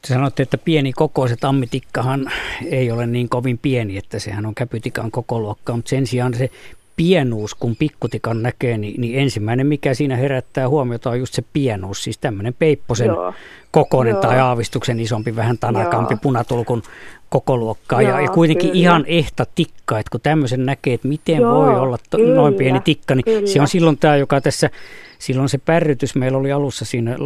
[0.02, 2.30] Te sanoitte, että pieni kokoiset tammitikkahan
[2.70, 6.50] ei ole niin kovin pieni, että sehän on käpytikan kokoluokka, mutta sen sijaan se
[6.96, 12.04] pienuus, kun pikkutikan näkee, niin, niin ensimmäinen, mikä siinä herättää huomiota, on just se pienuus.
[12.04, 13.34] Siis tämmöinen peipposen Joo.
[13.70, 14.22] kokoinen Joo.
[14.22, 16.20] tai aavistuksen isompi, vähän tanakampi Joo.
[16.22, 16.82] punatulkun
[17.28, 18.02] kokoluokkaa.
[18.02, 18.80] Joo, ja, ja kuitenkin kyllä.
[18.80, 22.54] ihan ehta tikka, että kun tämmöisen näkee, että miten Joo, voi olla to, kyllä, noin
[22.54, 23.46] pieni tikka, niin kyllä.
[23.46, 24.70] se on silloin tämä, joka tässä,
[25.18, 27.16] silloin se pärrytys meillä oli alussa siinä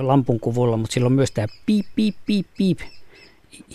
[0.00, 2.78] lampun kuvulla, mutta silloin myös tämä piip, piip, piip, piip,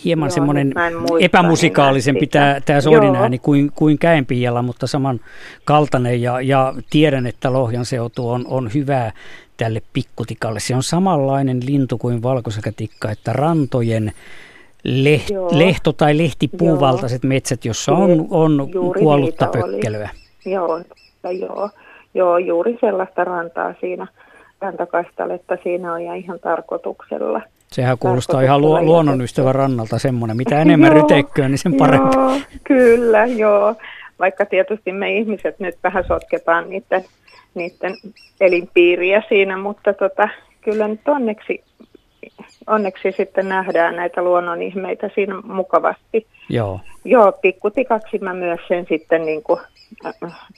[0.04, 0.74] hieman Joo, semmoinen
[1.20, 5.20] epämusikaalisempi tämä, tämä soidin ääni kuin, kuin käenpiijalla, mutta saman
[5.64, 9.12] kaltainen ja, ja tiedän, että Lohjan seutu on, on hyvää
[9.56, 10.60] tälle pikkutikalle.
[10.60, 14.12] Se on samanlainen lintu kuin valkosäkätikka, että rantojen
[14.84, 17.28] leht, lehto- tai lehtipuuvaltaiset joo.
[17.28, 20.10] metsät, jossa on, on kuollutta pökkelyä.
[20.46, 20.80] Joo,
[21.40, 21.70] joo,
[22.14, 24.06] joo, juuri sellaista rantaa siinä
[24.64, 27.40] rantakastaletta siinä on ja ihan tarkoituksella.
[27.68, 30.36] Sehän kuulostaa ihan lu- luonnonystävän rannalta semmoinen.
[30.36, 32.16] Mitä enemmän ryteikköä, niin sen parempi.
[32.16, 33.74] Joo, kyllä, joo.
[34.18, 37.04] Vaikka tietysti me ihmiset nyt vähän sotketaan niiden,
[37.54, 37.94] niiden
[38.40, 40.28] elinpiiriä siinä, mutta tota,
[40.60, 41.64] kyllä nyt onneksi,
[42.66, 46.26] onneksi sitten nähdään näitä luonnon ihmeitä siinä mukavasti.
[46.48, 46.80] Joo.
[47.04, 49.60] Joo, pikkutikaksi mä myös sen sitten niin kuin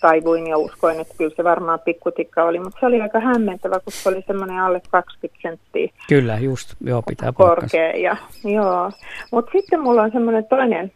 [0.01, 3.93] taivuin ja uskoin, että kyllä se varmaan pikkutikka oli, mutta se oli aika hämmentävä, kun
[3.93, 5.89] se oli semmoinen alle 20 senttiä.
[6.09, 7.91] Kyllä, just, joo, pitää korkea.
[7.91, 8.91] Ja, joo.
[9.33, 10.93] Mutta sitten mulla on semmoinen toinen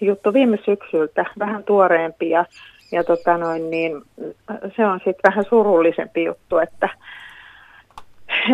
[0.00, 2.44] juttu viime syksyltä, vähän tuoreempi ja,
[2.92, 4.02] ja tota noin, niin,
[4.76, 6.88] se on sitten vähän surullisempi juttu, että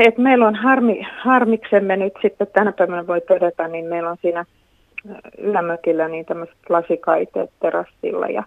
[0.07, 4.45] et meillä on harmi, harmiksemme nyt sitten tänä päivänä voi todeta, niin meillä on siinä
[5.39, 8.43] ylämökillä niin tämmöiset lasikaiteet terassilla ja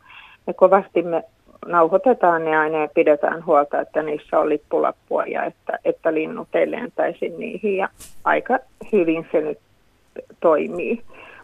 [0.48, 1.24] me kovasti me
[1.68, 6.72] nauhoitetaan ne aina ja pidetään huolta, että niissä on lippulappua ja että, että linnut ei
[6.72, 7.90] lentäisi niihin ja
[8.24, 8.60] aika
[8.91, 9.60] hyvin se nyt
[10.40, 11.02] toimii.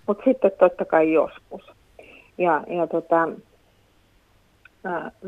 [0.08, 1.72] Mutta sitten totta kai joskus.
[2.38, 3.30] Ja, ja tota,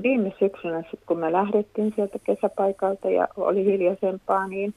[0.03, 4.73] viime syksynä, sit kun me lähdettiin sieltä kesäpaikalta ja oli hiljaisempaa, niin,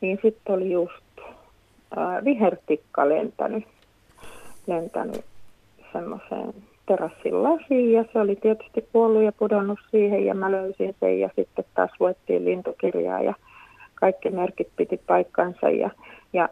[0.00, 1.02] niin sitten oli just
[2.24, 3.64] vihertikka lentänyt,
[4.66, 5.24] lentänyt
[5.92, 6.54] semmoiseen
[6.86, 7.92] terassin lasiin.
[7.92, 11.90] Ja se oli tietysti kuollut ja pudonnut siihen ja mä löysin sen ja sitten taas
[12.00, 13.34] luettiin lintukirjaa ja
[13.94, 15.70] kaikki merkit piti paikkansa.
[15.70, 15.90] Ja,
[16.32, 16.48] ja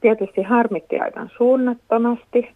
[0.00, 2.48] tietysti harmitti aivan suunnattomasti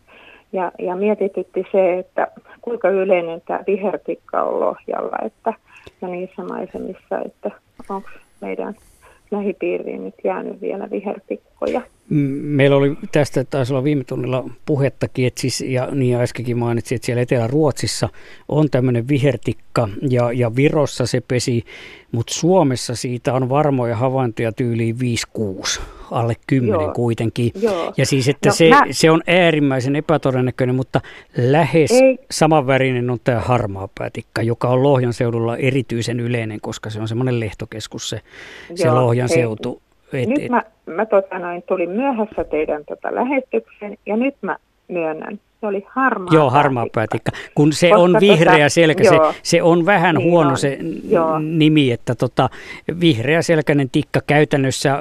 [0.53, 2.29] ja, ja mietitytti se, että
[2.61, 5.55] kuinka yleinen tämä vihertikka on Lohjalla että,
[6.03, 7.51] ja niissä maisemissa, että
[7.89, 8.09] onko
[8.41, 8.75] meidän
[9.31, 11.83] lähipiiriin nyt jäänyt vielä vihertikkoja.
[12.11, 17.07] Meillä oli tästä, taisi olla viime tunnilla puhettakin, että siis, ja niin äskenkin mainitsin, että
[17.07, 18.09] siellä Etelä-Ruotsissa
[18.49, 21.65] on tämmöinen vihertikka ja, ja Virossa se pesi,
[22.13, 24.97] mutta Suomessa siitä on varmoja havaintoja tyyliin
[25.39, 25.81] 5-6
[26.11, 26.93] alle 10 Joo.
[26.93, 27.53] kuitenkin.
[27.61, 27.93] Joo.
[27.97, 28.83] Ja siis, että no, se, mä...
[28.91, 31.01] se on äärimmäisen epätodennäköinen, mutta
[31.37, 32.19] lähes Ei.
[32.31, 38.09] samanvärinen on tämä harmaapäätikka, joka on Lohjan seudulla erityisen yleinen, koska se on semmoinen lehtokeskus
[38.11, 38.21] se,
[38.69, 39.39] Joo, se Lohjan hei.
[39.39, 39.83] seutu.
[40.13, 44.57] Et, nyt mä, mä tota noin, tulin myöhässä teidän tota lähetykseen ja nyt mä
[44.89, 47.33] myönnän, se oli harmaa Joo, harmaa päätikka.
[47.55, 50.59] Kun se Koska on tota- vihreä tota, selkä, se, se on vähän niin huono on,
[50.59, 50.79] se
[51.09, 51.39] joo.
[51.39, 52.49] nimi, että tota,
[53.01, 54.99] vihreä selkäinen tikka käytännössä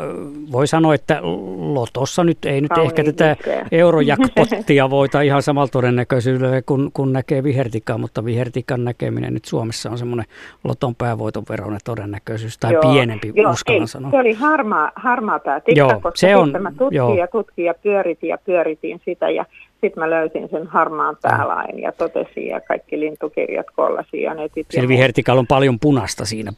[0.51, 1.19] voi sanoa, että
[1.57, 3.35] lotossa nyt ei nyt Kauniin ehkä tätä
[3.71, 9.97] eurojakpottia voita ihan samalla todennäköisyydellä kun, kun näkee vihertikkaa, mutta vihertikan näkeminen nyt Suomessa on
[9.97, 10.25] semmoinen
[10.63, 14.11] loton päävoiton veroinen todennäköisyys tai joo, pienempi, joo, uskallan ei, sanoa.
[14.11, 17.15] Se oli harmaa, harmaa päätikka, joo, koska se on, mä tutkin joo.
[17.15, 19.45] ja tutkin ja pyöritin ja pyöritin sitä ja
[19.81, 24.67] sitten mä löysin sen harmaan päälain ja totesin ja kaikki lintukirjat kollasin ja netit.
[24.69, 26.53] Siellä vihertikalla on paljon punasta siinä.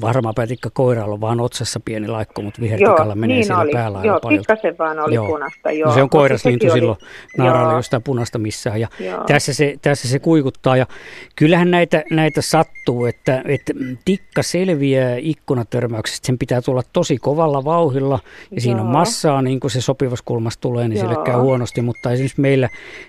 [0.00, 3.72] Varmaan päätikka koiralla on vaan otsassa pieni laikko, mutta vihertikalla menee niin siellä oli.
[3.72, 4.44] päällä joo, paljon.
[4.64, 5.26] Joo, vaan oli joo.
[5.26, 5.70] punasta.
[5.70, 5.88] Joo.
[5.88, 6.72] No se on koiraslintu oli...
[6.72, 6.98] silloin,
[7.38, 8.80] naaraalla jostain punasta missään.
[8.80, 8.88] Ja
[9.26, 10.86] tässä se, tässä se kuikuttaa ja
[11.36, 13.72] kyllähän näitä, näitä sattuu, että, että
[14.04, 16.26] tikka selviää ikkunatörmäyksestä.
[16.26, 18.60] Sen pitää tulla tosi kovalla vauhilla ja joo.
[18.60, 21.08] siinä on massaa, niin kuin se sopivaskulmasta tulee, niin joo.
[21.08, 21.82] sille käy huonosti.
[21.82, 22.59] Mutta esimerkiksi meillä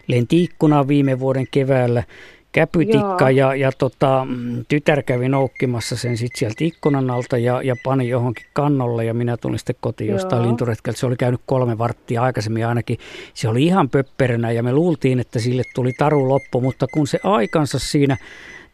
[0.08, 2.04] lenti ikkuna viime vuoden keväällä
[2.52, 4.28] käpytikka ja, ja tota,
[4.68, 9.38] tytär kävi noukkimassa sen sitten sieltä ikkunan alta ja, ja pani johonkin kannolle ja minä
[9.38, 11.00] tulin sitten kotiin jostain linturetkeltä.
[11.00, 12.98] Se oli käynyt kolme varttia aikaisemmin ainakin.
[13.34, 17.20] Se oli ihan pöpperänä ja me luultiin, että sille tuli taru loppu, mutta kun se
[17.24, 18.18] aikansa siinä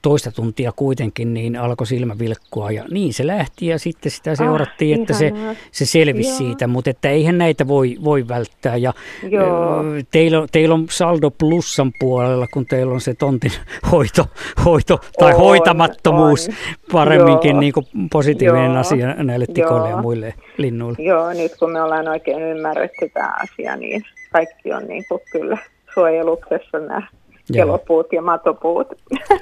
[0.01, 4.97] toista tuntia kuitenkin, niin alkoi silmä vilkkua ja niin se lähti ja sitten sitä seurattiin,
[4.97, 5.31] ah, että se,
[5.71, 6.37] se selvisi Joo.
[6.37, 8.93] siitä, mutta että eihän näitä voi, voi välttää ja
[9.29, 9.83] Joo.
[10.11, 13.51] Teillä, teillä on saldo plussan puolella, kun teillä on se tontin
[13.91, 14.25] hoito,
[14.65, 16.55] hoito tai on, hoitamattomuus on.
[16.91, 18.79] paremminkin niin kuin positiivinen Joo.
[18.79, 19.97] asia näille tikoille Joo.
[19.97, 21.03] ja muille linnuille.
[21.03, 25.57] Joo, nyt kun me ollaan oikein ymmärretty tämä asia, niin kaikki on niin kuin kyllä
[25.93, 27.07] suojeluksessa nämä
[27.53, 28.87] kelopuut ja matopuut.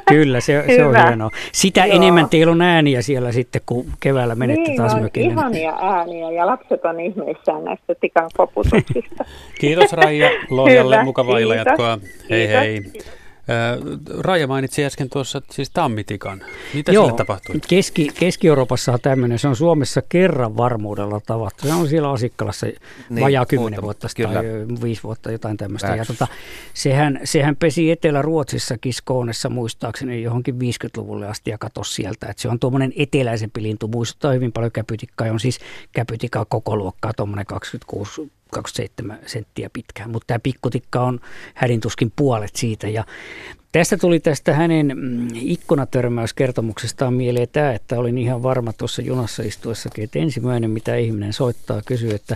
[0.10, 1.30] Kyllä, se, se on hienoa.
[1.52, 1.96] Sitä Joo.
[1.96, 5.32] enemmän teillä on ääniä siellä sitten, kun keväällä menette niin, taas mökille.
[5.32, 9.26] ihania ääniä ja lapset on ihmeissään näistä tikan koputuksista.
[9.60, 12.00] Kiitos Raija Lohjalle, mukavaa illanjatkoa.
[12.30, 12.82] Hei hei.
[14.20, 16.42] Raija mainitsi äsken tuossa siis tammitikan.
[16.74, 17.60] Mitä Joo, sille tapahtui?
[17.68, 21.68] Keski, Keski-Euroopassa on tämmöinen, se on Suomessa kerran varmuudella tavattu.
[21.68, 24.34] Se on siellä Asikkalassa niin, vajaa kymmenen vuotta kyllä.
[24.34, 24.44] tai
[24.84, 25.96] viisi vuotta, jotain tämmöistä.
[25.96, 26.28] Ja tota,
[26.74, 32.28] sehän, sehän pesi Etelä-Ruotsissa Kiskoonessa muistaakseni johonkin 50-luvulle asti ja katosi sieltä.
[32.28, 35.32] Et se on tuommoinen eteläisempi lintu, muistuttaa hyvin paljon käpytikkaa.
[35.32, 35.60] On siis
[35.92, 41.20] käpytikkaa koko luokkaa, tuommoinen 26 27 senttiä pitkään, mutta tämä pikkutikka on
[41.54, 42.88] hädintuskin puolet siitä.
[42.88, 43.04] Ja
[43.72, 50.04] tästä tuli tästä hänen mm, ikkunatörmäyskertomuksestaan mieleen tämä, että olin ihan varma tuossa junassa istuessakin,
[50.04, 52.36] että ensimmäinen mitä ihminen soittaa kysyy, että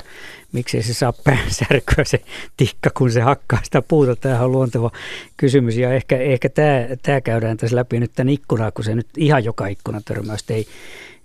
[0.52, 2.22] miksei se saa päänsärkyä se
[2.58, 4.16] tikka, kun se hakkaa sitä puuta.
[4.16, 4.92] Tämähän on luonteva
[5.38, 9.08] kysymys ja ehkä, ehkä tämä, tämä käydään tässä läpi nyt tämän ikkunaa, kun se nyt
[9.18, 10.68] ihan joka ikkunatörmäystä ei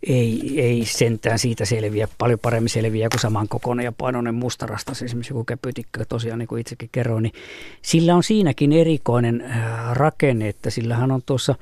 [0.07, 5.45] ei, ei sentään siitä selviä, paljon paremmin selviä kuin samankokoinen ja painoinen mustarastas, esimerkiksi joku
[5.45, 7.33] käpytikkö tosiaan, niin kuin itsekin kerroin, niin
[7.83, 11.55] sillä on siinäkin erikoinen äh, rakenne, että sillähän on tuossa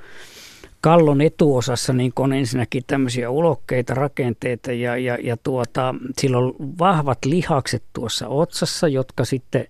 [0.83, 7.19] kallon etuosassa niin on ensinnäkin tämmöisiä ulokkeita, rakenteita ja, ja, ja tuota, sillä on vahvat
[7.25, 9.67] lihakset tuossa otsassa, jotka sitten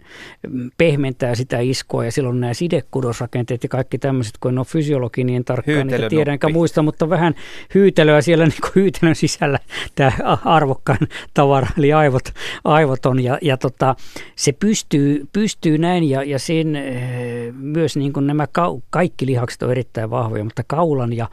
[0.49, 5.25] mm, pehmentää sitä iskoa ja silloin nämä sidekudosrakenteet ja kaikki tämmöiset, kun en ole fysiologi,
[5.25, 7.35] niin tarkkaan niitä tiedä enkä muista, mutta vähän
[7.75, 9.59] hyytelöä siellä niin kuin hyytelön sisällä
[9.95, 10.13] tämä
[10.45, 12.25] arvokkaan tavara, eli aivot,
[12.65, 13.25] aivot on.
[13.25, 13.97] Ja, ja tota,
[14.37, 19.63] se pystyy, pystyy näin ja, ja sen eh, myös niin kuin nämä ka- kaikki lihakset
[19.63, 21.29] on erittäin vahvoja, mutta kaula kaulan ja,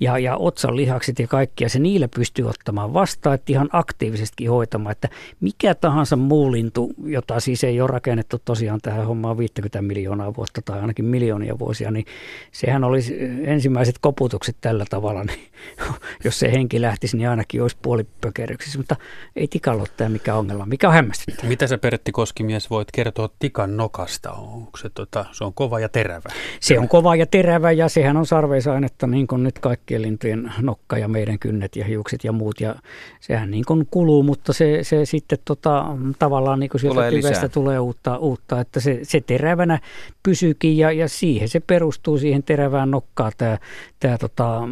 [0.00, 4.46] ja, ja otsan lihakset ja kaikki, ja se niillä pystyy ottamaan vastaan, että ihan aktiivisesti
[4.46, 5.08] hoitamaan, että
[5.40, 10.62] mikä tahansa muu lintu, jota siis ei ole rakennettu tosiaan tähän hommaan 50 miljoonaa vuotta
[10.64, 12.04] tai ainakin miljoonia vuosia, niin
[12.52, 15.40] sehän olisi ensimmäiset koputukset tällä tavalla, niin
[16.24, 18.96] jos se henki lähtisi, niin ainakin olisi puolipökeryksissä, mutta
[19.36, 21.48] ei tikalla ole tämä mikä ongelma, mikä on hämmästyttävää.
[21.48, 24.32] Mitä sä Pertti Koskimies voit kertoa tikan nokasta?
[24.32, 26.28] Onko se, tota, se on kova ja terävä?
[26.60, 30.98] Se on kova ja terävä ja sehän on sarveisainetta niin kuin nyt kaikkien lintujen nokka
[30.98, 32.60] ja meidän kynnet ja hiukset ja muut.
[32.60, 32.74] Ja
[33.20, 37.48] sehän niin kuin kuluu, mutta se, se sitten tota, tavallaan niin kuin sieltä tulee tyvestä
[37.48, 39.78] tulee uutta, uutta, että se, se terävänä
[40.22, 43.58] pysyykin ja, ja siihen se perustuu siihen terävään nokkaan tämä,
[44.00, 44.62] tämä tota,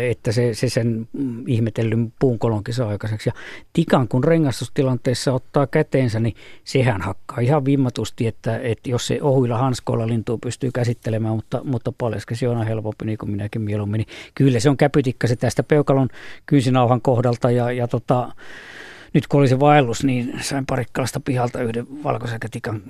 [0.00, 1.08] että se, se sen
[1.46, 3.28] ihmetellyn puunkolonkin saa aikaiseksi.
[3.28, 3.32] Ja
[3.72, 6.34] tikan kun rengastustilanteessa ottaa käteensä, niin
[6.64, 11.92] sehän hakkaa ihan vimmatusti, että, että jos se ohuilla hanskoilla lintuu pystyy käsittelemään, mutta, mutta
[11.92, 13.98] paljon se on helpompi, niin kuin minäkin mieluummin.
[13.98, 16.08] Niin kyllä se on käpytikka se tästä peukalon
[16.46, 18.32] kynsinauhan kohdalta ja, ja tota,
[19.14, 22.82] nyt kun oli se vaellus, niin sain parikkalasta pihalta yhden valkosäkätikan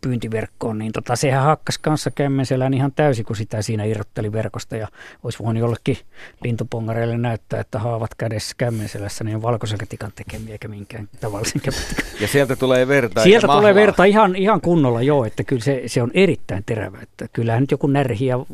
[0.00, 4.88] pyyntiverkkoon, niin tota, sehän hakkas kanssa kämmenselään ihan täysin, kun sitä siinä irrotteli verkosta ja
[5.22, 5.96] olisi voinut jollekin
[6.44, 11.60] lintupongareille näyttää, että haavat kädessä kämmenselässä, niin on valkosäkätikan tekemiä eikä minkään tavallisen.
[12.20, 16.02] Ja sieltä tulee verta Sieltä tulee verta ihan, ihan kunnolla joo, että kyllä se, se
[16.02, 16.98] on erittäin terävä.
[17.02, 18.46] Että kyllähän nyt joku närhi ja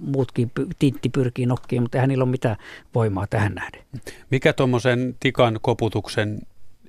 [0.00, 2.56] muutkin tintti pyrkii nokkiin, mutta eihän niillä ole mitään
[2.94, 3.80] voimaa tähän nähden.
[4.30, 6.19] Mikä tuommoisen tikan koputuksen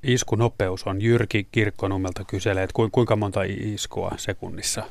[0.04, 1.02] iskunopeus on?
[1.02, 4.84] Jyrki Kirkkonummelta kyselee, että kuinka monta iskua sekunnissa?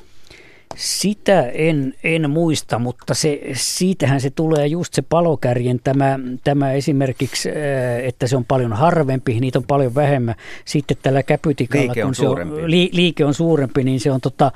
[0.76, 7.48] Sitä en, en muista, mutta se, siitähän se tulee just se palokärjen tämä, tämä esimerkiksi,
[7.48, 7.56] äh,
[8.04, 10.34] että se on paljon harvempi, niitä on paljon vähemmän.
[10.64, 14.20] Sitten tällä käpytikalla, liike on kun se on, li, liike on suurempi, niin se on
[14.20, 14.52] tota,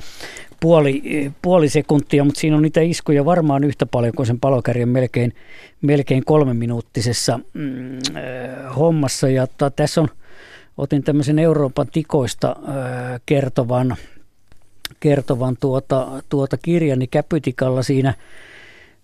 [0.61, 1.03] puoli,
[1.43, 5.35] puoli sekuntia, mutta siinä on niitä iskuja varmaan yhtä paljon kuin sen palokärjen melkein,
[5.83, 9.29] melkein kolmeminuuttisessa mm, äh, hommassa.
[9.29, 10.09] Ja ta, tässä on,
[10.77, 13.97] otin tämmöisen Euroopan tikoista äh, kertovan,
[15.01, 18.15] kertovan tuota, tuota kirjani niin Käpytikalla siinä,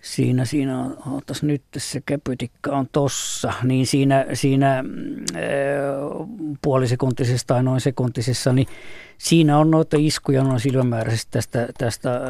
[0.03, 4.85] siinä, siinä on, ootas nyt se käpytikka on tossa, niin siinä, siinä äh,
[6.63, 8.67] puolisekuntisessa tai noin sekuntisessa, niin
[9.19, 12.23] siinä on noita iskuja noin silmämääräisesti tästä, tästä äh,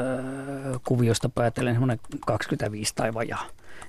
[0.85, 3.47] kuviosta päätellen semmoinen 25 tai vajaa.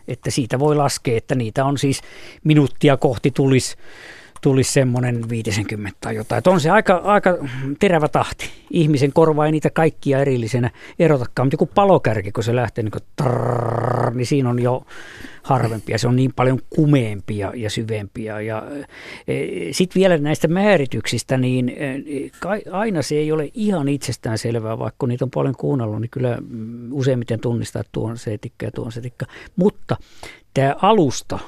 [0.07, 2.01] Että siitä voi laskea, että niitä on siis
[2.43, 3.77] minuuttia kohti tulisi
[4.41, 6.37] tulisi semmoinen 50 tai jotain.
[6.37, 7.37] Että on se aika, aika
[7.79, 8.49] terävä tahti.
[8.71, 14.11] Ihmisen korva ei niitä kaikkia erillisenä erotakaan, mutta joku palokärki, kun se lähtee niin, trrr,
[14.13, 14.85] niin siinä on jo
[15.43, 15.97] harvempia.
[15.97, 18.41] Se on niin paljon kumeempia ja syvempiä.
[18.41, 18.63] Ja,
[19.27, 19.33] e,
[19.71, 21.95] Sitten vielä näistä määrityksistä, niin e,
[22.71, 26.37] aina se ei ole ihan itsestään selvää, vaikka niitä on paljon kuunnellut, niin kyllä
[26.91, 29.25] useimmiten tunnistaa, että tuon se etikka ja tuon se etikka.
[29.55, 29.97] Mutta
[30.53, 31.39] tämä alusta,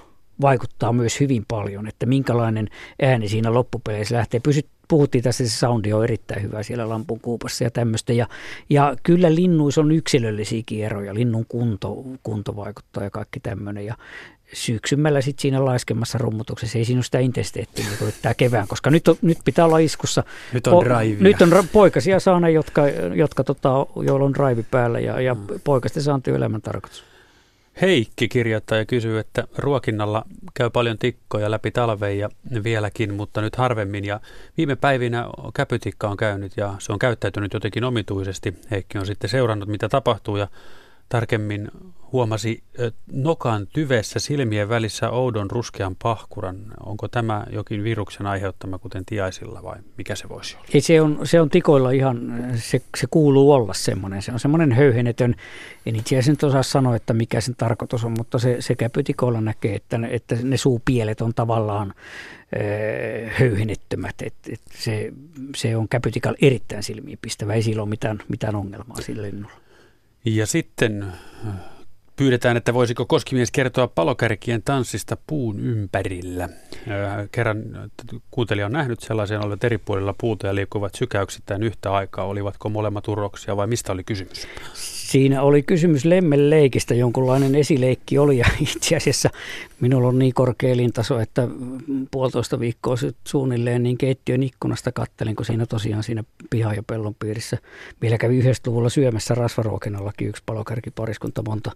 [0.42, 2.68] vaikuttaa myös hyvin paljon, että minkälainen
[3.02, 4.40] ääni siinä loppupeleissä lähtee.
[4.40, 8.14] Pysyt, puhuttiin tässä, se soundi on erittäin hyvä siellä lampun kuupassa ja tämmöistä.
[8.14, 8.28] Ja,
[8.70, 11.14] ja kyllä linnuissa on yksilöllisiäkin eroja.
[11.14, 13.86] Linnun kunto, kunto vaikuttaa ja kaikki tämmöinen.
[13.86, 13.96] Ja
[14.54, 16.78] syksymmällä sitten siinä laiskemmassa rummutuksessa.
[16.78, 20.24] Ei siinä ole sitä intensiteettiä niin tämä kevään, koska nyt, on, nyt pitää olla iskussa.
[20.54, 21.24] Nyt on drive.
[21.24, 25.42] Nyt on poikasia saana, jotka, jotka tota, joilla on drive päällä ja, ja mm.
[25.64, 27.13] poikasten saanti elämän tarkoitus.
[27.82, 32.30] Heikki kirjoittaa ja kysyy, että ruokinnalla käy paljon tikkoja läpi talven ja
[32.64, 34.06] vieläkin, mutta nyt harvemmin.
[34.06, 34.20] Ja
[34.58, 38.56] viime päivinä käpytikka on käynyt ja se on käyttäytynyt jotenkin omituisesti.
[38.72, 40.48] Heikki on sitten seurannut, mitä tapahtuu ja
[41.10, 41.72] tarkemmin
[42.12, 42.64] huomasi
[43.12, 46.58] nokan tyvessä silmien välissä oudon ruskean pahkuran.
[46.86, 50.66] Onko tämä jokin viruksen aiheuttama, kuten tiaisilla vai mikä se voisi olla?
[50.74, 54.22] Ei, se, on, se on tikoilla ihan, se, se kuuluu olla semmoinen.
[54.22, 55.36] Se on semmoinen höyhenetön,
[55.86, 59.76] en itse asiassa osaa sanoa, että mikä sen tarkoitus on, mutta se, se käpytikoilla näkee,
[59.76, 61.94] että, ne, että ne suupielet on tavallaan
[63.40, 64.16] höyhenettömät.
[64.24, 65.14] Et, et se,
[65.56, 69.63] se on käpytikalla erittäin silmiinpistävä, ei sillä ole mitään, mitään ongelmaa sillä linnulla.
[70.26, 71.14] Ja sitten
[72.16, 76.50] pyydetään, että voisiko Koskimies kertoa palokärkien tanssista puun ympärillä.
[77.32, 77.64] Kerran
[78.32, 82.26] kuuntelija on nähnyt sellaisen, olivat eri puolilla puuta ja liikkuvat sykäyksittäin yhtä aikaa.
[82.26, 84.48] Olivatko molemmat uroksia vai mistä oli kysymys?
[85.14, 88.46] Siinä oli kysymys lemmeleikistä, jonkunlainen esileikki oli ja
[88.76, 89.30] itse asiassa
[89.80, 91.48] minulla on niin korkea elintaso, että
[92.12, 92.96] puolitoista viikkoa
[93.28, 97.58] suunnilleen niin keittiön ikkunasta kattelin, kun siinä tosiaan siinä piha- ja pellon piirissä.
[98.02, 101.72] Vielä kävi yhdessä luvulla syömässä rasvaruokinnallakin yksi palokärkipariskunta monta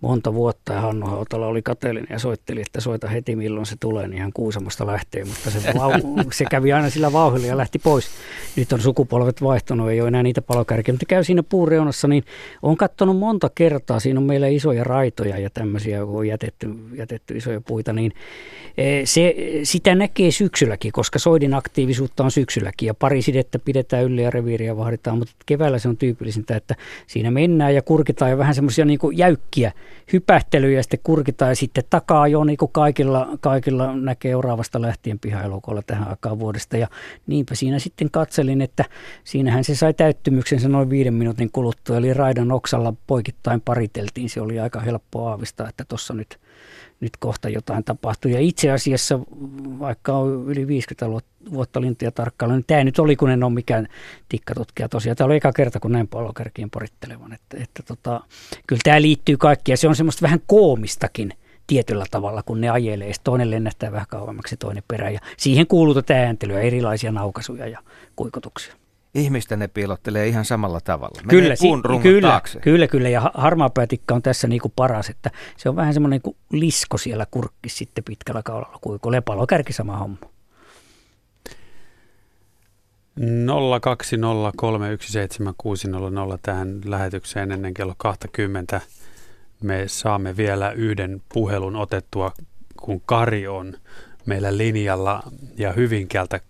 [0.00, 4.08] monta vuotta ja Hannu Hautala oli kateellinen ja soitteli, että soita heti milloin se tulee,
[4.08, 8.08] niin ihan Kuusamosta lähtee, mutta se, vau- se kävi aina sillä vauhdilla ja lähti pois.
[8.56, 12.24] Nyt on sukupolvet vaihtunut, ei ole enää niitä palokärkiä, mutta käy siinä puureunassa, niin
[12.62, 17.36] on katsonut monta kertaa, siinä on meillä isoja raitoja ja tämmöisiä, kun on jätetty, jätetty
[17.36, 18.12] isoja puita, niin
[18.78, 24.22] e, se, sitä näkee syksylläkin, koska soidin aktiivisuutta on syksylläkin ja pari sidettä pidetään yllä
[24.22, 26.74] ja reviiriä vahditaan, mutta keväällä se on tyypillisintä, että
[27.06, 29.72] siinä mennään ja kurkitaan ja vähän semmoisia niin jäykkiä
[30.12, 35.18] hypähtelyjä ja sitten kurkitaan ja sitten takaa jo niin kuin kaikilla, kaikilla näkee Euravasta lähtien
[35.18, 36.76] pihaelokolla tähän aikaan vuodesta.
[36.76, 36.88] Ja
[37.26, 38.84] niinpä siinä sitten katselin, että
[39.24, 41.96] siinähän se sai täyttymyksensä noin viiden minuutin kuluttua.
[41.96, 44.30] Eli raidan oksalla poikittain pariteltiin.
[44.30, 46.38] Se oli aika helppo aavistaa, että tuossa nyt
[47.04, 48.30] nyt kohta jotain tapahtuu.
[48.30, 49.20] Ja itse asiassa,
[49.78, 51.06] vaikka on yli 50
[51.52, 53.88] vuotta lintuja tarkkailla, niin tämä nyt oli, kun en ole mikään
[54.28, 55.16] tikkatutkija tosiaan.
[55.16, 57.32] Tämä oli eka kerta, kun näin palokärkien porittelevan.
[57.32, 58.20] Että, että tota,
[58.66, 61.32] kyllä tämä liittyy kaikki ja se on semmoista vähän koomistakin
[61.66, 63.12] tietyllä tavalla, kun ne ajelee.
[63.12, 67.78] Sitten toinen lennähtää vähän kauemmaksi toinen perään ja siihen kuuluu tätä ääntelyä, erilaisia naukasuja ja
[68.16, 68.74] kuikotuksia
[69.14, 71.20] ihmistä ne piilottelee ihan samalla tavalla.
[71.24, 72.60] Menee kyllä, puun kyllä, taakse.
[72.60, 73.08] kyllä, kyllä.
[73.08, 77.26] Ja harmaapäätikka on tässä niin kuin paras, että se on vähän semmoinen kuin lisko siellä
[77.30, 80.16] kurkki sitten pitkällä kaulalla kuin lepalokärki sama homma.
[83.20, 83.22] 020317600
[86.42, 88.80] tähän lähetykseen ennen kello 20.
[89.62, 92.32] Me saamme vielä yhden puhelun otettua,
[92.76, 93.74] kun Kari on
[94.26, 95.22] meillä linjalla
[95.56, 96.40] ja Hyvinkäältä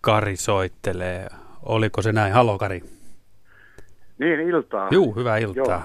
[0.00, 1.28] Kari soittelee.
[1.68, 2.32] Oliko se näin?
[2.32, 2.82] Halo Kari.
[4.18, 4.88] Niin, iltaa.
[4.90, 5.64] Juu, hyvää iltaa.
[5.64, 5.82] Joo.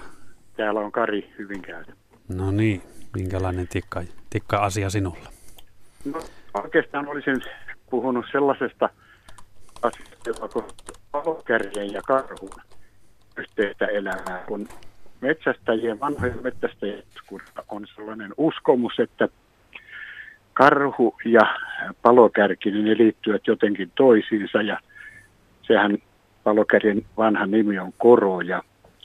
[0.58, 1.94] Täällä on Kari Hyvinkäältä.
[2.36, 2.82] No niin,
[3.16, 5.30] minkälainen tikka, tikka asia sinulla?
[6.06, 6.20] No,
[6.54, 7.42] oikeastaan olisin
[7.90, 8.90] puhunut sellaisesta
[9.82, 10.48] asiasta, joka
[11.12, 12.50] palokärjen ja karhun.
[13.38, 14.68] yhteistä elämää, kun
[15.22, 17.04] metsästäjien, vanhojen metsästäjien
[17.70, 19.30] on sellainen uskomus, että
[20.54, 21.56] karhu ja
[22.02, 24.80] palokärki, niin ne liittyvät jotenkin toisiinsa ja
[25.64, 25.98] sehän
[26.44, 28.64] palokärjen vanha nimi on Koro ja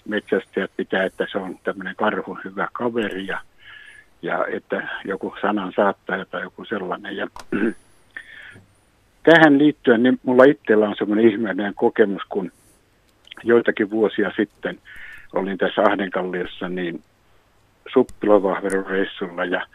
[0.09, 3.40] metsästäjät pitää, että se on tämmöinen karhun hyvä kaveri ja,
[4.22, 7.16] ja että joku sanan saattaa tai joku sellainen.
[7.16, 7.26] Ja
[9.22, 12.52] tähän liittyen niin mulla itsellä on semmoinen ihmeellinen kokemus, kun
[13.44, 14.78] joitakin vuosia sitten
[15.32, 17.02] olin tässä Ahdenkalliossa niin
[17.93, 19.66] suppilovahverureissulla ja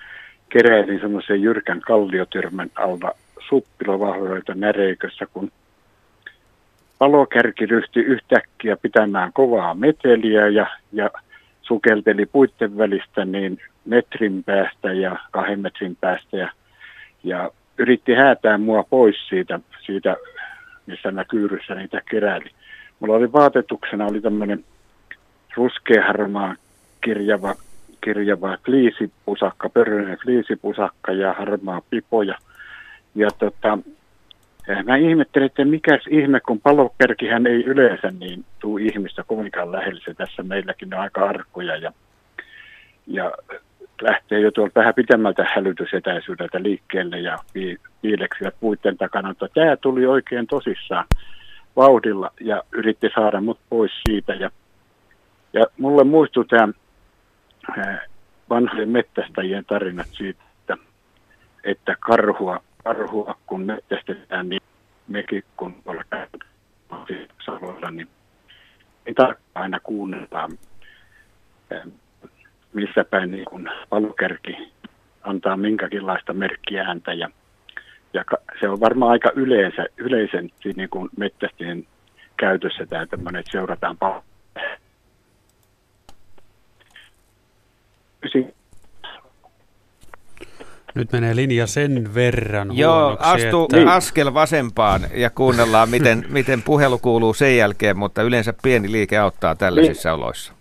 [0.50, 3.12] keräilin semmoisen jyrkän kalliotyrmän alla
[3.50, 5.52] suppilovahveroita näreikössä, kun
[7.04, 11.10] palokärki ryhtyi yhtäkkiä pitämään kovaa meteliä ja, ja
[11.62, 16.50] sukelteli puitten välistä niin metrin päästä ja kahden metrin päästä ja,
[17.24, 20.16] ja yritti häätää mua pois siitä, siitä
[20.86, 22.50] missä mä kyyryssä niitä keräili.
[23.00, 24.64] Mulla oli vaatetuksena oli tämmöinen
[25.56, 26.56] ruskeaharmaa
[27.02, 27.56] kirjava,
[28.02, 32.22] kirjava kliisipusakka, pörröinen kliisipusakka ja harmaa pipo.
[32.24, 32.38] Ja,
[33.16, 33.78] ja tota,
[34.86, 40.02] mä ihmettelin, että mikä ihme, kun paloperkihän ei yleensä niin tuu ihmistä kovinkaan lähellä.
[40.06, 41.92] Se tässä meilläkin on aika arkoja ja,
[43.08, 43.32] ja
[44.02, 47.38] lähtee jo tuolta vähän pitemmältä hälytysetäisyydeltä liikkeelle ja
[48.02, 49.28] piileksivät puitten takana.
[49.28, 51.06] Mutta tämä tuli oikein tosissaan
[51.76, 54.34] vauhdilla ja yritti saada mut pois siitä.
[54.34, 54.50] Ja,
[55.54, 56.74] ja mulle muistui tämä
[58.50, 60.78] vanhojen mettästäjien tarinat siitä, että,
[61.64, 64.62] että karhua, karhua kun mettästetään, niin
[65.08, 66.28] mekin kun ollaan
[67.46, 68.08] saloilla, niin,
[69.06, 70.52] niin tarkkaan aina kuunnellaan,
[72.74, 74.74] missä päin niin kun palokärki
[75.24, 77.30] antaa minkäkinlaista merkkiä häntä ja
[78.14, 78.24] ja
[78.60, 81.88] se on varmaan aika yleensä, yleisen niin kuin mettästien
[82.38, 84.24] käytössä tämä tämmöinen, että seurataan paljon.
[90.96, 93.92] Nyt menee linja sen verran Joo, astu että...
[93.92, 99.56] askel vasempaan ja kuunnellaan, miten, miten puhelu kuuluu sen jälkeen, mutta yleensä pieni liike auttaa
[99.56, 100.24] tällaisissa niin.
[100.24, 100.54] oloissa.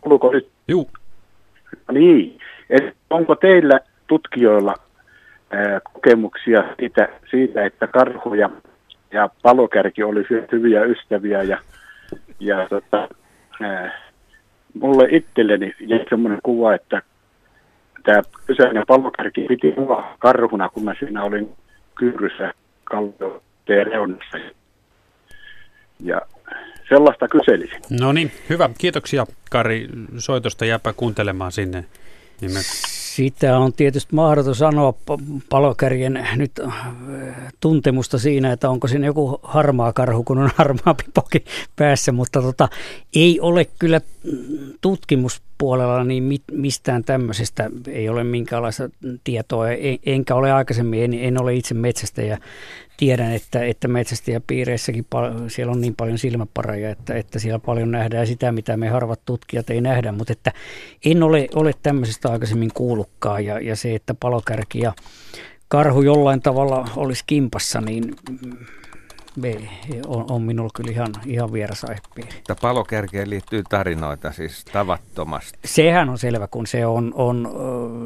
[0.00, 0.48] Kuuluuko nyt?
[0.68, 0.90] Juu.
[1.92, 2.38] Niin.
[2.70, 4.74] Et onko teillä tutkijoilla
[5.92, 8.50] kokemuksia siitä, siitä että karhu ja,
[9.12, 11.58] ja palokärki olisivat hyviä ystäviä ja,
[12.40, 13.08] ja tota,
[13.62, 14.10] ää,
[14.80, 17.02] mulle itselleni jäi semmoinen kuva, että
[18.08, 21.48] tämä kyseinen palokärki piti mua karhuna, kun mä siinä olin
[21.98, 22.54] kyyryssä
[22.84, 24.38] kallioteen reunassa.
[26.00, 26.20] Ja
[26.88, 27.80] sellaista kyselisin.
[28.00, 28.70] No niin, hyvä.
[28.78, 30.64] Kiitoksia Kari soitosta.
[30.64, 31.84] Jääpä kuuntelemaan sinne.
[32.40, 32.58] Niin me
[33.18, 34.94] sitä on tietysti mahdoton sanoa
[35.48, 36.86] palokärjen nyt äh,
[37.60, 41.44] tuntemusta siinä, että onko siinä joku harmaa karhu, kun on harmaa pipoki
[41.76, 42.68] päässä, mutta tota,
[43.14, 44.00] ei ole kyllä
[44.80, 48.90] tutkimuspuolella niin mistään tämmöisestä ei ole minkäänlaista
[49.24, 49.66] tietoa,
[50.06, 52.38] enkä ole aikaisemmin, en, en ole itse metsästä ja
[52.98, 58.26] tiedän, että, että metsästäjäpiireissäkin pal- siellä on niin paljon silmäparoja, että, että siellä paljon nähdään
[58.26, 60.52] sitä, mitä me harvat tutkijat ei nähdä, mutta että
[61.04, 64.92] en ole, ole tämmöisestä aikaisemmin kuullutkaan ja, ja se, että palokärki ja
[65.68, 68.14] karhu jollain tavalla olisi kimpassa, niin
[70.06, 72.42] on, on minulla kyllä ihan, ihan vieras aihepiiri.
[72.60, 75.58] Palokärkeen liittyy tarinoita siis tavattomasti.
[75.64, 77.48] Sehän on selvä, kun se on, on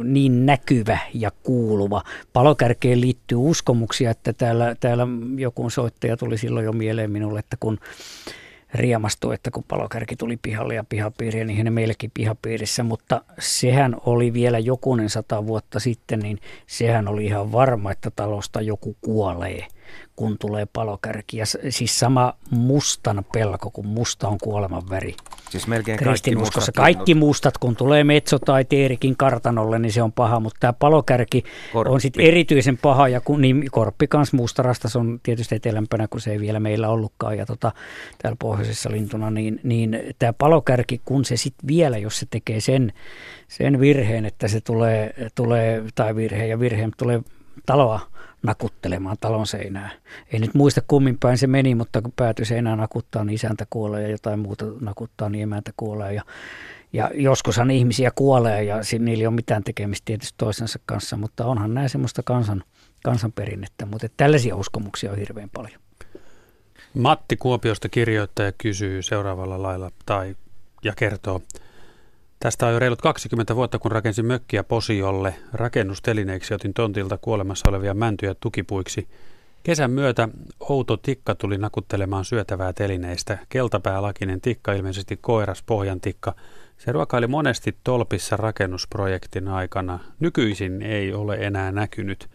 [0.04, 2.02] niin näkyvä ja kuuluva.
[2.32, 5.06] Palokärkeen liittyy uskomuksia, että täällä, täällä
[5.36, 7.78] joku soittaja tuli silloin jo mieleen minulle, että kun
[8.74, 14.32] riemastui, että kun palokärki tuli pihalle ja pihapiiriä, niin ne meillekin pihapiirissä, mutta sehän oli
[14.32, 19.66] vielä jokunen sata vuotta sitten, niin sehän oli ihan varma, että talosta joku kuolee–
[20.16, 21.36] kun tulee palokärki.
[21.36, 25.14] Ja siis sama mustan pelko, kun musta on kuoleman väri.
[25.50, 26.74] Siis melkein kaikki mustat.
[26.76, 31.44] Kaikki mustat, kun tulee Metso tai Teerikin kartanolle, niin se on paha, mutta tämä palokärki
[31.72, 31.94] korppi.
[31.94, 36.20] on sitten erityisen paha, ja kun, niin korppi kans mustarasta, se on tietysti etelämpänä, kun
[36.20, 37.72] se ei vielä meillä ollutkaan, ja tota,
[38.22, 42.92] täällä pohjoisessa lintuna, niin, niin tämä palokärki, kun se sitten vielä, jos se tekee sen,
[43.48, 47.20] sen virheen, että se tulee, tulee tai virheen ja virheen, tulee
[47.66, 48.11] taloa
[48.42, 49.90] nakuttelemaan talon seinää.
[50.32, 54.02] Ei nyt muista kummin päin se meni, mutta kun päätyi seinään nakuttaa, niin isäntä kuolee
[54.02, 56.14] ja jotain muuta nakuttaa, niin emäntä kuolee.
[56.14, 56.22] Ja,
[56.92, 61.74] ja joskushan ihmisiä kuolee ja niillä ei ole mitään tekemistä tietysti toisensa kanssa, mutta onhan
[61.74, 62.64] nämä semmoista kansan,
[63.04, 65.80] kansanperinnettä, mutta tällaisia uskomuksia on hirveän paljon.
[66.94, 70.36] Matti Kuopiosta kirjoittaja kysyy seuraavalla lailla tai
[70.84, 71.40] ja kertoo–
[72.42, 75.34] Tästä on jo reilut 20 vuotta, kun rakensin mökkiä Posiolle.
[75.52, 79.08] Rakennustelineiksi otin tontilta kuolemassa olevia mäntyjä tukipuiksi.
[79.62, 80.28] Kesän myötä
[80.60, 83.38] outo tikka tuli nakuttelemaan syötävää telineistä.
[83.48, 86.34] Keltapäälakinen tikka, ilmeisesti koiras pohjantikka.
[86.78, 89.98] Se ruokaili monesti tolpissa rakennusprojektin aikana.
[90.20, 92.30] Nykyisin ei ole enää näkynyt.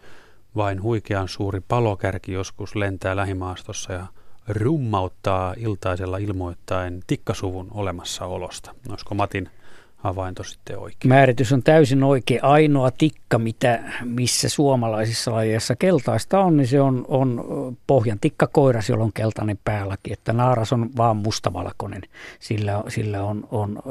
[0.56, 4.06] Vain huikean suuri palokärki joskus lentää lähimaastossa ja
[4.48, 8.74] rummauttaa iltaisella ilmoittaen tikkasuvun olemassaolosta.
[8.88, 9.50] Olisiko Matin
[9.98, 11.08] havainto sitten oikein.
[11.08, 12.44] Määritys on täysin oikein.
[12.44, 17.44] Ainoa tikka, mitä, missä suomalaisissa lajeissa keltaista on, niin se on, on
[17.86, 20.12] pohjan tikkakoiras, jolla on keltainen päälaki.
[20.12, 22.02] Että naaras on vaan mustavalkoinen.
[22.40, 23.82] Sillä, sillä on, on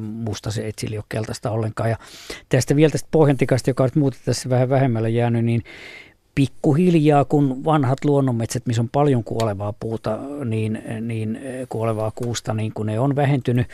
[0.00, 1.90] musta se, että sillä ei ole keltaista ollenkaan.
[1.90, 1.96] Ja
[2.48, 5.62] tästä vielä tästä pohjantikasta, joka on muuten tässä vähän vähemmällä jäänyt, niin
[6.34, 12.86] pikkuhiljaa, kun vanhat luonnonmetsät, missä on paljon kuolevaa puuta, niin, niin kuolevaa kuusta, niin kun
[12.86, 13.66] ne on vähentynyt,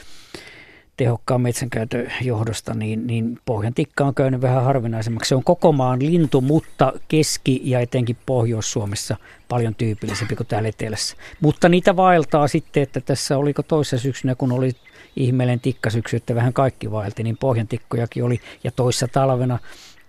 [0.96, 5.28] tehokkaan metsänkäytön johdosta, niin, niin pohjantikka on käynyt vähän harvinaisemmaksi.
[5.28, 9.16] Se on koko maan lintu, mutta Keski- ja etenkin Pohjois-Suomessa
[9.48, 11.16] paljon tyypillisempi kuin täällä etelässä.
[11.40, 14.72] Mutta niitä vaeltaa sitten, että tässä oliko toisessa syksynä, kun oli
[15.16, 18.40] ihmeellinen tikkasyksy, että vähän kaikki vaelti, niin pohjantikkojakin oli.
[18.64, 19.58] Ja toissa talvena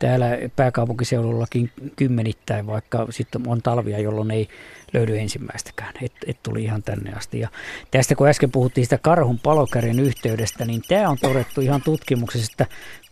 [0.03, 4.47] täällä pääkaupunkiseudullakin kymmenittäin, vaikka sitten on talvia, jolloin ei
[4.93, 5.93] löydy ensimmäistäkään.
[6.01, 7.39] Et, et tuli ihan tänne asti.
[7.39, 7.49] Ja
[7.91, 12.65] tästä kun äsken puhuttiin sitä karhun palokärjen yhteydestä, niin tämä on todettu ihan tutkimuksessa, että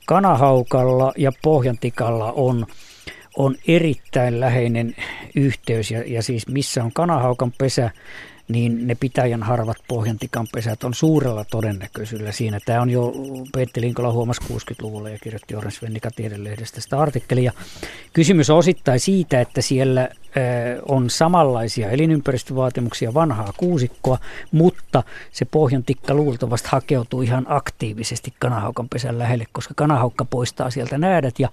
[0.06, 2.66] kanahaukalla ja pohjantikalla on
[3.38, 4.96] on erittäin läheinen
[5.36, 7.90] yhteys ja, ja siis missä on kanahaukan pesä,
[8.52, 12.60] niin ne pitäjän harvat pohjantikan pesät on suurella todennäköisyydellä siinä.
[12.66, 13.14] Tämä on jo
[13.54, 17.52] Petteri Linkola huomasi 60-luvulla ja kirjoitti Orens Vennika tiedelehdestä sitä artikkelia.
[18.14, 20.10] Kysymys on osittain siitä, että siellä
[20.88, 24.18] on samanlaisia elinympäristövaatimuksia vanhaa kuusikkoa,
[24.52, 31.40] mutta se pohjantikka luultavasti hakeutuu ihan aktiivisesti kanahaukan pesän lähelle, koska kanahaukka poistaa sieltä näädät
[31.40, 31.50] ja,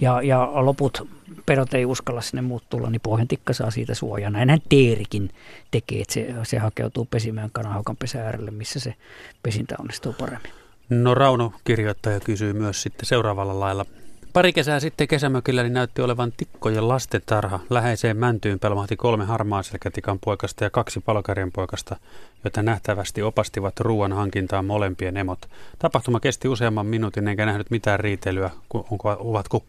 [0.00, 1.08] ja, ja loput
[1.46, 4.30] pedot ei uskalla sinne muut tulla, niin pohjantikka saa siitä suojaa.
[4.30, 5.30] Näinhän teerikin
[5.70, 8.94] tekee, että se, se hakeutuu pesimään kanahaukan pesän äärelle, missä se
[9.42, 10.52] pesintä onnistuu paremmin.
[10.90, 13.86] No Rauno kirjoittaja kysyy myös sitten seuraavalla lailla.
[14.34, 17.60] Pari kesää sitten kesämökillä niin näytti olevan tikkojen lastentarha.
[17.70, 21.96] Läheiseen mäntyyn pelmahti kolme harmaaselkätikan poikasta ja kaksi palkarien poikasta,
[22.44, 25.38] joita nähtävästi opastivat ruoan hankintaan molempien emot.
[25.78, 28.50] Tapahtuma kesti useamman minuutin enkä nähnyt mitään riitelyä.
[28.74, 29.64] Onko, ovatko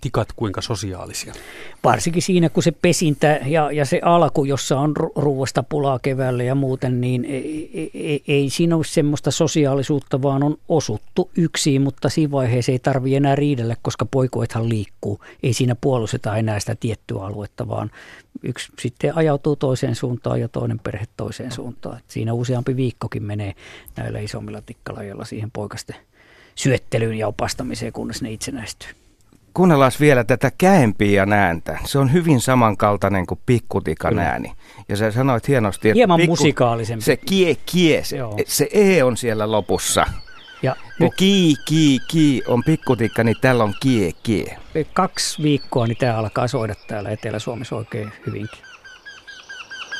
[0.00, 1.34] tikat kuinka sosiaalisia?
[1.84, 6.54] Varsinkin siinä, kun se pesintä ja, ja se alku, jossa on ruoasta pulaa keväällä ja
[6.54, 12.30] muuten, niin ei, ei, ei siinä ole semmoista sosiaalisuutta, vaan on osuttu yksin, mutta siinä
[12.30, 15.20] vaiheessa ei tarvitse enää riidellä, koska poikuethan liikkuu.
[15.42, 17.90] Ei siinä puolusteta enää sitä tiettyä aluetta, vaan
[18.42, 21.98] yksi sitten ajautuu toiseen suuntaan ja toinen perhe toiseen suuntaan.
[21.98, 23.54] Et siinä useampi viikkokin menee
[23.96, 25.96] näillä isommilla tikkalajeilla siihen poikasten
[26.54, 28.88] syöttelyyn ja opastamiseen, kunnes ne itsenäistyy.
[29.54, 31.78] Kuunnellaan vielä tätä käempiä nääntä.
[31.84, 34.22] Se on hyvin samankaltainen kuin pikkutikan Kyllä.
[34.22, 34.52] ääni.
[34.88, 37.04] Ja sä sanoit hienosti, että Hieman pikku, musikaalisempi.
[37.04, 40.06] Se kie, kie, se, se E on siellä lopussa.
[40.62, 44.58] Ja kun nyt, kii, kii, kii on pikkutikka, niin täällä on kie, kie.
[44.92, 48.58] Kaksi viikkoa, niin tämä alkaa soida täällä Etelä-Suomessa oikein hyvinkin.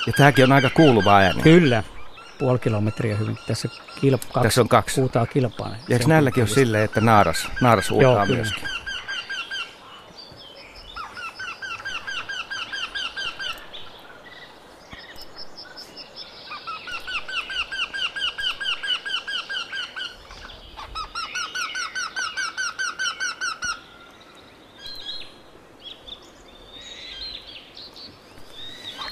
[0.07, 1.43] Ja tämäkin on aika kuuluva ääni.
[1.43, 1.83] Kyllä,
[2.39, 3.39] puoli kilometriä hyvin.
[3.47, 3.69] Tässä,
[4.01, 5.01] kilp, kaksi, Tässä on kaksi.
[5.01, 5.75] Huutaa kilpaa.
[5.89, 8.63] Ja eikö näilläkin ole silleen, että naaras, naaras huutaa myöskin?
[8.63, 8.82] Kyllä.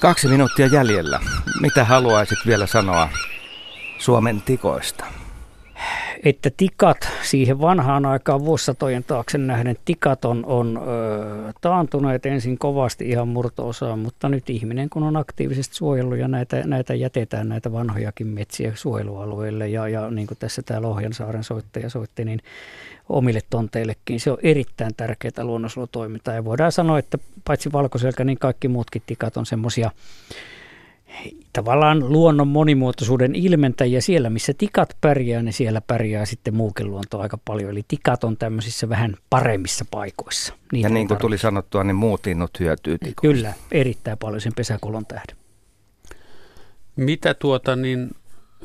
[0.00, 1.20] Kaksi minuuttia jäljellä.
[1.60, 3.08] Mitä haluaisit vielä sanoa
[3.98, 5.04] Suomen tikoista?
[6.24, 13.08] Että tikat siihen vanhaan aikaan vuosisatojen taakse nähden tikat on, on ö, taantuneet ensin kovasti
[13.08, 18.26] ihan murto mutta nyt ihminen kun on aktiivisesti suojellut ja näitä, näitä jätetään näitä vanhojakin
[18.26, 22.40] metsiä suojelualueille ja, ja niin kuin tässä tämä Lohjansaaren soittaja soitti, niin
[23.10, 24.20] omille tonteillekin.
[24.20, 29.36] Se on erittäin tärkeää luonnonsuojelutoimintaa ja voidaan sanoa, että paitsi valkoselkä, niin kaikki muutkin tikat
[29.36, 29.90] on semmoisia
[31.52, 34.00] tavallaan luonnon monimuotoisuuden ilmentäjiä.
[34.00, 37.70] Siellä, missä tikat pärjää, niin siellä pärjää sitten muukin luonto aika paljon.
[37.70, 40.54] Eli tikat on tämmöisissä vähän paremmissa paikoissa.
[40.72, 43.20] Niitä ja niin kuin tuli sanottua, niin muut innot hyötyy tikoista.
[43.20, 45.36] Kyllä, erittäin paljon sen pesäkolon tähden.
[46.96, 48.10] Mitä tuota niin,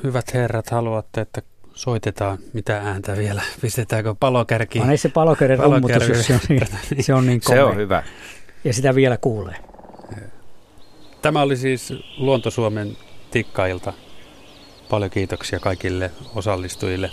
[0.04, 1.42] hyvät herrat, haluatte, että
[1.76, 4.80] soitetaan, mitä ääntä vielä, pistetäänkö palokärki?
[4.80, 8.04] Vaan ei se palokärjen rummutus, jos se on niin, se on niin Se on hyvä.
[8.64, 9.56] Ja sitä vielä kuulee.
[11.22, 12.98] Tämä oli siis Luontosuomen
[13.32, 13.94] tikkailta.
[14.90, 17.10] Paljon kiitoksia kaikille osallistujille.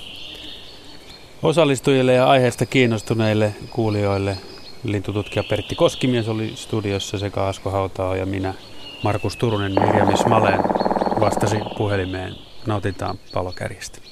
[1.42, 4.36] Osallistujille ja aiheesta kiinnostuneille kuulijoille.
[4.84, 8.54] Lintututkija Pertti Koskimies oli studiossa sekä Asko Hautao ja minä
[9.02, 10.60] Markus Turunen, Mirjami Smaleen
[11.20, 12.34] vastasi puhelimeen.
[12.66, 14.11] Nautitaan palokärjestä.